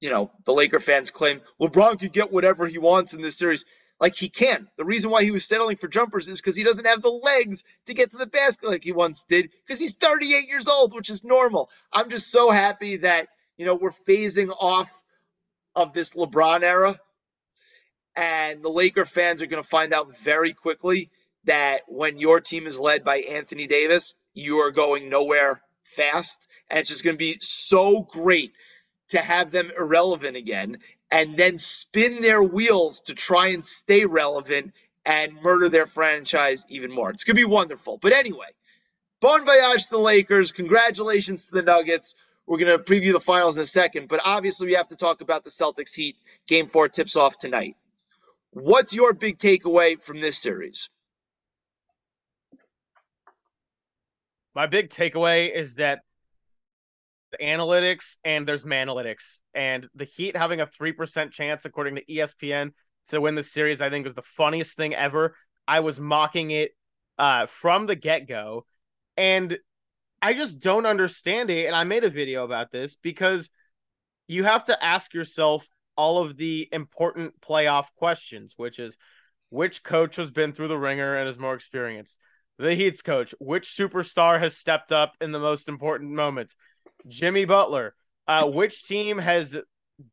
you 0.01 0.09
know, 0.09 0.31
the 0.45 0.53
Laker 0.53 0.79
fans 0.79 1.11
claim 1.11 1.41
LeBron 1.61 1.99
could 1.99 2.13
get 2.13 2.31
whatever 2.31 2.67
he 2.67 2.77
wants 2.77 3.13
in 3.13 3.21
this 3.21 3.37
series 3.37 3.65
like 3.99 4.15
he 4.15 4.29
can. 4.29 4.67
The 4.77 4.85
reason 4.85 5.09
why 5.09 5.23
he 5.23 5.31
was 5.31 5.45
settling 5.45 5.77
for 5.77 5.87
jumpers 5.87 6.27
is 6.27 6.39
because 6.39 6.55
he 6.55 6.63
doesn't 6.63 6.85
have 6.85 7.01
the 7.01 7.09
legs 7.09 7.63
to 7.85 7.93
get 7.93 8.11
to 8.11 8.17
the 8.17 8.27
basket 8.27 8.69
like 8.69 8.83
he 8.83 8.91
once 8.91 9.23
did 9.23 9.49
because 9.65 9.79
he's 9.79 9.93
38 9.93 10.47
years 10.47 10.67
old, 10.67 10.93
which 10.93 11.09
is 11.09 11.23
normal. 11.23 11.69
I'm 11.91 12.09
just 12.09 12.29
so 12.29 12.49
happy 12.49 12.97
that, 12.97 13.27
you 13.57 13.65
know, 13.65 13.75
we're 13.75 13.89
phasing 13.89 14.55
off 14.59 15.01
of 15.75 15.93
this 15.93 16.13
LeBron 16.13 16.63
era. 16.63 16.99
And 18.15 18.63
the 18.63 18.69
Laker 18.69 19.05
fans 19.05 19.41
are 19.41 19.47
going 19.47 19.61
to 19.61 19.67
find 19.67 19.93
out 19.93 20.17
very 20.17 20.51
quickly 20.53 21.11
that 21.45 21.81
when 21.87 22.17
your 22.17 22.41
team 22.41 22.65
is 22.65 22.79
led 22.79 23.03
by 23.03 23.17
Anthony 23.17 23.67
Davis, 23.67 24.15
you 24.33 24.57
are 24.57 24.71
going 24.71 25.09
nowhere 25.09 25.61
fast. 25.83 26.47
And 26.69 26.79
it's 26.79 26.89
just 26.89 27.03
going 27.03 27.15
to 27.15 27.19
be 27.19 27.37
so 27.39 28.01
great 28.01 28.53
to 29.09 29.19
have 29.19 29.51
them 29.51 29.71
irrelevant 29.77 30.35
again 30.35 30.79
and 31.11 31.37
then 31.37 31.57
spin 31.57 32.21
their 32.21 32.43
wheels 32.43 33.01
to 33.01 33.13
try 33.13 33.47
and 33.49 33.65
stay 33.65 34.05
relevant 34.05 34.73
and 35.05 35.41
murder 35.41 35.69
their 35.69 35.87
franchise 35.87 36.65
even 36.69 36.91
more. 36.91 37.09
It's 37.09 37.23
going 37.23 37.35
to 37.37 37.41
be 37.41 37.45
wonderful. 37.45 37.97
But 37.97 38.11
anyway, 38.13 38.47
bon 39.21 39.45
voyage 39.45 39.85
to 39.85 39.91
the 39.91 39.99
Lakers. 39.99 40.51
Congratulations 40.51 41.45
to 41.45 41.53
the 41.53 41.61
Nuggets. 41.61 42.15
We're 42.45 42.57
going 42.57 42.77
to 42.77 42.83
preview 42.83 43.13
the 43.13 43.19
finals 43.19 43.57
in 43.57 43.63
a 43.63 43.65
second, 43.65 44.07
but 44.07 44.21
obviously 44.23 44.67
we 44.67 44.73
have 44.73 44.87
to 44.87 44.95
talk 44.95 45.21
about 45.21 45.43
the 45.43 45.49
Celtics 45.49 45.93
Heat. 45.93 46.15
Game 46.47 46.67
four 46.67 46.87
tips 46.87 47.15
off 47.17 47.37
tonight. 47.37 47.75
What's 48.51 48.93
your 48.93 49.13
big 49.13 49.37
takeaway 49.37 50.01
from 50.01 50.21
this 50.21 50.37
series? 50.37 50.89
My 54.55 54.65
big 54.65 54.89
takeaway 54.89 55.55
is 55.55 55.75
that 55.75 55.99
analytics 57.41 58.17
and 58.23 58.47
there's 58.47 58.65
manalytics. 58.65 59.39
And 59.53 59.87
the 59.95 60.05
Heat 60.05 60.35
having 60.35 60.61
a 60.61 60.67
3% 60.67 61.31
chance, 61.31 61.65
according 61.65 61.95
to 61.95 62.05
ESPN, 62.05 62.71
to 63.09 63.21
win 63.21 63.35
the 63.35 63.43
series, 63.43 63.81
I 63.81 63.89
think 63.89 64.03
was 64.03 64.13
the 64.13 64.21
funniest 64.21 64.75
thing 64.75 64.93
ever. 64.93 65.35
I 65.67 65.79
was 65.81 65.99
mocking 65.99 66.51
it 66.51 66.71
uh, 67.17 67.45
from 67.45 67.85
the 67.85 67.95
get 67.95 68.27
go. 68.27 68.65
And 69.15 69.57
I 70.21 70.33
just 70.33 70.59
don't 70.59 70.85
understand 70.85 71.49
it. 71.49 71.65
And 71.65 71.75
I 71.75 71.83
made 71.83 72.03
a 72.03 72.09
video 72.09 72.43
about 72.43 72.71
this 72.71 72.95
because 72.95 73.49
you 74.27 74.43
have 74.43 74.65
to 74.65 74.83
ask 74.83 75.13
yourself 75.13 75.67
all 75.95 76.19
of 76.19 76.37
the 76.37 76.67
important 76.71 77.39
playoff 77.41 77.87
questions, 77.97 78.53
which 78.57 78.79
is 78.79 78.97
which 79.49 79.83
coach 79.83 80.17
has 80.17 80.31
been 80.31 80.53
through 80.53 80.67
the 80.67 80.77
ringer 80.77 81.15
and 81.15 81.29
is 81.29 81.39
more 81.39 81.53
experienced? 81.53 82.17
The 82.59 82.75
Heat's 82.75 83.01
coach. 83.01 83.33
Which 83.39 83.69
superstar 83.69 84.39
has 84.39 84.57
stepped 84.57 84.91
up 84.91 85.13
in 85.21 85.31
the 85.31 85.39
most 85.39 85.69
important 85.69 86.11
moments? 86.11 86.55
Jimmy 87.07 87.45
Butler. 87.45 87.95
Uh, 88.27 88.45
which 88.45 88.83
team 88.83 89.17
has 89.17 89.55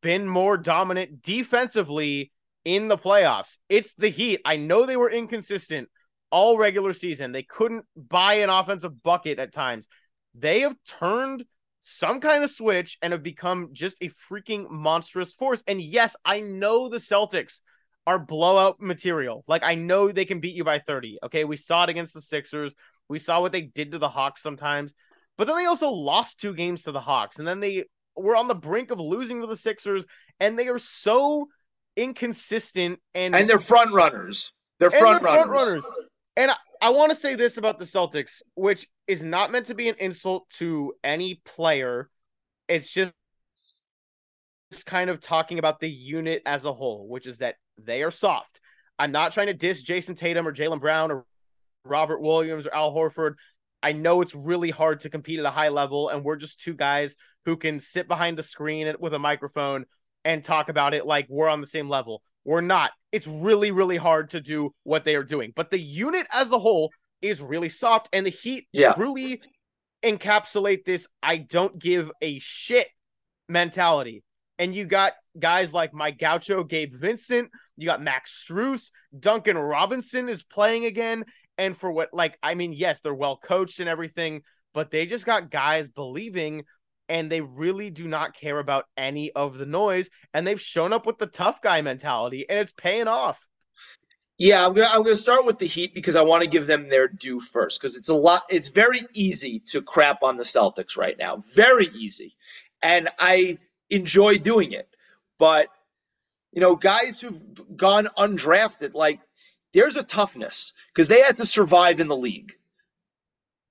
been 0.01 0.27
more 0.27 0.57
dominant 0.57 1.21
defensively 1.21 2.31
in 2.63 2.87
the 2.87 2.97
playoffs? 2.97 3.57
It's 3.67 3.93
the 3.93 4.09
Heat. 4.09 4.41
I 4.45 4.55
know 4.55 4.85
they 4.85 4.97
were 4.97 5.09
inconsistent 5.09 5.89
all 6.31 6.57
regular 6.57 6.93
season. 6.93 7.31
They 7.31 7.43
couldn't 7.43 7.85
buy 7.95 8.35
an 8.35 8.49
offensive 8.49 9.03
bucket 9.03 9.39
at 9.39 9.53
times. 9.53 9.87
They 10.33 10.61
have 10.61 10.75
turned 10.87 11.45
some 11.81 12.19
kind 12.19 12.43
of 12.43 12.49
switch 12.49 12.97
and 13.01 13.13
have 13.13 13.21
become 13.21 13.69
just 13.73 14.01
a 14.01 14.09
freaking 14.29 14.69
monstrous 14.69 15.33
force. 15.33 15.63
And 15.67 15.81
yes, 15.81 16.15
I 16.25 16.41
know 16.41 16.89
the 16.89 16.97
Celtics 16.97 17.61
are 18.07 18.19
blowout 18.19 18.79
material. 18.81 19.43
Like 19.47 19.63
I 19.63 19.75
know 19.75 20.11
they 20.11 20.25
can 20.25 20.39
beat 20.39 20.55
you 20.55 20.63
by 20.63 20.79
30. 20.79 21.19
Okay. 21.25 21.43
We 21.43 21.57
saw 21.57 21.83
it 21.83 21.89
against 21.89 22.13
the 22.13 22.21
Sixers. 22.21 22.73
We 23.07 23.19
saw 23.19 23.39
what 23.39 23.51
they 23.51 23.61
did 23.61 23.91
to 23.91 23.99
the 23.99 24.09
Hawks 24.09 24.41
sometimes. 24.41 24.93
But 25.37 25.47
then 25.47 25.57
they 25.57 25.65
also 25.65 25.89
lost 25.89 26.39
two 26.39 26.53
games 26.53 26.83
to 26.83 26.91
the 26.91 27.01
Hawks. 27.01 27.39
And 27.39 27.47
then 27.47 27.59
they 27.59 27.85
were 28.15 28.35
on 28.35 28.47
the 28.47 28.55
brink 28.55 28.91
of 28.91 28.99
losing 28.99 29.41
to 29.41 29.47
the 29.47 29.57
Sixers. 29.57 30.05
And 30.39 30.57
they 30.57 30.67
are 30.67 30.79
so 30.79 31.47
inconsistent 31.95 32.99
and 33.13 33.35
And 33.35 33.49
they're 33.49 33.59
front 33.59 33.93
runners. 33.93 34.51
They're 34.79 34.91
front, 34.91 35.21
they're 35.21 35.33
runners. 35.33 35.45
front 35.45 35.67
runners. 35.67 35.87
And 36.37 36.51
I, 36.51 36.55
I 36.81 36.89
want 36.89 37.11
to 37.11 37.15
say 37.15 37.35
this 37.35 37.57
about 37.57 37.79
the 37.79 37.85
Celtics, 37.85 38.41
which 38.55 38.87
is 39.07 39.23
not 39.23 39.51
meant 39.51 39.67
to 39.67 39.75
be 39.75 39.89
an 39.89 39.95
insult 39.99 40.49
to 40.57 40.93
any 41.03 41.41
player. 41.45 42.09
It's 42.67 42.91
just 42.91 43.13
kind 44.85 45.09
of 45.09 45.21
talking 45.21 45.59
about 45.59 45.79
the 45.79 45.89
unit 45.89 46.41
as 46.45 46.65
a 46.65 46.73
whole, 46.73 47.07
which 47.07 47.27
is 47.27 47.37
that 47.37 47.55
they 47.77 48.03
are 48.03 48.11
soft. 48.11 48.59
I'm 48.99 49.11
not 49.11 49.31
trying 49.31 49.47
to 49.47 49.53
diss 49.53 49.83
Jayson 49.83 50.15
Tatum 50.15 50.47
or 50.47 50.53
Jaylen 50.53 50.81
Brown 50.81 51.11
or 51.11 51.25
Robert 51.83 52.21
Williams 52.21 52.65
or 52.65 52.75
Al 52.75 52.93
Horford. 52.93 53.35
I 53.85 53.91
know 53.91 54.21
it's 54.21 54.33
really 54.33 54.71
hard 54.71 55.01
to 55.01 55.11
compete 55.11 55.37
at 55.37 55.45
a 55.45 55.51
high 55.51 55.69
level, 55.69 56.09
and 56.09 56.23
we're 56.23 56.37
just 56.37 56.59
two 56.59 56.73
guys 56.73 57.15
who 57.45 57.55
can 57.55 57.79
sit 57.79 58.07
behind 58.07 58.35
the 58.35 58.41
screen 58.41 58.91
with 58.99 59.13
a 59.13 59.19
microphone 59.19 59.85
and 60.23 60.43
talk 60.43 60.69
about 60.69 60.95
it 60.95 61.05
like 61.05 61.27
we're 61.29 61.47
on 61.47 61.61
the 61.61 61.67
same 61.67 61.87
level. 61.87 62.23
We're 62.45 62.61
not. 62.61 62.93
It's 63.11 63.27
really, 63.27 63.69
really 63.69 63.97
hard 63.97 64.31
to 64.31 64.41
do 64.41 64.73
what 64.85 65.05
they 65.05 65.15
are 65.15 65.23
doing. 65.23 65.53
But 65.55 65.69
the 65.69 65.79
unit 65.79 66.25
as 66.33 66.51
a 66.51 66.57
whole 66.57 66.89
is 67.21 67.43
really 67.43 67.69
soft, 67.69 68.09
and 68.11 68.25
the 68.25 68.31
Heat 68.31 68.67
Yeah. 68.73 68.93
truly 68.93 69.39
encapsulate 70.03 70.83
this 70.83 71.07
I 71.21 71.37
don't 71.37 71.77
give 71.77 72.11
a 72.23 72.39
shit 72.39 72.87
mentality. 73.47 74.23
And 74.57 74.73
you 74.73 74.85
got 74.85 75.13
guys 75.37 75.75
like 75.75 75.93
Mike 75.93 76.17
Gaucho, 76.17 76.63
Gabe 76.63 76.95
Vincent, 76.95 77.51
you 77.77 77.85
got 77.85 78.01
Max 78.01 78.45
Strus, 78.47 78.89
Duncan 79.17 79.59
Robinson 79.59 80.27
is 80.27 80.41
playing 80.41 80.85
again. 80.85 81.25
And 81.57 81.77
for 81.77 81.91
what, 81.91 82.13
like, 82.13 82.37
I 82.43 82.55
mean, 82.55 82.73
yes, 82.73 83.01
they're 83.01 83.13
well 83.13 83.37
coached 83.37 83.79
and 83.79 83.89
everything, 83.89 84.41
but 84.73 84.91
they 84.91 85.05
just 85.05 85.25
got 85.25 85.51
guys 85.51 85.89
believing 85.89 86.63
and 87.07 87.31
they 87.31 87.41
really 87.41 87.89
do 87.91 88.07
not 88.07 88.35
care 88.35 88.59
about 88.59 88.85
any 88.97 89.31
of 89.31 89.57
the 89.57 89.65
noise. 89.65 90.09
And 90.33 90.45
they've 90.45 90.59
shown 90.59 90.91
up 90.91 91.05
with 91.05 91.17
the 91.17 91.27
tough 91.27 91.61
guy 91.61 91.81
mentality 91.81 92.45
and 92.49 92.59
it's 92.59 92.73
paying 92.73 93.07
off. 93.07 93.39
Yeah, 94.37 94.65
I'm 94.65 94.73
gonna 94.73 94.89
I'm 94.91 95.03
gonna 95.03 95.15
start 95.15 95.45
with 95.45 95.59
the 95.59 95.65
Heat 95.65 95.93
because 95.93 96.17
I 96.17 96.23
want 96.23 96.43
to 96.43 96.49
give 96.49 96.67
them 96.67 96.89
their 96.89 97.07
due 97.07 97.39
first 97.39 97.79
because 97.79 97.95
it's 97.95 98.09
a 98.09 98.15
lot. 98.15 98.43
It's 98.49 98.67
very 98.67 98.99
easy 99.13 99.61
to 99.67 99.81
crap 99.81 100.23
on 100.23 100.35
the 100.35 100.43
Celtics 100.43 100.97
right 100.97 101.17
now, 101.17 101.41
very 101.53 101.87
easy, 101.95 102.35
and 102.83 103.07
I 103.17 103.59
enjoy 103.89 104.37
doing 104.37 104.73
it. 104.73 104.89
But 105.39 105.69
you 106.51 106.59
know, 106.59 106.75
guys 106.75 107.21
who've 107.21 107.41
gone 107.77 108.07
undrafted, 108.17 108.93
like 108.93 109.21
there's 109.75 109.97
a 109.97 110.03
toughness 110.03 110.73
because 110.93 111.09
they 111.09 111.21
had 111.21 111.37
to 111.39 111.45
survive 111.47 112.01
in 112.01 112.09
the 112.09 112.17
league, 112.17 112.53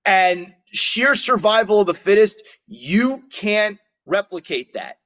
and 0.07 0.55
sheer 0.73 1.15
survival 1.15 1.83
of 1.83 1.89
the 1.89 1.95
fittest, 1.95 2.43
you 2.69 3.23
can't 3.33 3.79
replicate 4.07 4.75
that, 4.75 4.99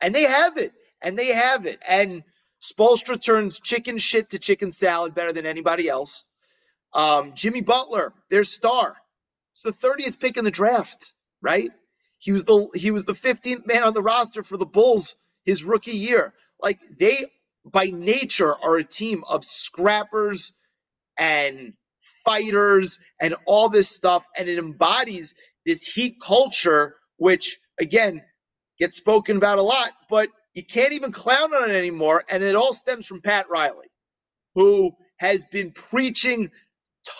and 0.00 0.14
they 0.14 0.24
have 0.24 0.58
it, 0.58 0.72
and 1.02 1.18
they 1.18 1.28
have 1.28 1.66
it, 1.66 1.80
and. 1.88 2.24
Spoelstra 2.62 3.22
turns 3.24 3.60
chicken 3.60 3.98
shit 3.98 4.30
to 4.30 4.38
chicken 4.40 4.72
salad 4.72 5.14
better 5.14 5.32
than 5.32 5.46
anybody 5.46 5.88
else. 5.88 6.24
Um, 6.94 7.34
Jimmy 7.34 7.62
Butler, 7.62 8.12
their 8.30 8.44
star. 8.44 8.96
It's 9.54 9.62
the 9.62 9.72
30th 9.72 10.20
pick 10.20 10.36
in 10.36 10.44
the 10.44 10.52
draft, 10.52 11.14
right? 11.42 11.70
He 12.18 12.32
was 12.32 12.44
the 12.46 12.68
he 12.74 12.90
was 12.92 13.04
the 13.06 13.14
15th 13.14 13.66
man 13.66 13.84
on 13.84 13.94
the 13.94 14.02
roster 14.02 14.42
for 14.42 14.58
the 14.58 14.66
Bulls 14.66 15.16
his 15.44 15.64
rookie 15.64 15.92
year. 15.92 16.34
Like 16.62 16.80
they 16.98 17.16
by 17.72 17.86
nature 17.86 18.54
are 18.54 18.76
a 18.76 18.84
team 18.84 19.24
of 19.28 19.44
scrappers 19.44 20.52
and 21.18 21.74
fighters 22.24 23.00
and 23.20 23.34
all 23.46 23.68
this 23.70 23.88
stuff 23.90 24.26
and 24.38 24.48
it 24.48 24.58
embodies 24.58 25.34
this 25.66 25.82
heat 25.84 26.16
culture 26.22 26.96
which 27.18 27.58
again 27.80 28.22
gets 28.78 28.96
spoken 28.96 29.36
about 29.36 29.58
a 29.58 29.62
lot, 29.62 29.92
but 30.08 30.28
you 30.54 30.64
can't 30.64 30.92
even 30.92 31.12
clown 31.12 31.54
on 31.54 31.70
it 31.70 31.74
anymore. 31.74 32.24
And 32.30 32.42
it 32.42 32.56
all 32.56 32.72
stems 32.74 33.06
from 33.06 33.22
Pat 33.22 33.48
Riley, 33.50 33.88
who 34.54 34.92
has 35.18 35.44
been 35.52 35.72
preaching 35.72 36.50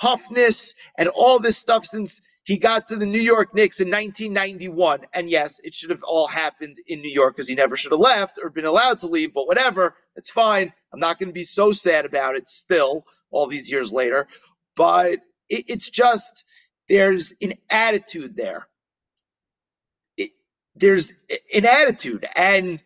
toughness 0.00 0.74
and 0.98 1.08
all 1.08 1.38
this 1.40 1.58
stuff 1.58 1.84
since 1.84 2.20
he 2.44 2.58
got 2.58 2.86
to 2.86 2.96
the 2.96 3.06
New 3.06 3.20
York 3.20 3.54
Knicks 3.54 3.80
in 3.80 3.88
1991. 3.88 5.06
And 5.14 5.30
yes, 5.30 5.60
it 5.62 5.74
should 5.74 5.90
have 5.90 6.02
all 6.02 6.26
happened 6.26 6.76
in 6.86 7.00
New 7.02 7.12
York 7.12 7.36
because 7.36 7.48
he 7.48 7.54
never 7.54 7.76
should 7.76 7.92
have 7.92 8.00
left 8.00 8.38
or 8.42 8.50
been 8.50 8.66
allowed 8.66 9.00
to 9.00 9.08
leave, 9.08 9.34
but 9.34 9.46
whatever, 9.46 9.94
it's 10.16 10.30
fine. 10.30 10.72
I'm 10.92 11.00
not 11.00 11.18
going 11.18 11.28
to 11.28 11.34
be 11.34 11.44
so 11.44 11.72
sad 11.72 12.06
about 12.06 12.36
it 12.36 12.48
still, 12.48 13.04
all 13.30 13.46
these 13.46 13.70
years 13.70 13.92
later. 13.92 14.26
But 14.76 15.20
it, 15.48 15.66
it's 15.68 15.90
just, 15.90 16.44
there's 16.88 17.34
an 17.42 17.54
attitude 17.70 18.36
there. 18.36 18.66
It, 20.16 20.30
there's 20.76 21.12
an 21.54 21.66
attitude. 21.66 22.26
And 22.36 22.80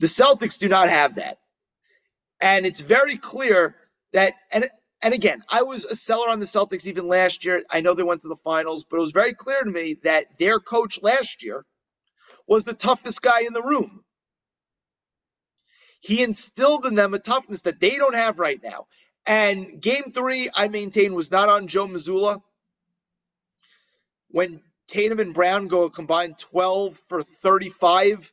the 0.00 0.08
Celtics 0.08 0.58
do 0.60 0.68
not 0.68 0.88
have 0.90 1.16
that. 1.16 1.38
And 2.40 2.66
it's 2.66 2.80
very 2.82 3.16
clear 3.16 3.76
that 4.12 4.34
and 4.52 4.66
and 5.02 5.14
again, 5.14 5.42
I 5.50 5.62
was 5.62 5.84
a 5.84 5.94
seller 5.94 6.28
on 6.28 6.40
the 6.40 6.46
Celtics 6.46 6.86
even 6.86 7.08
last 7.08 7.44
year. 7.44 7.62
I 7.70 7.80
know 7.80 7.94
they 7.94 8.02
went 8.02 8.22
to 8.22 8.28
the 8.28 8.36
finals, 8.36 8.84
but 8.84 8.96
it 8.98 9.00
was 9.00 9.12
very 9.12 9.34
clear 9.34 9.62
to 9.62 9.70
me 9.70 9.96
that 10.04 10.26
their 10.38 10.58
coach 10.60 11.00
last 11.02 11.44
year 11.44 11.64
was 12.46 12.64
the 12.64 12.74
toughest 12.74 13.22
guy 13.22 13.42
in 13.42 13.52
the 13.52 13.62
room. 13.62 14.04
He 16.00 16.22
instilled 16.22 16.86
in 16.86 16.94
them 16.94 17.14
a 17.14 17.18
toughness 17.18 17.62
that 17.62 17.80
they 17.80 17.96
don't 17.96 18.14
have 18.14 18.38
right 18.38 18.62
now. 18.62 18.86
And 19.26 19.80
game 19.80 20.12
three, 20.12 20.48
I 20.54 20.68
maintain, 20.68 21.14
was 21.14 21.30
not 21.30 21.48
on 21.48 21.68
Joe 21.68 21.86
Mazzulla. 21.86 22.40
When 24.30 24.62
Tatum 24.88 25.20
and 25.20 25.34
Brown 25.34 25.68
go 25.68 25.84
a 25.84 25.90
combined 25.90 26.38
12 26.38 27.00
for 27.08 27.22
35, 27.22 28.32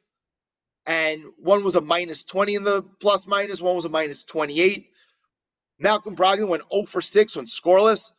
and 0.86 1.24
one 1.38 1.64
was 1.64 1.76
a 1.76 1.82
minus 1.82 2.26
20 2.26 2.56
in 2.56 2.64
the 2.64 2.84
plus 3.02 3.28
minus, 3.28 3.62
one 3.62 3.76
was 3.76 3.86
a 3.86 3.90
minus 3.90 4.24
28. 4.26 4.90
Malcolm 5.80 6.16
Brogdon 6.16 6.48
went 6.48 6.64
0 6.72 6.86
for 6.86 7.02
6, 7.02 7.36
went 7.36 7.50
scoreless. 7.50 8.12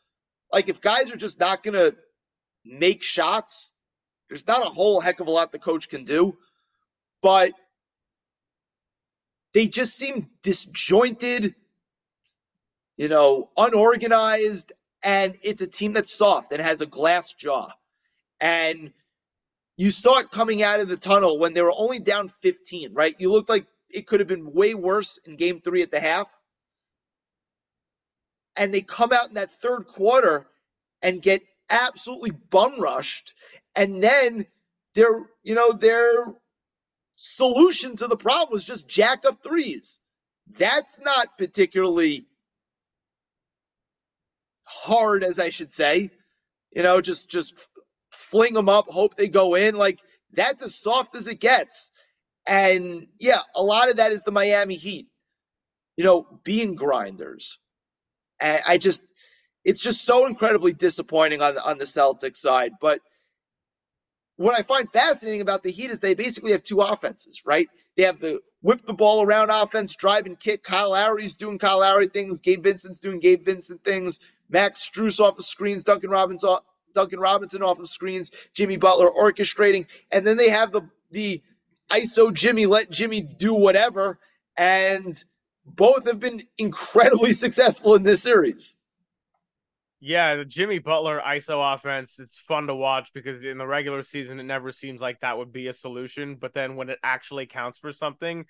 Like, 0.52 0.68
if 0.68 0.80
guys 0.80 1.11
are 1.11 1.16
just 1.16 1.40
not 1.40 1.62
going 1.62 1.74
to 1.74 1.96
make 2.64 3.02
shots, 3.02 3.70
there's 4.28 4.46
not 4.46 4.66
a 4.66 4.70
whole 4.70 5.00
heck 5.00 5.20
of 5.20 5.28
a 5.28 5.30
lot 5.30 5.52
the 5.52 5.59
coach 5.59 5.88
can 5.88 6.04
do. 6.04 6.36
But 7.22 7.52
they 9.52 9.66
just 9.66 9.96
seem 9.96 10.28
disjointed, 10.42 11.54
you 12.96 13.09
know, 13.09 13.50
unorganized, 13.57 14.72
and 15.02 15.36
it's 15.42 15.62
a 15.62 15.66
team 15.66 15.94
that's 15.94 16.12
soft 16.12 16.52
and 16.52 16.61
has 16.61 16.82
a 16.82 16.86
glass 16.86 17.32
jaw. 17.32 17.70
And 18.38 18.92
you 19.78 19.90
saw 19.90 20.18
it 20.18 20.30
coming 20.30 20.62
out 20.62 20.80
of 20.80 20.88
the 20.88 20.96
tunnel 20.96 21.38
when 21.38 21.54
they 21.54 21.62
were 21.62 21.72
only 21.74 22.00
down 22.00 22.28
15, 22.28 22.92
right? 22.92 23.14
You 23.18 23.32
looked 23.32 23.48
like 23.48 23.66
it 23.88 24.07
could 24.07 24.20
have 24.20 24.28
been 24.28 24.52
way 24.52 24.74
worse 24.74 25.18
in 25.18 25.36
game 25.36 25.61
three 25.61 25.82
at 25.82 25.90
the 25.90 26.00
half. 26.00 26.36
And 28.57 28.72
they 28.72 28.82
come 28.82 29.12
out 29.12 29.28
in 29.28 29.34
that 29.34 29.52
third 29.52 29.86
quarter 29.86 30.46
and 31.02 31.22
get 31.22 31.42
absolutely 31.70 32.30
bum 32.30 32.80
rushed. 32.80 33.34
And 33.74 34.02
then 34.02 34.46
their, 34.94 35.26
you 35.42 35.54
know, 35.54 35.72
their 35.72 36.14
solution 37.16 37.96
to 37.96 38.07
the 38.07 38.16
problem 38.16 38.52
was 38.52 38.64
just 38.64 38.88
jack 38.88 39.24
up 39.26 39.42
threes. 39.42 40.00
That's 40.59 40.98
not 41.00 41.38
particularly 41.38 42.26
hard, 44.64 45.24
as 45.24 45.38
I 45.38 45.50
should 45.50 45.72
say. 45.72 46.11
You 46.74 46.82
know, 46.82 47.00
just 47.00 47.30
just 47.30 47.54
fling 48.11 48.54
them 48.54 48.68
up, 48.68 48.88
hope 48.88 49.16
they 49.16 49.28
go 49.28 49.54
in. 49.54 49.76
Like 49.76 50.00
that's 50.32 50.62
as 50.62 50.74
soft 50.74 51.14
as 51.14 51.28
it 51.28 51.40
gets. 51.40 51.92
And 52.46 53.09
yeah, 53.18 53.40
a 53.54 53.62
lot 53.62 53.90
of 53.90 53.96
that 53.96 54.12
is 54.12 54.22
the 54.22 54.32
Miami 54.32 54.76
Heat, 54.76 55.09
you 55.96 56.04
know, 56.04 56.26
being 56.44 56.74
grinders. 56.76 57.59
I 58.41 58.78
just, 58.78 59.07
it's 59.64 59.80
just 59.80 60.05
so 60.05 60.26
incredibly 60.26 60.72
disappointing 60.72 61.43
on 61.43 61.59
on 61.59 61.78
the 61.78 61.84
Celtics 61.84 62.37
side. 62.37 62.72
But 62.80 63.01
what 64.37 64.59
I 64.59 64.62
find 64.62 64.91
fascinating 64.91 65.41
about 65.41 65.62
the 65.62 65.70
Heat 65.72 65.91
is 65.91 65.99
they 65.99 66.14
basically 66.14 66.53
have 66.53 66.62
two 66.62 66.80
offenses, 66.80 67.43
right? 67.45 67.68
They 67.97 68.05
have 68.05 68.20
the 68.20 68.41
whip 68.61 68.84
the 68.87 68.95
ball 68.95 69.22
around 69.22 69.51
offense, 69.51 69.97
drive 69.97 70.26
and 70.26 70.39
kick. 70.39 70.62
Kyle 70.62 70.91
Lowry's 70.91 71.37
doing 71.37 71.59
Kyle 71.59 71.80
Lowry 71.80 72.09
things. 72.09 72.41
Gabe 72.41 72.62
Vincent's 72.62 73.01
doing 73.01 73.20
Gabe 73.20 73.45
Vincent 73.45 73.82
things. 73.82 74.20
Max 74.49 74.89
Strus 74.89 75.20
off 75.20 75.39
of 75.39 75.45
screens, 75.45 75.84
Duncan 75.84 76.11
Robinson 76.11 76.49
off, 76.51 76.62
Duncan 76.95 77.20
Robinson 77.20 77.62
off 77.62 77.80
of 77.80 77.89
screens, 77.89 78.30
Jimmy 78.55 78.76
Butler 78.76 79.11
orchestrating, 79.11 79.87
and 80.11 80.26
then 80.26 80.37
they 80.37 80.51
have 80.51 80.72
the 80.72 80.82
the 81.11 81.43
ISO 81.91 82.32
Jimmy, 82.32 82.66
let 82.66 82.91
Jimmy 82.91 83.22
do 83.22 83.55
whatever, 83.55 84.18
and 84.57 85.22
both 85.67 86.07
have 86.07 86.21
been 86.21 86.43
incredibly 86.59 87.33
successful 87.35 87.95
in 87.95 88.03
this 88.03 88.23
series. 88.23 88.77
Yeah, 89.99 90.37
the 90.37 90.45
Jimmy 90.45 90.79
Butler 90.79 91.21
ISO 91.27 91.75
offense, 91.75 92.21
it's 92.21 92.39
fun 92.39 92.67
to 92.67 92.75
watch 92.75 93.12
because 93.14 93.45
in 93.45 93.59
the 93.59 93.67
regular 93.67 94.03
season, 94.03 94.39
it 94.39 94.45
never 94.45 94.71
seems 94.71 95.01
like 95.01 95.21
that 95.21 95.39
would 95.39 95.53
be 95.53 95.69
a 95.69 95.73
solution. 95.73 96.37
But 96.37 96.55
then 96.55 96.77
when 96.77 96.91
it 96.91 96.99
actually 97.03 97.47
counts 97.47 97.79
for 97.79 97.91
something, 97.91 98.45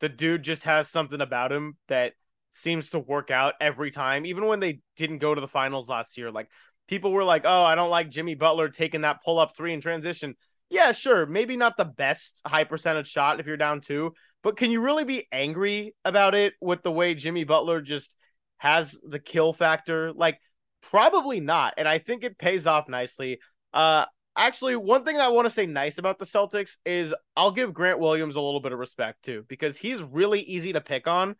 the 0.00 0.08
dude 0.08 0.42
just 0.42 0.64
has 0.64 0.88
something 0.88 1.20
about 1.20 1.52
him 1.52 1.76
that 1.88 2.12
seems 2.50 2.90
to 2.90 2.98
work 2.98 3.30
out 3.30 3.54
every 3.60 3.90
time. 3.90 4.26
Even 4.26 4.46
when 4.46 4.60
they 4.60 4.80
didn't 4.96 5.18
go 5.18 5.34
to 5.34 5.40
the 5.40 5.48
finals 5.48 5.88
last 5.88 6.18
year, 6.18 6.30
like 6.30 6.48
people 6.86 7.12
were 7.12 7.24
like, 7.24 7.42
oh, 7.44 7.64
I 7.64 7.74
don't 7.74 7.90
like 7.90 8.10
Jimmy 8.10 8.34
Butler 8.34 8.68
taking 8.68 9.00
that 9.02 9.22
pull 9.24 9.38
up 9.38 9.56
three 9.56 9.72
in 9.72 9.80
transition. 9.80 10.36
Yeah, 10.68 10.92
sure. 10.92 11.26
Maybe 11.26 11.56
not 11.56 11.76
the 11.76 11.84
best 11.84 12.40
high 12.46 12.64
percentage 12.64 13.08
shot 13.08 13.40
if 13.40 13.46
you're 13.46 13.56
down 13.56 13.80
two, 13.80 14.14
but 14.42 14.56
can 14.56 14.70
you 14.70 14.80
really 14.80 15.04
be 15.04 15.28
angry 15.32 15.94
about 16.04 16.34
it 16.34 16.54
with 16.60 16.82
the 16.82 16.92
way 16.92 17.14
Jimmy 17.14 17.44
Butler 17.44 17.80
just 17.80 18.16
has 18.58 18.98
the 19.02 19.18
kill 19.18 19.52
factor? 19.52 20.12
Like, 20.12 20.40
probably 20.82 21.40
not. 21.40 21.74
And 21.76 21.86
I 21.88 21.98
think 21.98 22.24
it 22.24 22.38
pays 22.38 22.66
off 22.66 22.88
nicely. 22.88 23.38
Uh, 23.72 24.06
actually, 24.36 24.76
one 24.76 25.04
thing 25.04 25.18
I 25.18 25.28
want 25.28 25.46
to 25.46 25.50
say 25.50 25.66
nice 25.66 25.98
about 25.98 26.18
the 26.18 26.24
Celtics 26.24 26.78
is 26.84 27.14
I'll 27.36 27.50
give 27.50 27.74
Grant 27.74 27.98
Williams 27.98 28.36
a 28.36 28.40
little 28.40 28.60
bit 28.60 28.72
of 28.72 28.78
respect 28.78 29.22
too, 29.24 29.44
because 29.48 29.76
he's 29.76 30.02
really 30.02 30.40
easy 30.40 30.72
to 30.72 30.80
pick 30.80 31.06
on. 31.06 31.36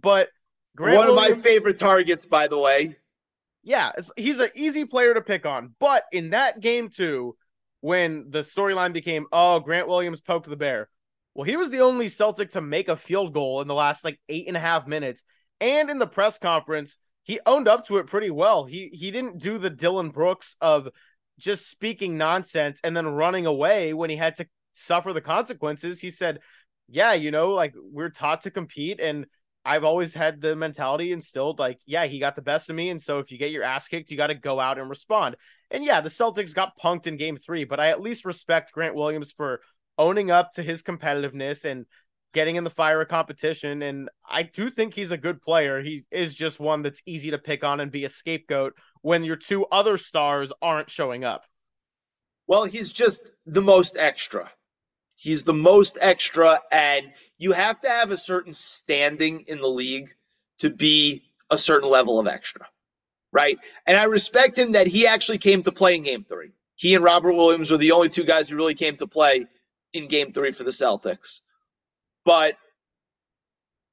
But 0.00 0.28
Grant 0.76 0.96
one 0.96 1.06
Williams, 1.08 1.30
of 1.30 1.36
my 1.36 1.42
favorite 1.42 1.78
targets, 1.78 2.26
by 2.26 2.46
the 2.46 2.58
way. 2.58 2.96
Yeah, 3.62 3.92
he's 4.16 4.40
an 4.40 4.50
easy 4.54 4.84
player 4.84 5.14
to 5.14 5.22
pick 5.22 5.46
on. 5.46 5.74
But 5.78 6.04
in 6.12 6.30
that 6.30 6.60
game 6.60 6.90
too, 6.90 7.36
when 7.80 8.30
the 8.30 8.40
storyline 8.40 8.92
became, 8.92 9.26
oh, 9.32 9.60
Grant 9.60 9.88
Williams 9.88 10.20
poked 10.20 10.48
the 10.48 10.56
bear. 10.56 10.88
Well, 11.34 11.44
he 11.44 11.56
was 11.56 11.70
the 11.70 11.80
only 11.80 12.08
Celtic 12.08 12.50
to 12.50 12.60
make 12.60 12.88
a 12.88 12.96
field 12.96 13.34
goal 13.34 13.60
in 13.60 13.68
the 13.68 13.74
last 13.74 14.04
like 14.04 14.20
eight 14.28 14.46
and 14.46 14.56
a 14.56 14.60
half 14.60 14.86
minutes. 14.86 15.24
And 15.60 15.90
in 15.90 15.98
the 15.98 16.06
press 16.06 16.38
conference, 16.38 16.96
he 17.24 17.40
owned 17.46 17.68
up 17.68 17.86
to 17.86 17.98
it 17.98 18.06
pretty 18.06 18.30
well. 18.30 18.64
He 18.66 18.90
he 18.92 19.10
didn't 19.10 19.40
do 19.40 19.58
the 19.58 19.70
Dillon 19.70 20.10
Brooks 20.10 20.56
of 20.60 20.88
just 21.38 21.68
speaking 21.68 22.16
nonsense 22.16 22.80
and 22.84 22.96
then 22.96 23.06
running 23.06 23.46
away 23.46 23.92
when 23.94 24.10
he 24.10 24.16
had 24.16 24.36
to 24.36 24.46
suffer 24.74 25.12
the 25.12 25.20
consequences. 25.20 26.00
He 26.00 26.10
said, 26.10 26.40
"Yeah, 26.88 27.14
you 27.14 27.30
know, 27.30 27.48
like 27.50 27.74
we're 27.76 28.10
taught 28.10 28.42
to 28.42 28.50
compete 28.50 29.00
and 29.00 29.26
I've 29.64 29.84
always 29.84 30.12
had 30.14 30.42
the 30.42 30.54
mentality 30.54 31.10
instilled 31.12 31.58
like, 31.58 31.80
yeah, 31.86 32.04
he 32.04 32.18
got 32.20 32.36
the 32.36 32.42
best 32.42 32.68
of 32.68 32.76
me 32.76 32.90
and 32.90 33.00
so 33.00 33.18
if 33.18 33.32
you 33.32 33.38
get 33.38 33.50
your 33.50 33.62
ass 33.64 33.88
kicked, 33.88 34.10
you 34.10 34.16
got 34.18 34.26
to 34.28 34.34
go 34.34 34.60
out 34.60 34.78
and 34.78 34.88
respond." 34.88 35.36
And 35.70 35.82
yeah, 35.82 36.00
the 36.00 36.10
Celtics 36.10 36.54
got 36.54 36.78
punked 36.78 37.06
in 37.08 37.16
game 37.16 37.36
3, 37.36 37.64
but 37.64 37.80
I 37.80 37.88
at 37.88 38.00
least 38.00 38.24
respect 38.24 38.72
Grant 38.72 38.94
Williams 38.94 39.32
for 39.32 39.60
owning 39.98 40.30
up 40.30 40.52
to 40.54 40.62
his 40.62 40.82
competitiveness 40.82 41.64
and 41.64 41.86
getting 42.32 42.56
in 42.56 42.64
the 42.64 42.70
fire 42.70 43.00
of 43.00 43.08
competition. 43.08 43.82
And 43.82 44.08
I 44.28 44.42
do 44.42 44.68
think 44.68 44.92
he's 44.92 45.12
a 45.12 45.16
good 45.16 45.40
player. 45.40 45.80
He 45.80 46.04
is 46.10 46.34
just 46.34 46.60
one 46.60 46.82
that's 46.82 47.02
easy 47.06 47.30
to 47.30 47.38
pick 47.38 47.64
on 47.64 47.80
and 47.80 47.92
be 47.92 48.04
a 48.04 48.10
scapegoat 48.10 48.74
when 49.02 49.24
your 49.24 49.36
two 49.36 49.64
other 49.66 49.96
stars 49.96 50.52
aren't 50.60 50.90
showing 50.90 51.24
up. 51.24 51.44
Well, 52.46 52.64
he's 52.64 52.92
just 52.92 53.30
the 53.46 53.62
most 53.62 53.96
extra. 53.96 54.50
He's 55.14 55.44
the 55.44 55.54
most 55.54 55.96
extra, 56.00 56.60
and 56.72 57.12
you 57.38 57.52
have 57.52 57.80
to 57.82 57.88
have 57.88 58.10
a 58.10 58.16
certain 58.16 58.52
standing 58.52 59.44
in 59.46 59.60
the 59.60 59.68
league 59.68 60.12
to 60.58 60.70
be 60.70 61.22
a 61.50 61.56
certain 61.56 61.88
level 61.88 62.18
of 62.18 62.26
extra, 62.26 62.66
right? 63.32 63.56
And 63.86 63.96
I 63.96 64.04
respect 64.04 64.58
him 64.58 64.72
that 64.72 64.88
he 64.88 65.06
actually 65.06 65.38
came 65.38 65.62
to 65.62 65.72
play 65.72 65.94
in 65.94 66.02
game 66.02 66.24
three. 66.28 66.50
He 66.74 66.96
and 66.96 67.04
Robert 67.04 67.34
Williams 67.34 67.70
were 67.70 67.76
the 67.76 67.92
only 67.92 68.08
two 68.08 68.24
guys 68.24 68.48
who 68.48 68.56
really 68.56 68.74
came 68.74 68.96
to 68.96 69.06
play 69.06 69.46
in 69.94 70.08
game 70.08 70.32
three 70.32 70.50
for 70.50 70.64
the 70.64 70.70
Celtics. 70.70 71.40
But 72.24 72.56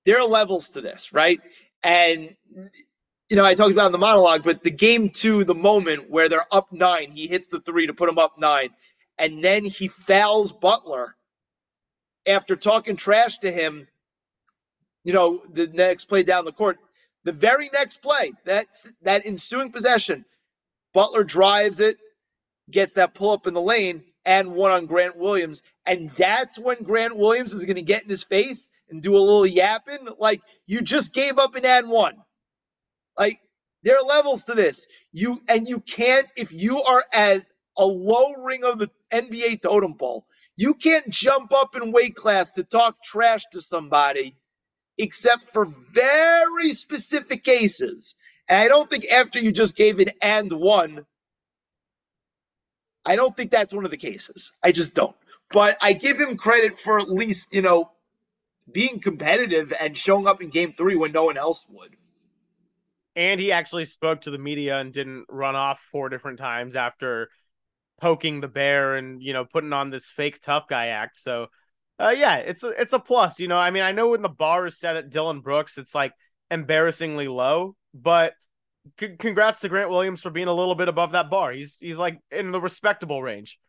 there 0.06 0.20
are 0.20 0.28
levels 0.28 0.70
to 0.72 0.82
this, 0.82 1.14
right? 1.14 1.40
And 1.84 2.36
you 3.30 3.38
know, 3.38 3.46
I 3.46 3.54
talked 3.54 3.72
about 3.72 3.86
in 3.86 3.92
the 3.94 3.98
monologue, 3.98 4.44
but 4.44 4.62
the 4.62 4.72
game 4.72 5.10
two, 5.10 5.46
the 5.46 5.56
moment 5.56 6.10
where 6.10 6.28
they're 6.28 6.46
up 6.52 6.74
nine, 6.74 7.12
he 7.12 7.28
hits 7.28 7.48
the 7.48 7.62
three 7.62 7.88
to 7.88 7.94
put 7.94 8.08
them 8.08 8.18
up 8.18 8.38
nine, 8.38 8.72
and 9.18 9.42
then 9.42 9.64
he 9.64 9.88
fouls 9.88 10.52
Butler 10.52 11.16
after 12.28 12.58
talking 12.58 12.98
trash 12.98 13.38
to 13.40 13.52
him. 13.52 13.88
You 15.06 15.14
know, 15.14 15.38
the 15.50 15.68
next 15.68 16.06
play 16.06 16.24
down 16.24 16.46
the 16.46 16.52
court, 16.52 16.78
the 17.24 17.32
very 17.32 17.70
next 17.74 18.02
play, 18.04 18.34
that's 18.46 18.92
that 19.04 19.26
ensuing 19.26 19.72
possession, 19.72 20.26
Butler 20.94 21.24
drives 21.24 21.80
it, 21.80 21.98
gets 22.70 22.96
that 22.96 23.14
pull 23.14 23.32
up 23.32 23.48
in 23.48 23.54
the 23.54 23.62
lane, 23.62 24.04
and 24.26 24.54
one 24.54 24.72
on 24.72 24.86
Grant 24.86 25.18
Williams. 25.18 25.64
And 25.86 26.10
that's 26.12 26.60
when 26.60 26.84
Grant 26.84 27.18
Williams 27.18 27.54
is 27.54 27.66
going 27.66 27.78
to 27.78 27.82
get 27.82 28.04
in 28.04 28.10
his 28.10 28.24
face 28.24 28.72
and 28.90 29.02
do 29.02 29.16
a 29.16 29.20
little 29.20 29.48
yapping. 29.48 30.08
Like, 30.20 30.42
you 30.68 30.82
just 30.82 31.14
gave 31.14 31.38
up 31.40 31.56
an 31.56 31.66
and 31.66 31.90
one. 31.90 32.16
Like, 33.18 33.40
there 33.84 33.98
are 33.98 34.06
levels 34.08 34.46
to 34.46 34.54
this. 34.56 34.88
You 35.12 35.42
and 35.48 35.68
you 35.68 35.80
can't, 35.82 36.28
if 36.38 36.52
you 36.54 36.82
are 36.84 37.04
at 37.14 37.46
a 37.78 37.86
low 37.86 38.34
ring 38.44 38.64
of 38.64 38.80
the 38.80 38.90
NBA 39.14 39.62
totem 39.62 39.96
pole, 39.96 40.26
you 40.58 40.76
can't 40.76 41.10
jump 41.10 41.54
up 41.54 41.76
in 41.76 41.92
weight 41.92 42.16
class 42.16 42.54
to 42.54 42.64
talk 42.64 43.04
trash 43.04 43.44
to 43.54 43.62
somebody 43.62 44.36
except 45.00 45.50
for 45.52 45.66
very 45.66 46.74
specific 46.74 47.44
cases. 47.44 48.16
And 48.50 48.60
I 48.60 48.70
don't 48.70 48.90
think 48.90 49.06
after 49.12 49.40
you 49.40 49.54
just 49.54 49.78
gave 49.78 50.00
an 50.00 50.10
and 50.22 50.54
one, 50.54 51.06
I 53.06 53.16
don't 53.16 53.36
think 53.36 53.52
that's 53.52 53.74
one 53.74 53.86
of 53.86 53.92
the 53.92 53.98
cases. 53.98 54.54
I 54.64 54.72
just 54.72 54.96
don't. 54.96 55.16
But 55.52 55.78
I 55.82 55.94
give 55.94 56.20
him 56.20 56.38
credit 56.38 56.80
for 56.80 57.00
at 57.00 57.10
least, 57.10 57.50
you 57.52 57.62
know, 57.62 57.92
being 58.72 59.00
competitive 59.00 59.74
and 59.80 59.98
showing 59.98 60.28
up 60.28 60.42
in 60.42 60.50
game 60.50 60.74
three 60.78 60.96
when 60.96 61.12
no 61.12 61.26
one 61.26 61.38
else 61.38 61.66
would. 61.70 61.96
And 63.16 63.40
he 63.40 63.52
actually 63.52 63.86
spoke 63.86 64.22
to 64.22 64.32
the 64.32 64.38
media 64.38 64.80
and 64.80 64.94
didn't 64.94 65.26
run 65.30 65.56
off 65.56 65.86
four 65.92 66.10
different 66.10 66.40
times 66.40 66.76
after 66.76 67.30
poking 68.00 68.40
the 68.40 68.48
bear 68.48 68.96
and, 68.96 69.22
you 69.22 69.34
know, 69.34 69.44
putting 69.46 69.74
on 69.74 69.90
this 69.90 70.06
fake 70.06 70.42
tough 70.42 70.68
guy 70.70 70.88
act. 70.88 71.18
So, 71.18 71.48
uh, 72.00 72.14
yeah, 72.16 72.38
it's 72.38 72.64
a, 72.64 72.70
it's 72.70 72.94
a 72.94 73.00
plus. 73.00 73.40
You 73.40 73.48
know, 73.48 73.58
I 73.58 73.72
mean, 73.72 73.84
I 73.84 73.92
know 73.92 74.10
when 74.10 74.22
the 74.22 74.30
bar 74.30 74.66
is 74.66 74.80
set 74.80 74.96
at 74.96 75.10
Dillon 75.10 75.42
Brooks, 75.42 75.78
it's 75.78 75.94
like 75.94 76.14
embarrassingly 76.50 77.28
low, 77.28 77.76
but 77.94 78.34
c- 79.00 79.16
congrats 79.18 79.62
to 79.62 79.70
Grant 79.70 79.90
Williams 79.90 80.22
for 80.22 80.30
being 80.30 80.48
a 80.48 80.54
little 80.54 80.76
bit 80.76 80.88
above 80.88 81.12
that 81.14 81.30
bar. 81.30 81.52
He's 81.52 81.80
he's 81.80 81.98
like 81.98 82.20
in 82.32 82.52
the 82.52 82.62
respectable 82.62 83.22
range. 83.22 83.60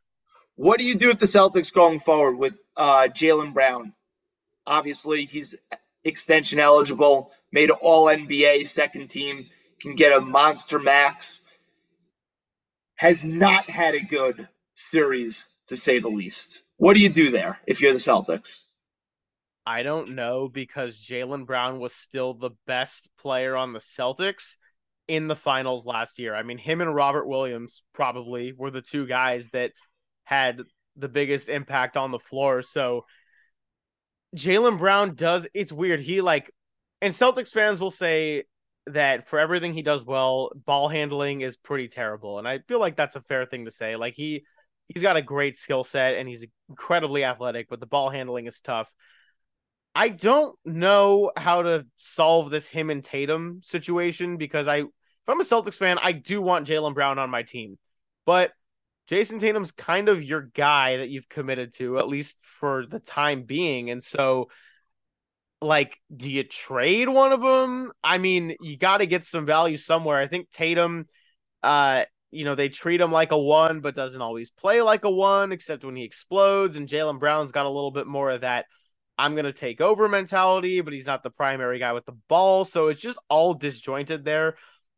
What 0.54 0.78
do 0.78 0.86
you 0.86 0.94
do 0.94 1.08
with 1.08 1.18
the 1.18 1.26
Celtics 1.26 1.72
going 1.72 2.00
forward 2.00 2.36
with 2.36 2.58
uh, 2.76 3.08
Jaylen 3.08 3.54
Brown? 3.54 3.94
Obviously, 4.66 5.24
he's 5.24 5.54
extension 6.04 6.58
eligible, 6.58 7.32
made 7.50 7.70
All 7.70 8.06
NBA, 8.06 8.68
second 8.68 9.08
team, 9.08 9.46
can 9.80 9.94
get 9.94 10.16
a 10.16 10.20
monster 10.20 10.78
max. 10.78 11.50
Has 12.96 13.24
not 13.24 13.68
had 13.68 13.94
a 13.94 14.00
good 14.00 14.48
series 14.74 15.48
to 15.68 15.76
say 15.76 15.98
the 15.98 16.08
least. 16.08 16.62
What 16.76 16.96
do 16.96 17.02
you 17.02 17.08
do 17.08 17.30
there 17.30 17.58
if 17.66 17.80
you're 17.80 17.92
the 17.92 17.98
Celtics? 17.98 18.68
I 19.64 19.82
don't 19.82 20.14
know 20.14 20.48
because 20.48 20.98
Jaylen 20.98 21.46
Brown 21.46 21.78
was 21.78 21.92
still 21.92 22.34
the 22.34 22.50
best 22.66 23.08
player 23.16 23.56
on 23.56 23.72
the 23.72 23.78
Celtics 23.78 24.56
in 25.08 25.28
the 25.28 25.36
finals 25.36 25.86
last 25.86 26.18
year. 26.18 26.34
I 26.34 26.42
mean, 26.42 26.58
him 26.58 26.80
and 26.80 26.94
Robert 26.94 27.26
Williams 27.26 27.82
probably 27.92 28.52
were 28.52 28.70
the 28.70 28.82
two 28.82 29.06
guys 29.06 29.50
that 29.50 29.72
had 30.24 30.62
the 30.96 31.08
biggest 31.08 31.48
impact 31.48 31.96
on 31.96 32.10
the 32.10 32.18
floor. 32.18 32.62
So 32.62 33.04
Jaylen 34.36 34.78
Brown 34.78 35.14
does 35.14 35.46
it's 35.54 35.72
weird. 35.72 36.00
He 36.00 36.20
like 36.20 36.50
and 37.00 37.12
Celtics 37.12 37.50
fans 37.50 37.80
will 37.80 37.90
say 37.90 38.44
that 38.86 39.28
for 39.28 39.38
everything 39.38 39.74
he 39.74 39.82
does 39.82 40.04
well, 40.04 40.52
ball 40.54 40.88
handling 40.88 41.40
is 41.40 41.56
pretty 41.56 41.88
terrible. 41.88 42.38
And 42.38 42.48
I 42.48 42.60
feel 42.60 42.80
like 42.80 42.96
that's 42.96 43.16
a 43.16 43.20
fair 43.22 43.46
thing 43.46 43.64
to 43.64 43.70
say. 43.70 43.96
Like 43.96 44.14
he 44.14 44.44
he's 44.88 45.02
got 45.02 45.16
a 45.16 45.22
great 45.22 45.56
skill 45.56 45.84
set 45.84 46.14
and 46.14 46.28
he's 46.28 46.46
incredibly 46.68 47.24
athletic, 47.24 47.68
but 47.68 47.80
the 47.80 47.86
ball 47.86 48.10
handling 48.10 48.46
is 48.46 48.60
tough. 48.60 48.90
I 49.94 50.08
don't 50.08 50.56
know 50.64 51.32
how 51.36 51.62
to 51.62 51.86
solve 51.96 52.50
this 52.50 52.66
him 52.66 52.90
and 52.90 53.04
Tatum 53.04 53.60
situation 53.62 54.36
because 54.36 54.66
I, 54.68 54.78
if 54.78 55.28
I'm 55.28 55.40
a 55.40 55.44
Celtics 55.44 55.76
fan, 55.76 55.98
I 56.02 56.12
do 56.12 56.40
want 56.40 56.66
Jaylen 56.66 56.94
Brown 56.94 57.18
on 57.18 57.30
my 57.30 57.42
team, 57.42 57.78
but 58.24 58.52
Jayson 59.10 59.38
Tatum's 59.38 59.72
kind 59.72 60.08
of 60.08 60.22
your 60.22 60.42
guy 60.54 60.98
that 60.98 61.10
you've 61.10 61.28
committed 61.28 61.74
to 61.74 61.98
at 61.98 62.08
least 62.08 62.38
for 62.42 62.86
the 62.86 63.00
time 63.00 63.42
being, 63.42 63.90
and 63.90 64.02
so 64.02 64.48
like, 65.62 65.98
do 66.14 66.30
you 66.30 66.44
trade 66.44 67.08
one 67.08 67.32
of 67.32 67.40
them? 67.40 67.92
I 68.02 68.18
mean, 68.18 68.56
you 68.60 68.76
got 68.76 68.98
to 68.98 69.06
get 69.06 69.24
some 69.24 69.46
value 69.46 69.76
somewhere. 69.76 70.18
I 70.18 70.26
think 70.26 70.50
Tatum, 70.50 71.06
uh, 71.62 72.04
you 72.30 72.44
know, 72.44 72.54
they 72.54 72.68
treat 72.68 73.00
him 73.00 73.12
like 73.12 73.32
a 73.32 73.38
one, 73.38 73.80
but 73.80 73.94
doesn't 73.94 74.20
always 74.20 74.50
play 74.50 74.82
like 74.82 75.04
a 75.04 75.10
one, 75.10 75.52
except 75.52 75.84
when 75.84 75.96
he 75.96 76.04
explodes. 76.04 76.76
And 76.76 76.88
Jaylen 76.88 77.20
Brown's 77.20 77.52
got 77.52 77.66
a 77.66 77.70
little 77.70 77.92
bit 77.92 78.06
more 78.06 78.30
of 78.30 78.40
that 78.40 78.66
I'm 79.18 79.34
going 79.34 79.44
to 79.44 79.52
take 79.52 79.80
over 79.80 80.08
mentality, 80.08 80.80
but 80.80 80.92
he's 80.92 81.06
not 81.06 81.22
the 81.22 81.30
primary 81.30 81.78
guy 81.78 81.92
with 81.92 82.06
the 82.06 82.16
ball. 82.28 82.64
So 82.64 82.88
it's 82.88 83.00
just 83.00 83.18
all 83.28 83.54
disjointed 83.54 84.24
there. 84.24 84.56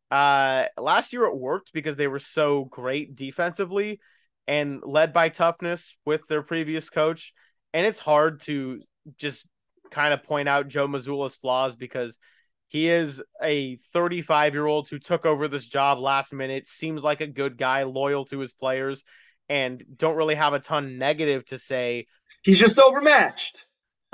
Uh, 0.09 0.65
last 0.77 1.13
year 1.13 1.25
it 1.25 1.37
worked 1.37 1.73
because 1.73 1.95
they 1.95 2.07
were 2.07 2.19
so 2.19 2.65
great 2.65 3.15
defensively 3.15 3.99
and 4.47 4.81
led 4.83 5.13
by 5.13 5.29
toughness 5.29 5.97
with 6.05 6.27
their 6.27 6.43
previous 6.43 6.89
coach. 6.89 7.33
And 7.73 7.85
it's 7.85 7.99
hard 7.99 8.41
to 8.41 8.81
just 9.17 9.45
kind 9.91 10.13
of 10.13 10.23
point 10.23 10.47
out 10.47 10.67
Joe 10.67 10.87
Mazzulla's 10.87 11.35
flaws 11.35 11.75
because 11.75 12.19
he 12.67 12.87
is 12.89 13.21
a 13.41 13.75
35 13.93 14.53
year 14.53 14.65
old 14.65 14.87
who 14.87 14.99
took 14.99 15.25
over 15.25 15.47
this 15.47 15.67
job 15.67 15.99
last 15.99 16.33
minute, 16.33 16.67
seems 16.67 17.03
like 17.03 17.21
a 17.21 17.27
good 17.27 17.57
guy, 17.57 17.83
loyal 17.83 18.25
to 18.25 18.39
his 18.39 18.53
players, 18.53 19.03
and 19.49 19.83
don't 19.95 20.15
really 20.15 20.35
have 20.35 20.53
a 20.53 20.59
ton 20.59 20.97
negative 20.97 21.45
to 21.45 21.57
say. 21.57 22.07
He's 22.43 22.59
just 22.59 22.79
overmatched 22.79 23.65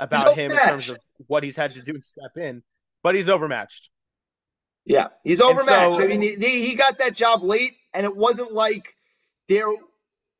about 0.02 0.36
him 0.36 0.50
in 0.50 0.58
terms 0.58 0.88
of 0.88 0.98
what 1.26 1.42
he's 1.44 1.56
had 1.56 1.74
to 1.74 1.82
do 1.82 1.92
to 1.92 2.00
step 2.02 2.36
in, 2.36 2.62
but 3.02 3.14
he's 3.14 3.28
overmatched. 3.28 3.90
Yeah, 4.84 5.08
he's 5.22 5.40
overmatched. 5.40 5.96
So, 5.96 6.02
I 6.02 6.06
mean, 6.08 6.22
he, 6.22 6.66
he 6.66 6.74
got 6.74 6.98
that 6.98 7.14
job 7.14 7.42
late, 7.42 7.72
and 7.94 8.04
it 8.04 8.16
wasn't 8.16 8.52
like 8.52 8.94
there 9.48 9.66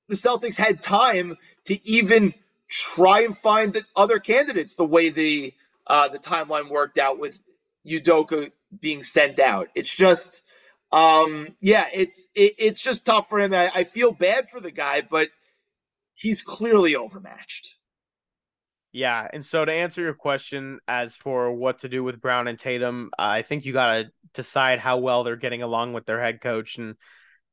the 0.08 0.16
Celtics 0.16 0.56
had 0.56 0.82
time 0.82 1.36
to 1.66 1.88
even 1.88 2.34
try 2.68 3.20
and 3.20 3.38
find 3.38 3.72
the 3.72 3.84
other 3.94 4.18
candidates 4.18 4.74
the 4.74 4.84
way 4.84 5.10
the 5.10 5.54
uh, 5.86 6.08
the 6.08 6.18
timeline 6.18 6.70
worked 6.70 6.98
out 6.98 7.18
with 7.18 7.38
Udoka 7.86 8.50
being 8.80 9.02
sent 9.02 9.38
out. 9.38 9.68
It's 9.74 9.94
just, 9.94 10.40
um, 10.90 11.54
yeah, 11.60 11.86
it's 11.92 12.26
it, 12.34 12.54
it's 12.58 12.80
just 12.80 13.06
tough 13.06 13.28
for 13.28 13.38
him. 13.38 13.54
I, 13.54 13.70
I 13.72 13.84
feel 13.84 14.12
bad 14.12 14.48
for 14.48 14.60
the 14.60 14.70
guy, 14.70 15.02
but 15.08 15.28
he's 16.14 16.42
clearly 16.42 16.96
overmatched. 16.96 17.76
Yeah, 18.92 19.26
and 19.32 19.42
so 19.44 19.64
to 19.64 19.72
answer 19.72 20.02
your 20.02 20.14
question 20.14 20.78
as 20.86 21.16
for 21.16 21.50
what 21.52 21.78
to 21.80 21.88
do 21.88 22.04
with 22.04 22.20
Brown 22.20 22.46
and 22.46 22.58
Tatum, 22.58 23.10
I 23.18 23.40
think 23.42 23.64
you 23.64 23.72
got 23.72 23.94
to 23.94 24.10
decide 24.34 24.80
how 24.80 24.98
well 24.98 25.24
they're 25.24 25.36
getting 25.36 25.62
along 25.62 25.94
with 25.94 26.04
their 26.04 26.20
head 26.20 26.42
coach 26.42 26.76
and 26.76 26.96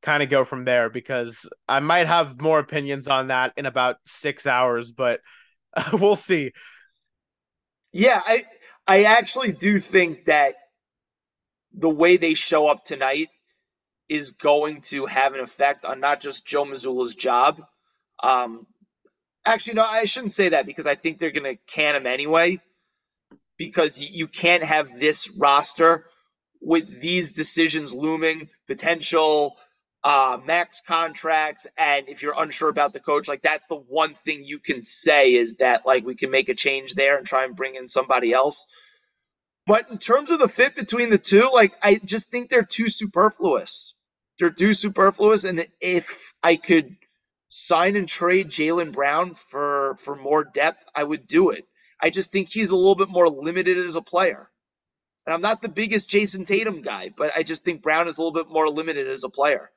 kind 0.02 0.22
of 0.22 0.30
go 0.30 0.44
from 0.44 0.66
there 0.66 0.90
because 0.90 1.50
I 1.68 1.80
might 1.80 2.08
have 2.08 2.42
more 2.42 2.60
opinions 2.60 3.08
on 3.08 3.28
that 3.28 3.54
in 3.56 3.66
about 3.66 3.98
6 4.06 4.48
hours, 4.48 4.92
but 4.92 5.22
we'll 5.94 6.18
see. 6.18 6.52
Yeah, 7.92 8.22
I 8.26 8.44
I 8.86 9.04
actually 9.04 9.52
do 9.54 9.80
think 9.80 10.26
that 10.26 10.56
the 11.74 11.90
way 11.90 12.18
they 12.18 12.34
show 12.34 12.68
up 12.68 12.84
tonight 12.84 13.30
is 14.10 14.32
going 14.32 14.82
to 14.82 15.06
have 15.06 15.34
an 15.34 15.40
effect 15.40 15.86
on 15.86 16.00
not 16.00 16.20
just 16.22 16.46
Joe 16.46 16.66
Mazzulla's 16.66 17.16
job. 17.16 17.62
Um, 18.22 18.66
actually, 19.46 19.76
no, 19.76 19.84
I 19.84 20.06
shouldn't 20.06 20.34
say 20.34 20.50
that 20.50 20.66
because 20.66 20.88
I 20.88 20.96
think 20.96 21.20
they're 21.20 21.32
going 21.32 21.56
to 21.58 21.62
can 21.68 21.96
him 21.96 22.08
anyway. 22.08 22.62
Because 23.58 23.98
you 24.00 24.28
can't 24.28 24.64
have 24.64 25.00
this 25.00 25.30
roster 25.38 26.06
with 26.62 27.02
these 27.02 27.34
decisions 27.34 27.94
looming, 27.94 28.50
potential 28.68 29.58
uh, 30.04 30.40
max 30.46 30.82
contracts, 30.88 31.68
and 31.78 32.10
if 32.10 32.22
you're 32.22 32.36
unsure 32.42 32.70
about 32.70 32.94
the 32.94 33.00
coach, 33.02 33.28
like 33.28 33.42
that's 33.42 33.68
the 33.68 33.76
one 33.76 34.14
thing 34.16 34.44
you 34.46 34.60
can 34.60 34.84
say 34.84 35.34
is 35.36 35.58
that 35.58 35.86
like 35.86 36.06
we 36.06 36.16
can 36.16 36.32
make 36.32 36.50
a 36.50 36.56
change 36.56 36.94
there 36.94 37.18
and 37.18 37.28
try 37.28 37.46
and 37.46 37.56
bring 37.56 37.76
in 37.76 37.88
somebody 37.88 38.34
else. 38.34 38.66
But 39.68 39.92
in 39.92 40.00
terms 40.00 40.32
of 40.32 40.40
the 40.40 40.50
fit 40.50 40.76
between 40.76 41.12
the 41.12 41.18
two, 41.20 41.50
like 41.54 41.74
I 41.84 41.96
just 42.04 42.32
think 42.32 42.50
they're 42.50 42.64
too 42.64 42.90
superfluous. 42.90 43.96
They're 44.40 44.52
too 44.52 44.74
superfluous, 44.74 45.46
and 45.46 45.68
if 45.82 46.18
I 46.44 46.58
could 46.58 46.96
sign 47.50 47.96
and 47.96 48.08
trade 48.08 48.50
Jaylen 48.50 48.92
Brown 48.92 49.36
for 49.36 49.98
for 50.00 50.16
more 50.16 50.44
depth, 50.44 50.84
I 50.96 51.04
would 51.04 51.28
do 51.28 51.50
it. 51.50 51.68
I 52.02 52.10
just 52.10 52.32
think 52.32 52.50
he's 52.50 52.70
a 52.70 52.76
little 52.76 52.96
bit 52.96 53.10
more 53.10 53.28
limited 53.28 53.78
as 53.78 53.96
a 53.96 54.02
player. 54.02 54.50
And 55.26 55.34
I'm 55.34 55.42
not 55.42 55.62
the 55.62 55.70
biggest 55.70 56.10
Jayson 56.10 56.46
Tatum 56.48 56.82
guy, 56.82 57.12
but 57.16 57.32
I 57.36 57.44
just 57.44 57.64
think 57.64 57.82
Brown 57.82 58.08
is 58.08 58.18
a 58.18 58.22
little 58.22 58.34
bit 58.34 58.50
more 58.50 58.70
limited 58.70 59.08
as 59.08 59.24
a 59.24 59.30
player. 59.30 59.70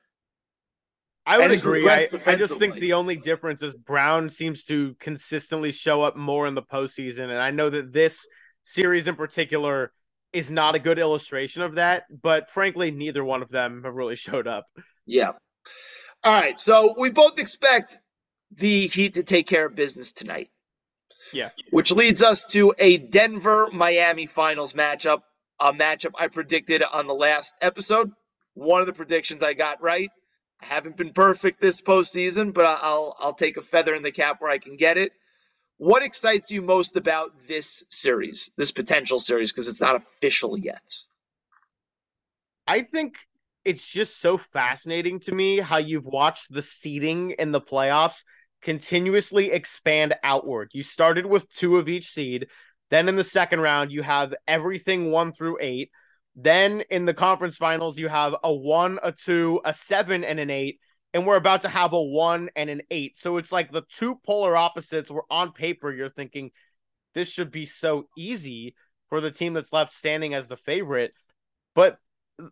I 1.25 1.37
would 1.37 1.51
agree. 1.51 1.87
I, 1.87 2.07
I, 2.25 2.35
just 2.35 2.59
think 2.59 2.75
the 2.75 2.93
only 2.93 3.15
difference 3.15 3.61
is 3.61 3.73
Brown 3.73 4.27
seems 4.27 4.65
to 4.65 4.95
consistently 4.99 5.71
show 5.71 6.01
up 6.01 6.17
more 6.17 6.47
in 6.47 6.55
the 6.55 6.61
postseason. 6.61 7.25
And 7.25 7.39
I 7.39 7.51
know 7.51 7.69
that 7.69 7.93
this 7.93 8.27
series 8.63 9.07
in 9.07 9.15
particular 9.15 9.93
is 10.33 10.51
not 10.51 10.75
a 10.75 10.79
good 10.79 10.99
illustration 10.99 11.61
of 11.61 11.75
that, 11.75 12.05
but 12.21 12.49
frankly, 12.49 12.91
neither 12.91 13.23
one 13.23 13.41
of 13.41 13.49
them 13.49 13.83
have 13.85 13.93
really 13.93 14.15
showed 14.17 14.47
up. 14.47 14.65
Yeah. 15.05 15.33
All 16.23 16.33
right. 16.33 16.57
So 16.57 16.95
we 16.97 17.09
both 17.09 17.39
expect 17.39 17.97
the 18.51 18.87
Heat 18.87 19.15
to 19.15 19.23
take 19.23 19.47
care 19.47 19.65
of 19.65 19.75
business 19.75 20.11
tonight. 20.11 20.49
Yeah. 21.31 21.49
Which 21.71 21.91
leads 21.91 22.21
us 22.21 22.45
to 22.47 22.73
a 22.77 22.97
Denver 22.97 23.69
Miami 23.71 24.27
finals 24.27 24.73
matchup, 24.73 25.23
a 25.59 25.73
matchup 25.73 26.13
I 26.17 26.27
predicted 26.27 26.83
on 26.83 27.07
the 27.07 27.15
last 27.15 27.55
episode. 27.61 28.11
One 28.53 28.81
of 28.81 28.87
the 28.87 28.93
predictions 28.93 29.41
I 29.41 29.53
got 29.53 29.81
right 29.81 30.11
I 30.63 30.65
haven't 30.65 30.95
been 30.95 31.11
perfect 31.11 31.59
this 31.59 31.81
postseason, 31.81 32.53
but 32.53 32.65
I'll 32.65 33.15
I'll 33.19 33.33
take 33.33 33.57
a 33.57 33.61
feather 33.61 33.93
in 33.93 34.03
the 34.03 34.11
cap 34.11 34.39
where 34.39 34.51
I 34.51 34.59
can 34.59 34.77
get 34.77 34.97
it. 34.97 35.11
What 35.77 36.03
excites 36.03 36.51
you 36.51 36.61
most 36.61 36.95
about 36.95 37.31
this 37.47 37.83
series, 37.89 38.49
this 38.55 38.71
potential 38.71 39.19
series, 39.19 39.51
because 39.51 39.67
it's 39.67 39.81
not 39.81 39.95
official 39.95 40.57
yet? 40.57 40.95
I 42.65 42.81
think 42.81 43.17
it's 43.65 43.87
just 43.87 44.19
so 44.19 44.37
fascinating 44.37 45.19
to 45.21 45.31
me 45.31 45.59
how 45.59 45.77
you've 45.77 46.05
watched 46.05 46.53
the 46.53 46.61
seeding 46.61 47.31
in 47.31 47.51
the 47.51 47.61
playoffs 47.61 48.23
continuously 48.61 49.51
expand 49.51 50.15
outward. 50.23 50.71
You 50.73 50.83
started 50.83 51.25
with 51.25 51.49
two 51.49 51.77
of 51.77 51.89
each 51.89 52.07
seed. 52.07 52.47
Then 52.89 53.09
in 53.09 53.15
the 53.15 53.23
second 53.23 53.59
round, 53.61 53.91
you 53.91 54.01
have 54.01 54.33
everything 54.47 55.11
one 55.11 55.33
through 55.33 55.57
eight. 55.61 55.91
Then 56.35 56.83
in 56.89 57.05
the 57.05 57.13
conference 57.13 57.57
finals, 57.57 57.99
you 57.99 58.07
have 58.07 58.35
a 58.43 58.51
one, 58.51 58.99
a 59.03 59.11
two, 59.11 59.61
a 59.65 59.73
seven, 59.73 60.23
and 60.23 60.39
an 60.39 60.49
eight. 60.49 60.79
And 61.13 61.27
we're 61.27 61.35
about 61.35 61.61
to 61.61 61.69
have 61.69 61.93
a 61.93 62.01
one 62.01 62.49
and 62.55 62.69
an 62.69 62.81
eight. 62.89 63.17
So 63.17 63.37
it's 63.37 63.51
like 63.51 63.71
the 63.71 63.83
two 63.87 64.15
polar 64.25 64.57
opposites 64.57 65.11
were 65.11 65.25
on 65.29 65.51
paper. 65.51 65.91
You're 65.91 66.09
thinking 66.09 66.51
this 67.13 67.29
should 67.29 67.51
be 67.51 67.65
so 67.65 68.07
easy 68.17 68.75
for 69.09 69.21
the 69.21 69.31
team 69.31 69.53
that's 69.53 69.73
left 69.73 69.93
standing 69.93 70.33
as 70.33 70.47
the 70.47 70.57
favorite. 70.57 71.13
But 71.75 71.97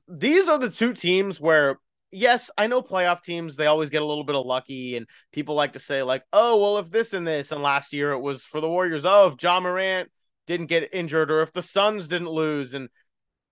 these 0.07 0.47
are 0.47 0.57
the 0.57 0.69
two 0.69 0.93
teams 0.93 1.39
where, 1.39 1.77
yes, 2.11 2.51
I 2.57 2.67
know 2.67 2.81
playoff 2.81 3.23
teams, 3.23 3.55
they 3.55 3.67
always 3.67 3.89
get 3.89 4.01
a 4.01 4.05
little 4.05 4.23
bit 4.23 4.35
of 4.35 4.45
lucky. 4.45 4.95
And 4.95 5.07
people 5.31 5.55
like 5.55 5.73
to 5.73 5.79
say, 5.79 6.03
like, 6.03 6.23
oh, 6.33 6.57
well, 6.57 6.77
if 6.77 6.89
this 6.89 7.13
and 7.13 7.27
this, 7.27 7.51
and 7.51 7.61
last 7.61 7.93
year 7.93 8.11
it 8.11 8.19
was 8.19 8.43
for 8.43 8.61
the 8.61 8.69
Warriors, 8.69 9.05
oh, 9.05 9.27
if 9.27 9.41
Ja 9.41 9.59
Morant 9.59 10.09
didn't 10.47 10.67
get 10.67 10.93
injured 10.93 11.31
or 11.31 11.41
if 11.41 11.53
the 11.53 11.61
Suns 11.61 12.07
didn't 12.07 12.29
lose. 12.29 12.73
And 12.73 12.89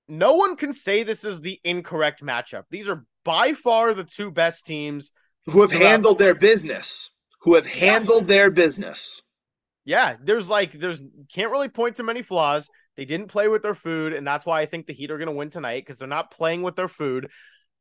no 0.08 0.36
one 0.36 0.56
can 0.56 0.74
say 0.74 1.04
this 1.04 1.24
is 1.24 1.42
the 1.42 1.60
incorrect 1.64 2.22
matchup. 2.22 2.64
These 2.70 2.90
are 2.90 3.06
by 3.24 3.54
far 3.54 3.94
the 3.94 4.04
two 4.04 4.32
best 4.32 4.66
teams 4.66 5.12
who 5.46 5.62
have 5.62 5.72
handled 5.72 6.20
their 6.20 6.36
business. 6.36 7.12
Who 7.42 7.56
have 7.56 7.66
handled 7.66 8.24
yeah. 8.24 8.36
their 8.36 8.52
business. 8.52 9.22
Yeah, 9.86 10.18
there's 10.22 10.50
like 10.50 10.74
there's 10.74 11.02
can't 11.34 11.52
really 11.52 11.70
point 11.70 11.96
to 11.96 12.04
many 12.04 12.22
flaws. 12.22 12.70
They 13.00 13.06
didn't 13.06 13.30
play 13.30 13.48
with 13.48 13.62
their 13.62 13.76
food, 13.76 14.12
and 14.12 14.28
that's 14.28 14.46
why 14.46 14.60
I 14.60 14.66
think 14.66 14.86
the 14.86 14.92
Heat 14.92 15.10
are 15.10 15.18
going 15.18 15.30
to 15.30 15.34
win 15.34 15.50
tonight 15.50 15.86
because 15.86 15.98
they're 15.98 16.06
not 16.06 16.32
playing 16.32 16.64
with 16.64 16.76
their 16.76 16.90
food. 16.90 17.32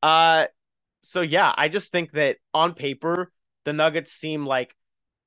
Uh, 0.00 0.46
so 1.02 1.22
yeah, 1.22 1.52
I 1.56 1.66
just 1.66 1.90
think 1.90 2.12
that 2.12 2.36
on 2.54 2.74
paper 2.74 3.32
the 3.64 3.72
Nuggets 3.72 4.12
seem 4.12 4.46
like 4.46 4.76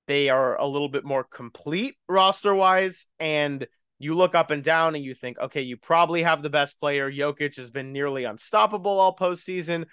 they 0.07 0.29
are 0.29 0.57
a 0.57 0.65
little 0.65 0.87
bit 0.87 1.03
more 1.03 1.25
complete 1.25 1.97
roster 2.07 2.55
wise, 2.55 3.05
and 3.19 3.67
you 3.99 4.15
look 4.15 4.33
up 4.33 4.49
and 4.49 4.63
down 4.63 4.95
and 4.95 5.03
you 5.03 5.13
think, 5.13 5.37
okay, 5.37 5.63
you 5.63 5.75
probably 5.75 6.23
have 6.23 6.41
the 6.41 6.49
best 6.49 6.79
player. 6.79 7.11
Jokic 7.11 7.57
has 7.57 7.69
been 7.69 7.91
nearly 7.91 8.23
unstoppable 8.23 8.97
all 8.97 9.13
postseason, 9.13 9.87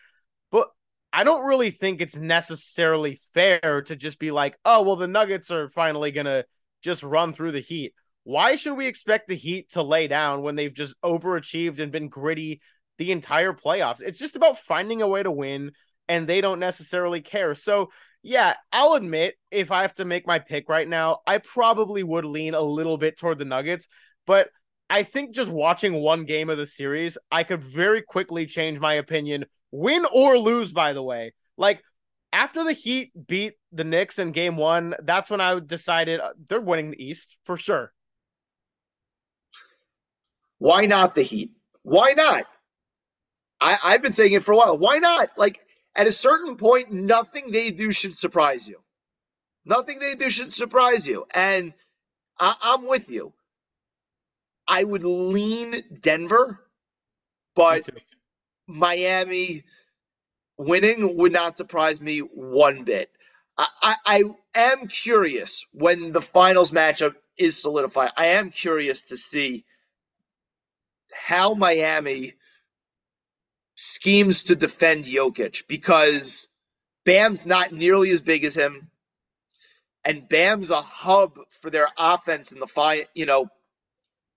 but 0.53 0.69
I 1.13 1.25
don't 1.25 1.45
really 1.45 1.73
think 1.73 2.01
it's 2.01 2.17
necessarily 2.17 3.19
fair 3.35 3.83
to 3.87 3.97
just 3.97 4.21
be 4.21 4.31
like, 4.31 4.57
oh, 4.65 4.83
well, 4.85 4.95
the 4.95 5.09
Nuggets 5.09 5.51
are 5.51 5.69
finally 5.71 6.13
going 6.13 6.27
to 6.27 6.45
just 6.83 7.03
run 7.03 7.33
through 7.33 7.51
the 7.51 7.59
Heat. 7.59 7.95
Why 8.29 8.57
should 8.57 8.75
we 8.75 8.87
expect 8.87 9.27
the 9.27 9.35
Heat 9.35 9.71
to 9.71 9.83
lay 9.83 10.07
down 10.07 10.43
when 10.43 10.55
they've 10.55 10.75
just 10.75 11.01
overachieved 11.01 11.79
and 11.79 11.91
been 11.91 12.11
gritty 12.11 12.61
the 12.99 13.11
entire 13.11 13.55
playoffs? 13.55 14.03
It's 14.03 14.19
just 14.19 14.37
about 14.37 14.59
finding 14.59 15.01
a 15.01 15.09
way 15.09 15.23
to 15.23 15.31
win, 15.31 15.73
and 16.11 16.29
they 16.29 16.43
don't 16.43 16.59
necessarily 16.59 17.23
care. 17.23 17.55
So 17.55 17.89
yeah, 18.23 18.57
I'll 18.71 18.93
admit 18.93 19.37
if 19.51 19.73
I 19.73 19.81
have 19.81 19.95
to 19.95 20.05
make 20.05 20.27
my 20.27 20.41
pick 20.41 20.69
right 20.69 20.87
now, 20.87 21.21
I 21.27 21.39
probably 21.39 22.03
would 22.03 22.27
lean 22.27 22.53
a 22.53 22.61
little 22.61 22.99
bit 22.99 23.19
toward 23.19 23.39
the 23.39 23.47
Nuggets, 23.47 23.89
but 24.27 24.51
I 24.91 25.05
think 25.05 25.35
just 25.35 25.51
watching 25.51 25.95
one 25.95 26.27
game 26.27 26.51
of 26.51 26.59
the 26.59 26.67
series, 26.67 27.17
I 27.33 27.45
could 27.45 27.65
very 27.65 28.03
quickly 28.03 28.45
change 28.45 28.79
my 28.79 28.93
opinion, 28.93 29.47
win 29.71 30.05
or 30.13 30.37
lose, 30.37 30.75
by 30.75 30.93
the 30.93 31.03
way. 31.03 31.33
Like 31.57 31.83
after 32.31 32.63
the 32.63 32.75
Heat 32.75 33.11
beat 33.27 33.55
the 33.73 33.85
Knicks 33.85 34.19
in 34.19 34.33
game 34.33 34.59
one, 34.59 34.97
that's 35.03 35.31
when 35.31 35.41
I 35.41 35.59
decided 35.61 36.21
uh, 36.21 36.35
they're 36.47 36.61
winning 36.61 36.91
the 36.91 37.03
East 37.03 37.39
for 37.47 37.57
sure. 37.57 37.91
Why 40.59 40.87
not 40.87 41.15
the 41.15 41.23
Heat? 41.23 41.53
Why 41.83 42.15
not? 42.17 42.45
I, 43.61 43.79
I've 43.85 44.03
been 44.03 44.13
saying 44.13 44.33
it 44.35 44.45
for 44.45 44.53
a 44.53 44.57
while. 44.57 44.79
Why 44.79 44.99
not? 44.99 45.31
Like 45.39 45.59
at 45.97 46.07
a 46.07 46.13
certain 46.13 46.57
point, 46.57 46.93
nothing 46.93 47.51
they 47.53 47.71
do 47.71 47.93
should 47.93 48.17
surprise 48.17 48.69
you. 48.69 48.79
Nothing 49.65 49.99
they 50.01 50.15
do 50.15 50.31
should 50.31 50.53
surprise 50.55 51.07
you. 51.07 51.27
And 51.35 51.75
I, 52.39 52.55
I'm 52.63 52.89
with 52.89 53.11
you. 53.11 53.33
I 54.69 54.85
would 54.85 55.05
lean 55.05 55.75
Denver, 56.03 56.61
but 57.57 57.89
Miami 58.69 59.65
winning 60.59 61.17
would 61.19 61.33
not 61.33 61.57
surprise 61.57 62.03
me 62.03 62.21
one 62.21 62.85
bit. 62.85 63.11
I, 63.59 63.69
I, 63.83 63.97
I 64.07 64.25
am 64.55 64.89
curious 64.89 65.67
when 65.73 66.13
the 66.13 66.23
finals 66.23 66.73
matchup 66.73 67.15
is 67.39 67.61
solidified. 67.63 68.13
I 68.17 68.29
am 68.29 68.51
curious 68.51 69.07
to 69.07 69.19
see 69.19 69.65
how 71.13 71.55
Miami 71.55 72.35
schemes 73.75 74.45
to 74.45 74.57
defend 74.57 75.05
Jokic 75.05 75.69
because 75.69 76.49
Bam's 77.05 77.47
not 77.47 77.73
nearly 77.73 78.11
as 78.11 78.21
big 78.21 78.45
as 78.45 78.57
him, 78.57 78.91
and 80.05 80.29
Bam's 80.29 80.71
a 80.71 80.83
hub 80.83 81.39
for 81.61 81.71
their 81.71 81.89
offense 81.97 82.53
in 82.53 82.61
the 82.61 82.67
fight. 82.67 83.07
You 83.15 83.27
know, 83.27 83.49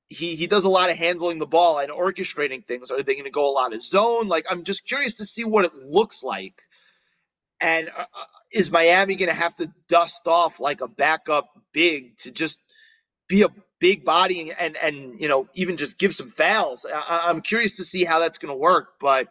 he 0.08 0.36
he 0.36 0.48
does 0.48 0.66
a 0.66 0.70
lot 0.70 0.90
of 0.90 0.98
handling 0.98 1.40
the 1.40 1.46
ball 1.48 1.80
and 1.80 1.92
orchestrating 1.92 2.66
things. 2.66 2.92
Are 2.92 3.02
they 3.02 3.16
going 3.16 3.26
to 3.26 3.32
go 3.32 3.50
a 3.50 3.52
lot 3.52 3.74
of 3.74 3.82
zone? 3.82 4.28
Like, 4.28 4.46
I'm 4.50 4.64
just 4.64 4.88
curious 4.88 5.16
to 5.16 5.26
see 5.26 5.44
what 5.44 5.66
it 5.66 5.74
looks 5.74 6.24
like. 6.24 6.62
And 7.60 7.90
uh, 7.90 8.02
uh 8.02 8.24
is 8.54 8.72
Miami 8.72 9.16
going 9.16 9.30
to 9.30 9.36
have 9.36 9.56
to 9.56 9.72
dust 9.88 10.28
off 10.28 10.60
like 10.60 10.82
a 10.82 10.88
backup 10.88 11.50
big 11.72 12.18
to 12.18 12.32
just 12.32 12.60
be 13.28 13.44
a 13.44 13.50
big 13.82 14.06
body 14.06 14.54
and 14.58 14.78
and 14.78 15.20
you 15.20 15.28
know 15.28 15.50
even 15.54 15.76
just 15.76 15.98
give 16.00 16.14
some 16.14 16.30
fouls? 16.30 16.86
I, 16.86 17.26
I'm 17.26 17.42
curious 17.42 17.76
to 17.78 17.84
see 17.84 18.06
how 18.06 18.20
that's 18.20 18.38
going 18.38 18.54
to 18.54 18.58
work, 18.58 18.94
but 19.00 19.28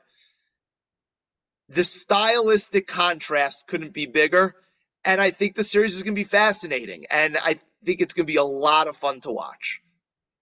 the 1.70 1.84
stylistic 1.84 2.86
contrast 2.86 3.66
couldn't 3.66 3.94
be 3.94 4.04
bigger. 4.04 4.56
And 5.04 5.20
I 5.20 5.30
think 5.30 5.54
the 5.54 5.64
series 5.64 5.96
is 5.96 6.02
going 6.02 6.14
to 6.14 6.20
be 6.20 6.24
fascinating. 6.24 7.06
And 7.10 7.38
I 7.38 7.58
think 7.84 8.02
it's 8.02 8.12
going 8.12 8.26
to 8.26 8.30
be 8.32 8.36
a 8.36 8.44
lot 8.44 8.88
of 8.88 8.96
fun 8.96 9.20
to 9.20 9.30
watch. 9.30 9.80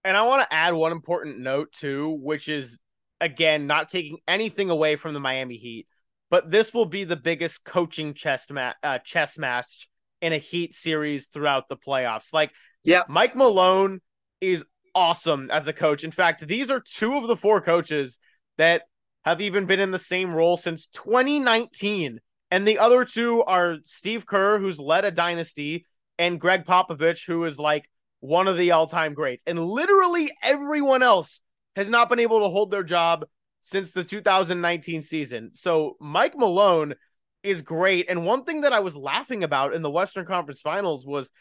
And 0.03 0.17
I 0.17 0.23
want 0.23 0.41
to 0.41 0.53
add 0.53 0.73
one 0.73 0.91
important 0.91 1.39
note 1.39 1.71
too, 1.71 2.17
which 2.21 2.49
is 2.49 2.79
again 3.21 3.67
not 3.67 3.89
taking 3.89 4.17
anything 4.27 4.69
away 4.69 4.95
from 4.95 5.13
the 5.13 5.19
Miami 5.19 5.57
Heat, 5.57 5.87
but 6.29 6.49
this 6.49 6.73
will 6.73 6.85
be 6.85 7.03
the 7.03 7.15
biggest 7.15 7.63
coaching 7.63 8.13
chess 8.13 8.47
ma- 8.49 8.73
uh, 8.81 8.99
chess 8.99 9.37
match 9.37 9.88
in 10.21 10.33
a 10.33 10.37
Heat 10.37 10.73
series 10.73 11.27
throughout 11.27 11.69
the 11.69 11.77
playoffs. 11.77 12.33
Like, 12.33 12.51
yeah, 12.83 13.03
Mike 13.07 13.35
Malone 13.35 14.01
is 14.41 14.65
awesome 14.95 15.49
as 15.51 15.67
a 15.67 15.73
coach. 15.73 16.03
In 16.03 16.11
fact, 16.11 16.47
these 16.47 16.69
are 16.69 16.79
two 16.79 17.17
of 17.17 17.27
the 17.27 17.35
four 17.35 17.61
coaches 17.61 18.19
that 18.57 18.83
have 19.23 19.41
even 19.41 19.65
been 19.65 19.79
in 19.79 19.91
the 19.91 19.99
same 19.99 20.33
role 20.33 20.57
since 20.57 20.87
2019. 20.87 22.19
And 22.51 22.67
the 22.67 22.79
other 22.79 23.05
two 23.05 23.43
are 23.43 23.77
Steve 23.83 24.25
Kerr, 24.25 24.59
who's 24.59 24.79
led 24.79 25.05
a 25.05 25.11
dynasty, 25.11 25.85
and 26.17 26.39
Gregg 26.39 26.65
Popovich, 26.65 27.25
who 27.25 27.43
is 27.45 27.59
like 27.59 27.89
one 28.19 28.47
of 28.47 28.57
the 28.57 28.71
all 28.71 28.87
time 28.87 29.13
greats. 29.13 29.43
And 29.45 29.63
literally 29.63 30.31
everyone 30.43 31.03
else 31.03 31.41
has 31.75 31.89
not 31.89 32.09
been 32.09 32.19
able 32.19 32.39
to 32.39 32.49
hold 32.49 32.71
their 32.71 32.83
job 32.83 33.25
since 33.61 33.91
the 33.91 34.03
2019 34.03 35.01
season. 35.01 35.51
So 35.53 35.95
Mike 35.99 36.37
Malone 36.37 36.95
is 37.43 37.61
great. 37.61 38.09
And 38.09 38.25
one 38.25 38.43
thing 38.43 38.61
that 38.61 38.73
I 38.73 38.79
was 38.79 38.95
laughing 38.95 39.43
about 39.43 39.73
in 39.73 39.81
the 39.81 39.89
Western 39.89 40.25
Conference 40.25 40.61
Finals 40.61 41.05
was 41.05 41.31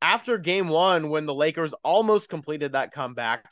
after 0.00 0.38
game 0.38 0.68
one, 0.68 1.08
when 1.08 1.26
the 1.26 1.34
Lakers 1.34 1.74
almost 1.82 2.28
completed 2.28 2.72
that 2.72 2.92
comeback 2.92 3.44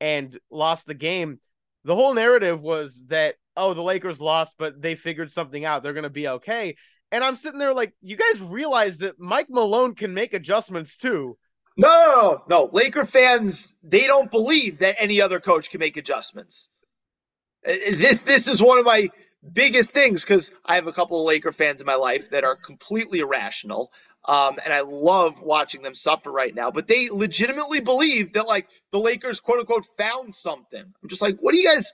and 0.00 0.38
lost 0.50 0.86
the 0.86 0.94
game, 0.94 1.40
the 1.84 1.94
whole 1.94 2.14
narrative 2.14 2.62
was 2.62 3.04
that, 3.08 3.34
oh, 3.56 3.74
the 3.74 3.82
Lakers 3.82 4.20
lost, 4.20 4.54
but 4.58 4.80
they 4.80 4.94
figured 4.94 5.30
something 5.30 5.64
out. 5.64 5.82
They're 5.82 5.92
going 5.92 6.04
to 6.04 6.10
be 6.10 6.28
okay. 6.28 6.76
And 7.12 7.24
I'm 7.24 7.36
sitting 7.36 7.58
there 7.58 7.74
like, 7.74 7.92
you 8.00 8.16
guys 8.16 8.40
realize 8.40 8.98
that 8.98 9.18
Mike 9.18 9.48
Malone 9.50 9.94
can 9.94 10.14
make 10.14 10.32
adjustments 10.32 10.96
too. 10.96 11.36
No, 11.76 11.88
no, 11.88 12.42
no. 12.48 12.68
Laker 12.72 13.04
fans, 13.04 13.76
they 13.82 14.06
don't 14.06 14.30
believe 14.30 14.78
that 14.78 14.96
any 14.98 15.20
other 15.20 15.40
coach 15.40 15.70
can 15.70 15.80
make 15.80 15.96
adjustments. 15.96 16.70
Uh, 17.66 17.72
this 17.92 18.20
this 18.20 18.48
is 18.48 18.62
one 18.62 18.78
of 18.78 18.84
my 18.84 19.08
biggest 19.52 19.92
things 19.92 20.24
because 20.24 20.52
I 20.64 20.74
have 20.74 20.86
a 20.86 20.92
couple 20.92 21.20
of 21.20 21.26
Laker 21.26 21.52
fans 21.52 21.80
in 21.80 21.86
my 21.86 21.94
life 21.94 22.30
that 22.30 22.44
are 22.44 22.56
completely 22.56 23.20
irrational. 23.20 23.92
Um, 24.26 24.58
and 24.64 24.72
I 24.72 24.80
love 24.80 25.40
watching 25.42 25.82
them 25.82 25.94
suffer 25.94 26.30
right 26.30 26.54
now. 26.54 26.70
But 26.70 26.88
they 26.88 27.08
legitimately 27.10 27.80
believe 27.80 28.34
that 28.34 28.46
like 28.46 28.68
the 28.92 28.98
Lakers 28.98 29.40
quote 29.40 29.60
unquote 29.60 29.86
found 29.96 30.34
something. 30.34 30.80
I'm 30.80 31.08
just 31.08 31.22
like, 31.22 31.38
what 31.40 31.54
are 31.54 31.58
you 31.58 31.66
guys 31.66 31.92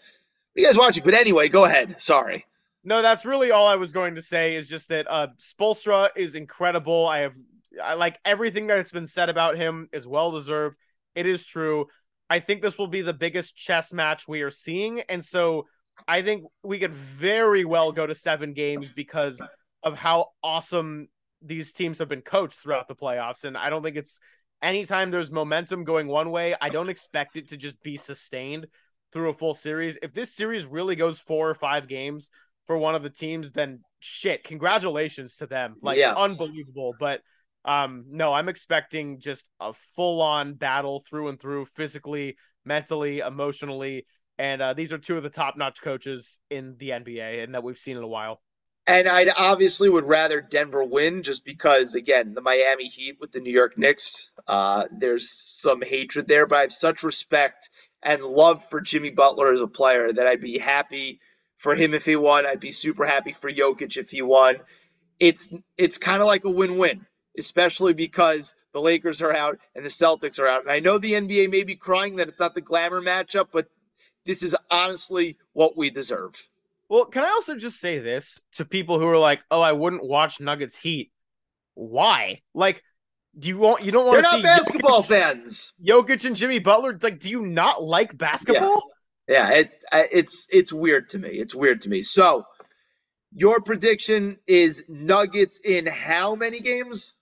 what 0.52 0.60
are 0.60 0.62
you 0.62 0.68
guys 0.68 0.78
watching? 0.78 1.04
But 1.04 1.14
anyway, 1.14 1.48
go 1.48 1.64
ahead. 1.64 2.00
Sorry. 2.00 2.44
No, 2.82 3.02
that's 3.02 3.24
really 3.24 3.50
all 3.50 3.66
I 3.66 3.76
was 3.76 3.92
going 3.92 4.14
to 4.16 4.22
say 4.22 4.56
is 4.56 4.68
just 4.68 4.88
that 4.88 5.06
uh 5.08 5.28
Spoelstra 5.38 6.10
is 6.16 6.34
incredible. 6.34 7.06
I 7.06 7.20
have 7.20 7.36
I 7.82 7.94
like 7.94 8.18
everything 8.24 8.66
that's 8.66 8.92
been 8.92 9.06
said 9.06 9.28
about 9.28 9.56
him 9.56 9.88
is 9.92 10.06
well 10.06 10.32
deserved. 10.32 10.76
It 11.14 11.26
is 11.26 11.46
true. 11.46 11.86
I 12.28 12.40
think 12.40 12.60
this 12.60 12.78
will 12.78 12.88
be 12.88 13.02
the 13.02 13.14
biggest 13.14 13.56
chess 13.56 13.92
match 13.92 14.26
we 14.26 14.42
are 14.42 14.50
seeing. 14.50 15.00
And 15.02 15.24
so 15.24 15.66
I 16.06 16.22
think 16.22 16.44
we 16.62 16.78
could 16.78 16.94
very 16.94 17.64
well 17.64 17.92
go 17.92 18.06
to 18.06 18.14
seven 18.14 18.52
games 18.52 18.92
because 18.92 19.40
of 19.82 19.96
how 19.96 20.28
awesome 20.42 21.08
these 21.42 21.72
teams 21.72 21.98
have 21.98 22.08
been 22.08 22.22
coached 22.22 22.58
throughout 22.58 22.88
the 22.88 22.94
playoffs. 22.94 23.44
And 23.44 23.56
I 23.56 23.70
don't 23.70 23.82
think 23.82 23.96
it's 23.96 24.20
anytime 24.62 25.10
there's 25.10 25.30
momentum 25.30 25.84
going 25.84 26.08
one 26.08 26.30
way, 26.30 26.54
I 26.60 26.68
don't 26.68 26.88
expect 26.88 27.36
it 27.36 27.48
to 27.48 27.56
just 27.56 27.82
be 27.82 27.96
sustained 27.96 28.66
through 29.12 29.30
a 29.30 29.34
full 29.34 29.54
series. 29.54 29.98
If 30.02 30.12
this 30.12 30.34
series 30.34 30.66
really 30.66 30.96
goes 30.96 31.18
four 31.18 31.48
or 31.48 31.54
five 31.54 31.88
games 31.88 32.30
for 32.66 32.76
one 32.76 32.94
of 32.94 33.02
the 33.02 33.10
teams, 33.10 33.52
then 33.52 33.80
shit, 34.00 34.44
congratulations 34.44 35.36
to 35.38 35.46
them. 35.46 35.76
Like 35.82 35.98
yeah. 35.98 36.14
unbelievable. 36.14 36.94
But 36.98 37.20
um, 37.64 38.04
no, 38.08 38.32
I'm 38.32 38.48
expecting 38.48 39.18
just 39.20 39.48
a 39.60 39.72
full 39.94 40.22
on 40.22 40.54
battle 40.54 41.04
through 41.08 41.28
and 41.28 41.40
through, 41.40 41.66
physically, 41.74 42.36
mentally, 42.64 43.20
emotionally. 43.20 44.06
And 44.38 44.60
uh, 44.60 44.74
these 44.74 44.92
are 44.92 44.98
two 44.98 45.16
of 45.16 45.22
the 45.22 45.30
top 45.30 45.56
notch 45.56 45.80
coaches 45.80 46.38
in 46.50 46.76
the 46.78 46.90
NBA 46.90 47.42
and 47.42 47.54
that 47.54 47.62
we've 47.62 47.78
seen 47.78 47.96
in 47.96 48.02
a 48.02 48.08
while. 48.08 48.40
And 48.86 49.08
I 49.08 49.26
obviously 49.36 49.88
would 49.88 50.04
rather 50.04 50.40
Denver 50.40 50.84
win 50.84 51.24
just 51.24 51.44
because, 51.44 51.94
again, 51.96 52.34
the 52.34 52.40
Miami 52.40 52.86
Heat 52.86 53.16
with 53.20 53.32
the 53.32 53.40
New 53.40 53.50
York 53.50 53.76
Knicks, 53.76 54.30
uh, 54.46 54.84
there's 54.92 55.28
some 55.28 55.82
hatred 55.82 56.28
there, 56.28 56.46
but 56.46 56.58
I 56.58 56.60
have 56.62 56.72
such 56.72 57.02
respect 57.02 57.68
and 58.02 58.22
love 58.22 58.62
for 58.64 58.80
Jimmy 58.80 59.10
Butler 59.10 59.52
as 59.52 59.60
a 59.60 59.66
player 59.66 60.12
that 60.12 60.26
I'd 60.28 60.40
be 60.40 60.58
happy 60.58 61.20
for 61.58 61.74
him 61.74 61.94
if 61.94 62.04
he 62.04 62.14
won. 62.14 62.46
I'd 62.46 62.60
be 62.60 62.70
super 62.70 63.04
happy 63.04 63.32
for 63.32 63.50
Jokic 63.50 63.96
if 63.96 64.10
he 64.10 64.22
won. 64.22 64.58
It's 65.18 65.48
it's 65.76 65.98
kind 65.98 66.20
of 66.20 66.28
like 66.28 66.44
a 66.44 66.50
win-win, 66.50 67.06
especially 67.36 67.94
because 67.94 68.54
the 68.72 68.80
Lakers 68.80 69.22
are 69.22 69.34
out 69.34 69.58
and 69.74 69.84
the 69.84 69.88
Celtics 69.88 70.38
are 70.38 70.46
out. 70.46 70.62
And 70.62 70.70
I 70.70 70.78
know 70.78 70.98
the 70.98 71.14
NBA 71.14 71.50
may 71.50 71.64
be 71.64 71.74
crying 71.74 72.16
that 72.16 72.28
it's 72.28 72.38
not 72.38 72.54
the 72.54 72.60
glamour 72.60 73.02
matchup, 73.02 73.48
but 73.52 73.66
this 74.26 74.42
is 74.42 74.54
honestly 74.70 75.38
what 75.52 75.76
we 75.76 75.90
deserve. 75.90 76.34
Well, 76.88 77.06
can 77.06 77.24
I 77.24 77.28
also 77.28 77.56
just 77.56 77.80
say 77.80 77.98
this 77.98 78.42
to 78.52 78.64
people 78.64 78.98
who 78.98 79.06
are 79.06 79.18
like, 79.18 79.40
"Oh, 79.50 79.60
I 79.60 79.72
wouldn't 79.72 80.04
watch 80.04 80.40
Nuggets 80.40 80.76
Heat." 80.76 81.10
Why? 81.74 82.42
Like, 82.54 82.82
do 83.38 83.48
you 83.48 83.58
want 83.58 83.84
you 83.84 83.92
don't 83.92 84.06
want 84.06 84.24
to 84.24 84.30
see 84.30 84.42
basketball 84.42 85.02
Jokic, 85.02 85.06
fans? 85.08 85.72
Jokic 85.84 86.24
and 86.24 86.36
Jimmy 86.36 86.58
Butler. 86.58 86.98
Like, 87.00 87.20
do 87.20 87.30
you 87.30 87.46
not 87.46 87.82
like 87.82 88.16
basketball? 88.16 88.82
Yeah, 89.28 89.50
yeah 89.50 89.58
it, 89.58 89.84
it's 90.12 90.46
it's 90.50 90.72
weird 90.72 91.08
to 91.10 91.18
me. 91.18 91.28
It's 91.30 91.54
weird 91.54 91.80
to 91.82 91.90
me. 91.90 92.02
So, 92.02 92.44
your 93.32 93.60
prediction 93.60 94.38
is 94.46 94.84
Nuggets 94.88 95.60
in 95.64 95.86
how 95.86 96.34
many 96.34 96.60
games? 96.60 97.14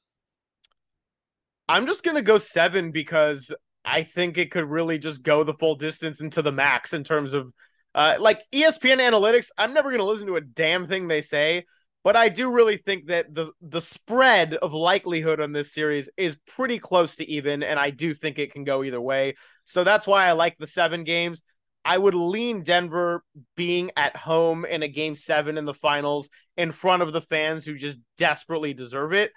I'm 1.69 1.87
just 1.87 2.05
gonna 2.05 2.23
go 2.23 2.39
seven 2.39 2.91
because 2.91 3.51
I 3.85 4.03
think 4.03 4.39
it 4.39 4.51
could 4.51 4.65
really 4.65 4.99
just 4.99 5.23
go 5.23 5.45
the 5.45 5.55
full 5.55 5.75
distance 5.75 6.21
into 6.21 6.43
the 6.43 6.53
max 6.53 6.93
in 6.93 7.05
terms 7.05 7.33
of 7.35 7.53
uh, 7.95 8.17
like 8.19 8.43
ESPN 8.53 8.99
analytics, 8.99 9.51
I'm 9.57 9.73
never 9.73 9.91
going 9.91 10.01
to 10.01 10.07
listen 10.07 10.27
to 10.27 10.37
a 10.37 10.41
damn 10.41 10.85
thing 10.85 11.07
they 11.07 11.21
say, 11.21 11.65
but 12.03 12.17
I 12.17 12.29
do 12.29 12.51
really 12.51 12.77
think 12.77 13.07
that 13.07 13.33
the 13.33 13.53
the 13.63 13.81
spread 13.81 14.55
of 14.55 14.75
likelihood 14.75 15.41
on 15.41 15.53
this 15.53 15.73
series 15.73 16.11
is 16.17 16.37
pretty 16.47 16.79
close 16.79 17.17
to 17.17 17.31
even, 17.31 17.63
and 17.63 17.79
I 17.79 17.91
do 17.91 18.13
think 18.13 18.39
it 18.39 18.53
can 18.53 18.65
go 18.65 18.83
either 18.83 19.01
way. 19.01 19.37
So 19.65 19.85
that's 19.85 20.07
why 20.07 20.27
I 20.27 20.33
like 20.33 20.57
the 20.59 20.67
seven 20.67 21.05
games. 21.05 21.43
I 21.85 21.97
would 21.97 22.15
lean 22.15 22.63
Denver 22.63 23.23
being 23.57 23.91
at 23.97 24.17
home 24.17 24.65
in 24.65 24.83
a 24.83 24.89
game 24.89 25.15
seven 25.15 25.59
in 25.59 25.67
the 25.67 25.75
finals 25.75 26.31
in 26.57 26.73
front 26.73 27.03
of 27.03 27.13
the 27.13 27.21
fans 27.21 27.65
who 27.65 27.75
just 27.77 28.01
desperately 28.17 28.75
deserve 28.75 29.13
it. 29.13 29.33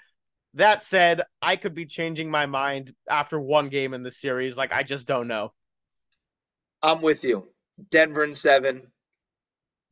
That 0.53 0.83
said, 0.83 1.21
I 1.41 1.55
could 1.55 1.75
be 1.75 1.85
changing 1.85 2.31
my 2.31 2.45
mind 2.45 2.93
after 3.09 3.39
one 3.39 3.69
game 3.69 3.93
in 3.93 4.03
the 4.03 4.11
series. 4.11 4.57
Like, 4.57 4.71
I 4.71 4.83
just 4.83 5.07
don't 5.07 5.27
know. 5.27 5.53
I'm 6.81 7.01
with 7.01 7.23
you. 7.23 7.47
Denver 7.91 8.23
and 8.23 8.35
seven 8.35 8.87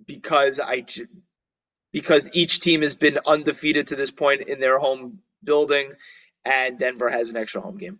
because 0.06 0.60
I 0.60 0.86
because 1.92 2.30
each 2.34 2.60
team 2.60 2.82
has 2.82 2.96
been 2.96 3.20
undefeated 3.26 3.88
to 3.88 3.96
this 3.96 4.12
point 4.12 4.42
in 4.42 4.60
their 4.60 4.78
home 4.78 5.20
building, 5.44 5.94
and 6.44 6.78
Denver 6.78 7.10
has 7.10 7.30
an 7.32 7.38
extra 7.38 7.62
home 7.62 7.78
game. 7.78 8.00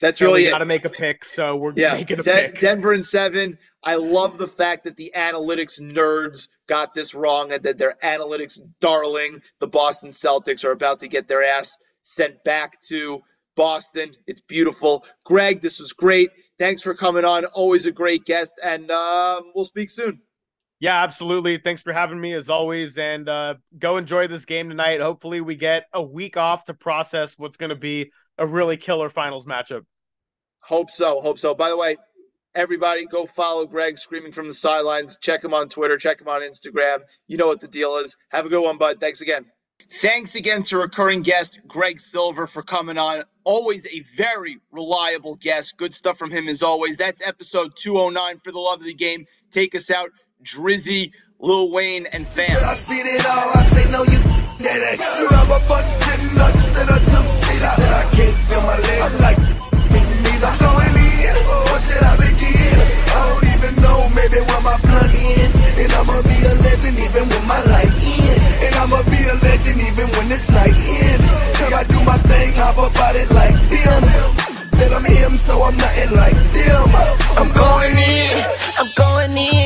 That's 0.00 0.20
really 0.20 0.50
got 0.50 0.58
to 0.58 0.66
make 0.66 0.84
a 0.84 0.90
pick, 0.90 1.24
so 1.24 1.56
we're 1.56 1.72
yeah, 1.74 1.94
making 1.94 2.20
a 2.20 2.22
De- 2.22 2.30
pick. 2.30 2.60
Denver 2.60 2.92
and 2.92 3.04
seven. 3.04 3.58
I 3.82 3.94
love 3.96 4.36
the 4.36 4.48
fact 4.48 4.84
that 4.84 4.96
the 4.96 5.12
analytics 5.16 5.80
nerds 5.80 6.48
got 6.66 6.92
this 6.92 7.14
wrong, 7.14 7.52
and 7.52 7.62
that 7.62 7.78
their 7.78 7.96
analytics 8.02 8.58
darling, 8.80 9.42
the 9.60 9.68
Boston 9.68 10.10
Celtics, 10.10 10.64
are 10.64 10.72
about 10.72 11.00
to 11.00 11.08
get 11.08 11.28
their 11.28 11.42
ass 11.42 11.78
sent 12.06 12.42
back 12.44 12.80
to 12.80 13.20
Boston. 13.56 14.14
It's 14.26 14.40
beautiful. 14.40 15.04
Greg, 15.24 15.60
this 15.60 15.80
was 15.80 15.92
great. 15.92 16.30
Thanks 16.58 16.82
for 16.82 16.94
coming 16.94 17.24
on. 17.24 17.44
Always 17.46 17.86
a 17.86 17.92
great 17.92 18.24
guest, 18.24 18.54
and 18.62 18.90
um, 18.90 19.50
we'll 19.54 19.64
speak 19.64 19.90
soon. 19.90 20.20
Yeah, 20.78 21.02
absolutely. 21.02 21.58
Thanks 21.58 21.82
for 21.82 21.92
having 21.92 22.20
me 22.20 22.32
as 22.32 22.50
always. 22.50 22.98
And 22.98 23.28
uh, 23.28 23.54
go 23.78 23.96
enjoy 23.96 24.26
this 24.28 24.44
game 24.44 24.68
tonight. 24.68 25.00
Hopefully, 25.00 25.40
we 25.40 25.56
get 25.56 25.86
a 25.92 26.02
week 26.02 26.36
off 26.36 26.64
to 26.64 26.74
process 26.74 27.34
what's 27.38 27.56
going 27.56 27.70
to 27.70 27.76
be 27.76 28.12
a 28.38 28.46
really 28.46 28.76
killer 28.76 29.08
finals 29.08 29.46
matchup. 29.46 29.84
Hope 30.62 30.90
so. 30.90 31.20
Hope 31.20 31.38
so. 31.38 31.54
By 31.54 31.70
the 31.70 31.76
way, 31.76 31.96
everybody 32.54 33.06
go 33.06 33.26
follow 33.26 33.66
Greg 33.66 33.98
screaming 33.98 34.32
from 34.32 34.46
the 34.46 34.54
sidelines. 34.54 35.18
Check 35.20 35.42
him 35.42 35.54
on 35.54 35.68
Twitter. 35.68 35.96
Check 35.96 36.20
him 36.20 36.28
on 36.28 36.42
Instagram. 36.42 36.98
You 37.26 37.36
know 37.38 37.46
what 37.46 37.60
the 37.60 37.68
deal 37.68 37.96
is. 37.96 38.16
Have 38.30 38.46
a 38.46 38.48
good 38.48 38.62
one, 38.62 38.78
bud. 38.78 39.00
Thanks 39.00 39.22
again. 39.22 39.46
Thanks 39.90 40.34
again 40.34 40.62
to 40.64 40.78
recurring 40.78 41.22
guest 41.22 41.60
Greg 41.66 42.00
Silver 42.00 42.46
for 42.46 42.62
coming 42.62 42.98
on. 42.98 43.22
Always 43.44 43.86
a 43.86 44.00
very 44.16 44.58
reliable 44.72 45.36
guest. 45.36 45.76
Good 45.76 45.94
stuff 45.94 46.18
from 46.18 46.30
him 46.30 46.48
as 46.48 46.62
always. 46.62 46.96
That's 46.96 47.26
episode 47.26 47.76
209 47.76 48.38
for 48.40 48.52
the 48.52 48.58
love 48.58 48.80
of 48.80 48.86
the 48.86 48.94
game. 48.94 49.26
Take 49.50 49.74
us 49.74 49.90
out. 49.90 50.10
Drizzy, 50.42 51.12
Lil 51.38 51.70
Wayne, 51.70 52.06
and 52.06 52.26
fam. 52.26 52.56
I 52.64 52.74
seen 52.74 53.06
it 53.06 53.24
all. 53.24 53.50
I 53.54 53.64
say 53.66 53.90
no, 53.90 54.02
you 54.02 54.18
that. 54.58 54.98
You 54.98 55.24
remember 55.28 55.60
busting 55.68 56.34
nuts 56.34 56.74
in 56.80 56.88
a 56.88 56.98
two-seater. 56.98 57.72
Said 57.76 57.92
I 57.92 58.04
can't 58.12 58.36
feel 58.48 58.62
my 58.62 58.78
legs. 58.78 59.04
I'm 59.06 59.22
like, 59.22 59.38
me 59.92 60.00
neither. 60.24 60.50
I'm 60.50 60.58
going 60.58 60.96
in. 60.96 61.36
Or 61.36 61.78
should 61.84 62.04
I 62.04 62.14
begin? 62.16 62.76
I 62.76 63.18
don't 63.30 63.46
even 63.54 63.72
know. 63.82 63.98
Maybe 64.12 64.38
where 64.42 64.62
my 64.64 64.76
plug 64.80 65.12
ends. 65.12 65.58
And 65.76 65.92
I'ma 65.92 66.16
be 66.22 66.36
a 66.42 66.54
legend 66.66 66.96
even 66.98 67.24
when 67.28 67.44
my 67.46 67.60
life. 67.64 67.94
And 67.94 67.95
I'ma 68.86 69.02
be 69.10 69.18
a 69.18 69.34
legend 69.42 69.82
even 69.82 70.06
when 70.14 70.28
this 70.28 70.48
night 70.48 70.70
ends. 70.70 71.26
Cause 71.58 71.72
I 71.72 71.82
do 71.90 71.98
my 72.06 72.16
thing, 72.18 72.54
hop 72.54 72.78
about 72.78 73.16
it 73.16 73.28
like 73.32 73.58
them. 73.66 74.02
Said 74.78 74.92
I'm 74.92 75.04
him, 75.04 75.38
so 75.38 75.60
I'm 75.60 75.76
nothing 75.76 76.14
like 76.14 76.38
them. 76.54 76.86
I'm 77.34 77.50
going 77.50 77.98
in. 77.98 78.44
I'm 78.78 78.90
going 78.94 79.36
in. 79.36 79.65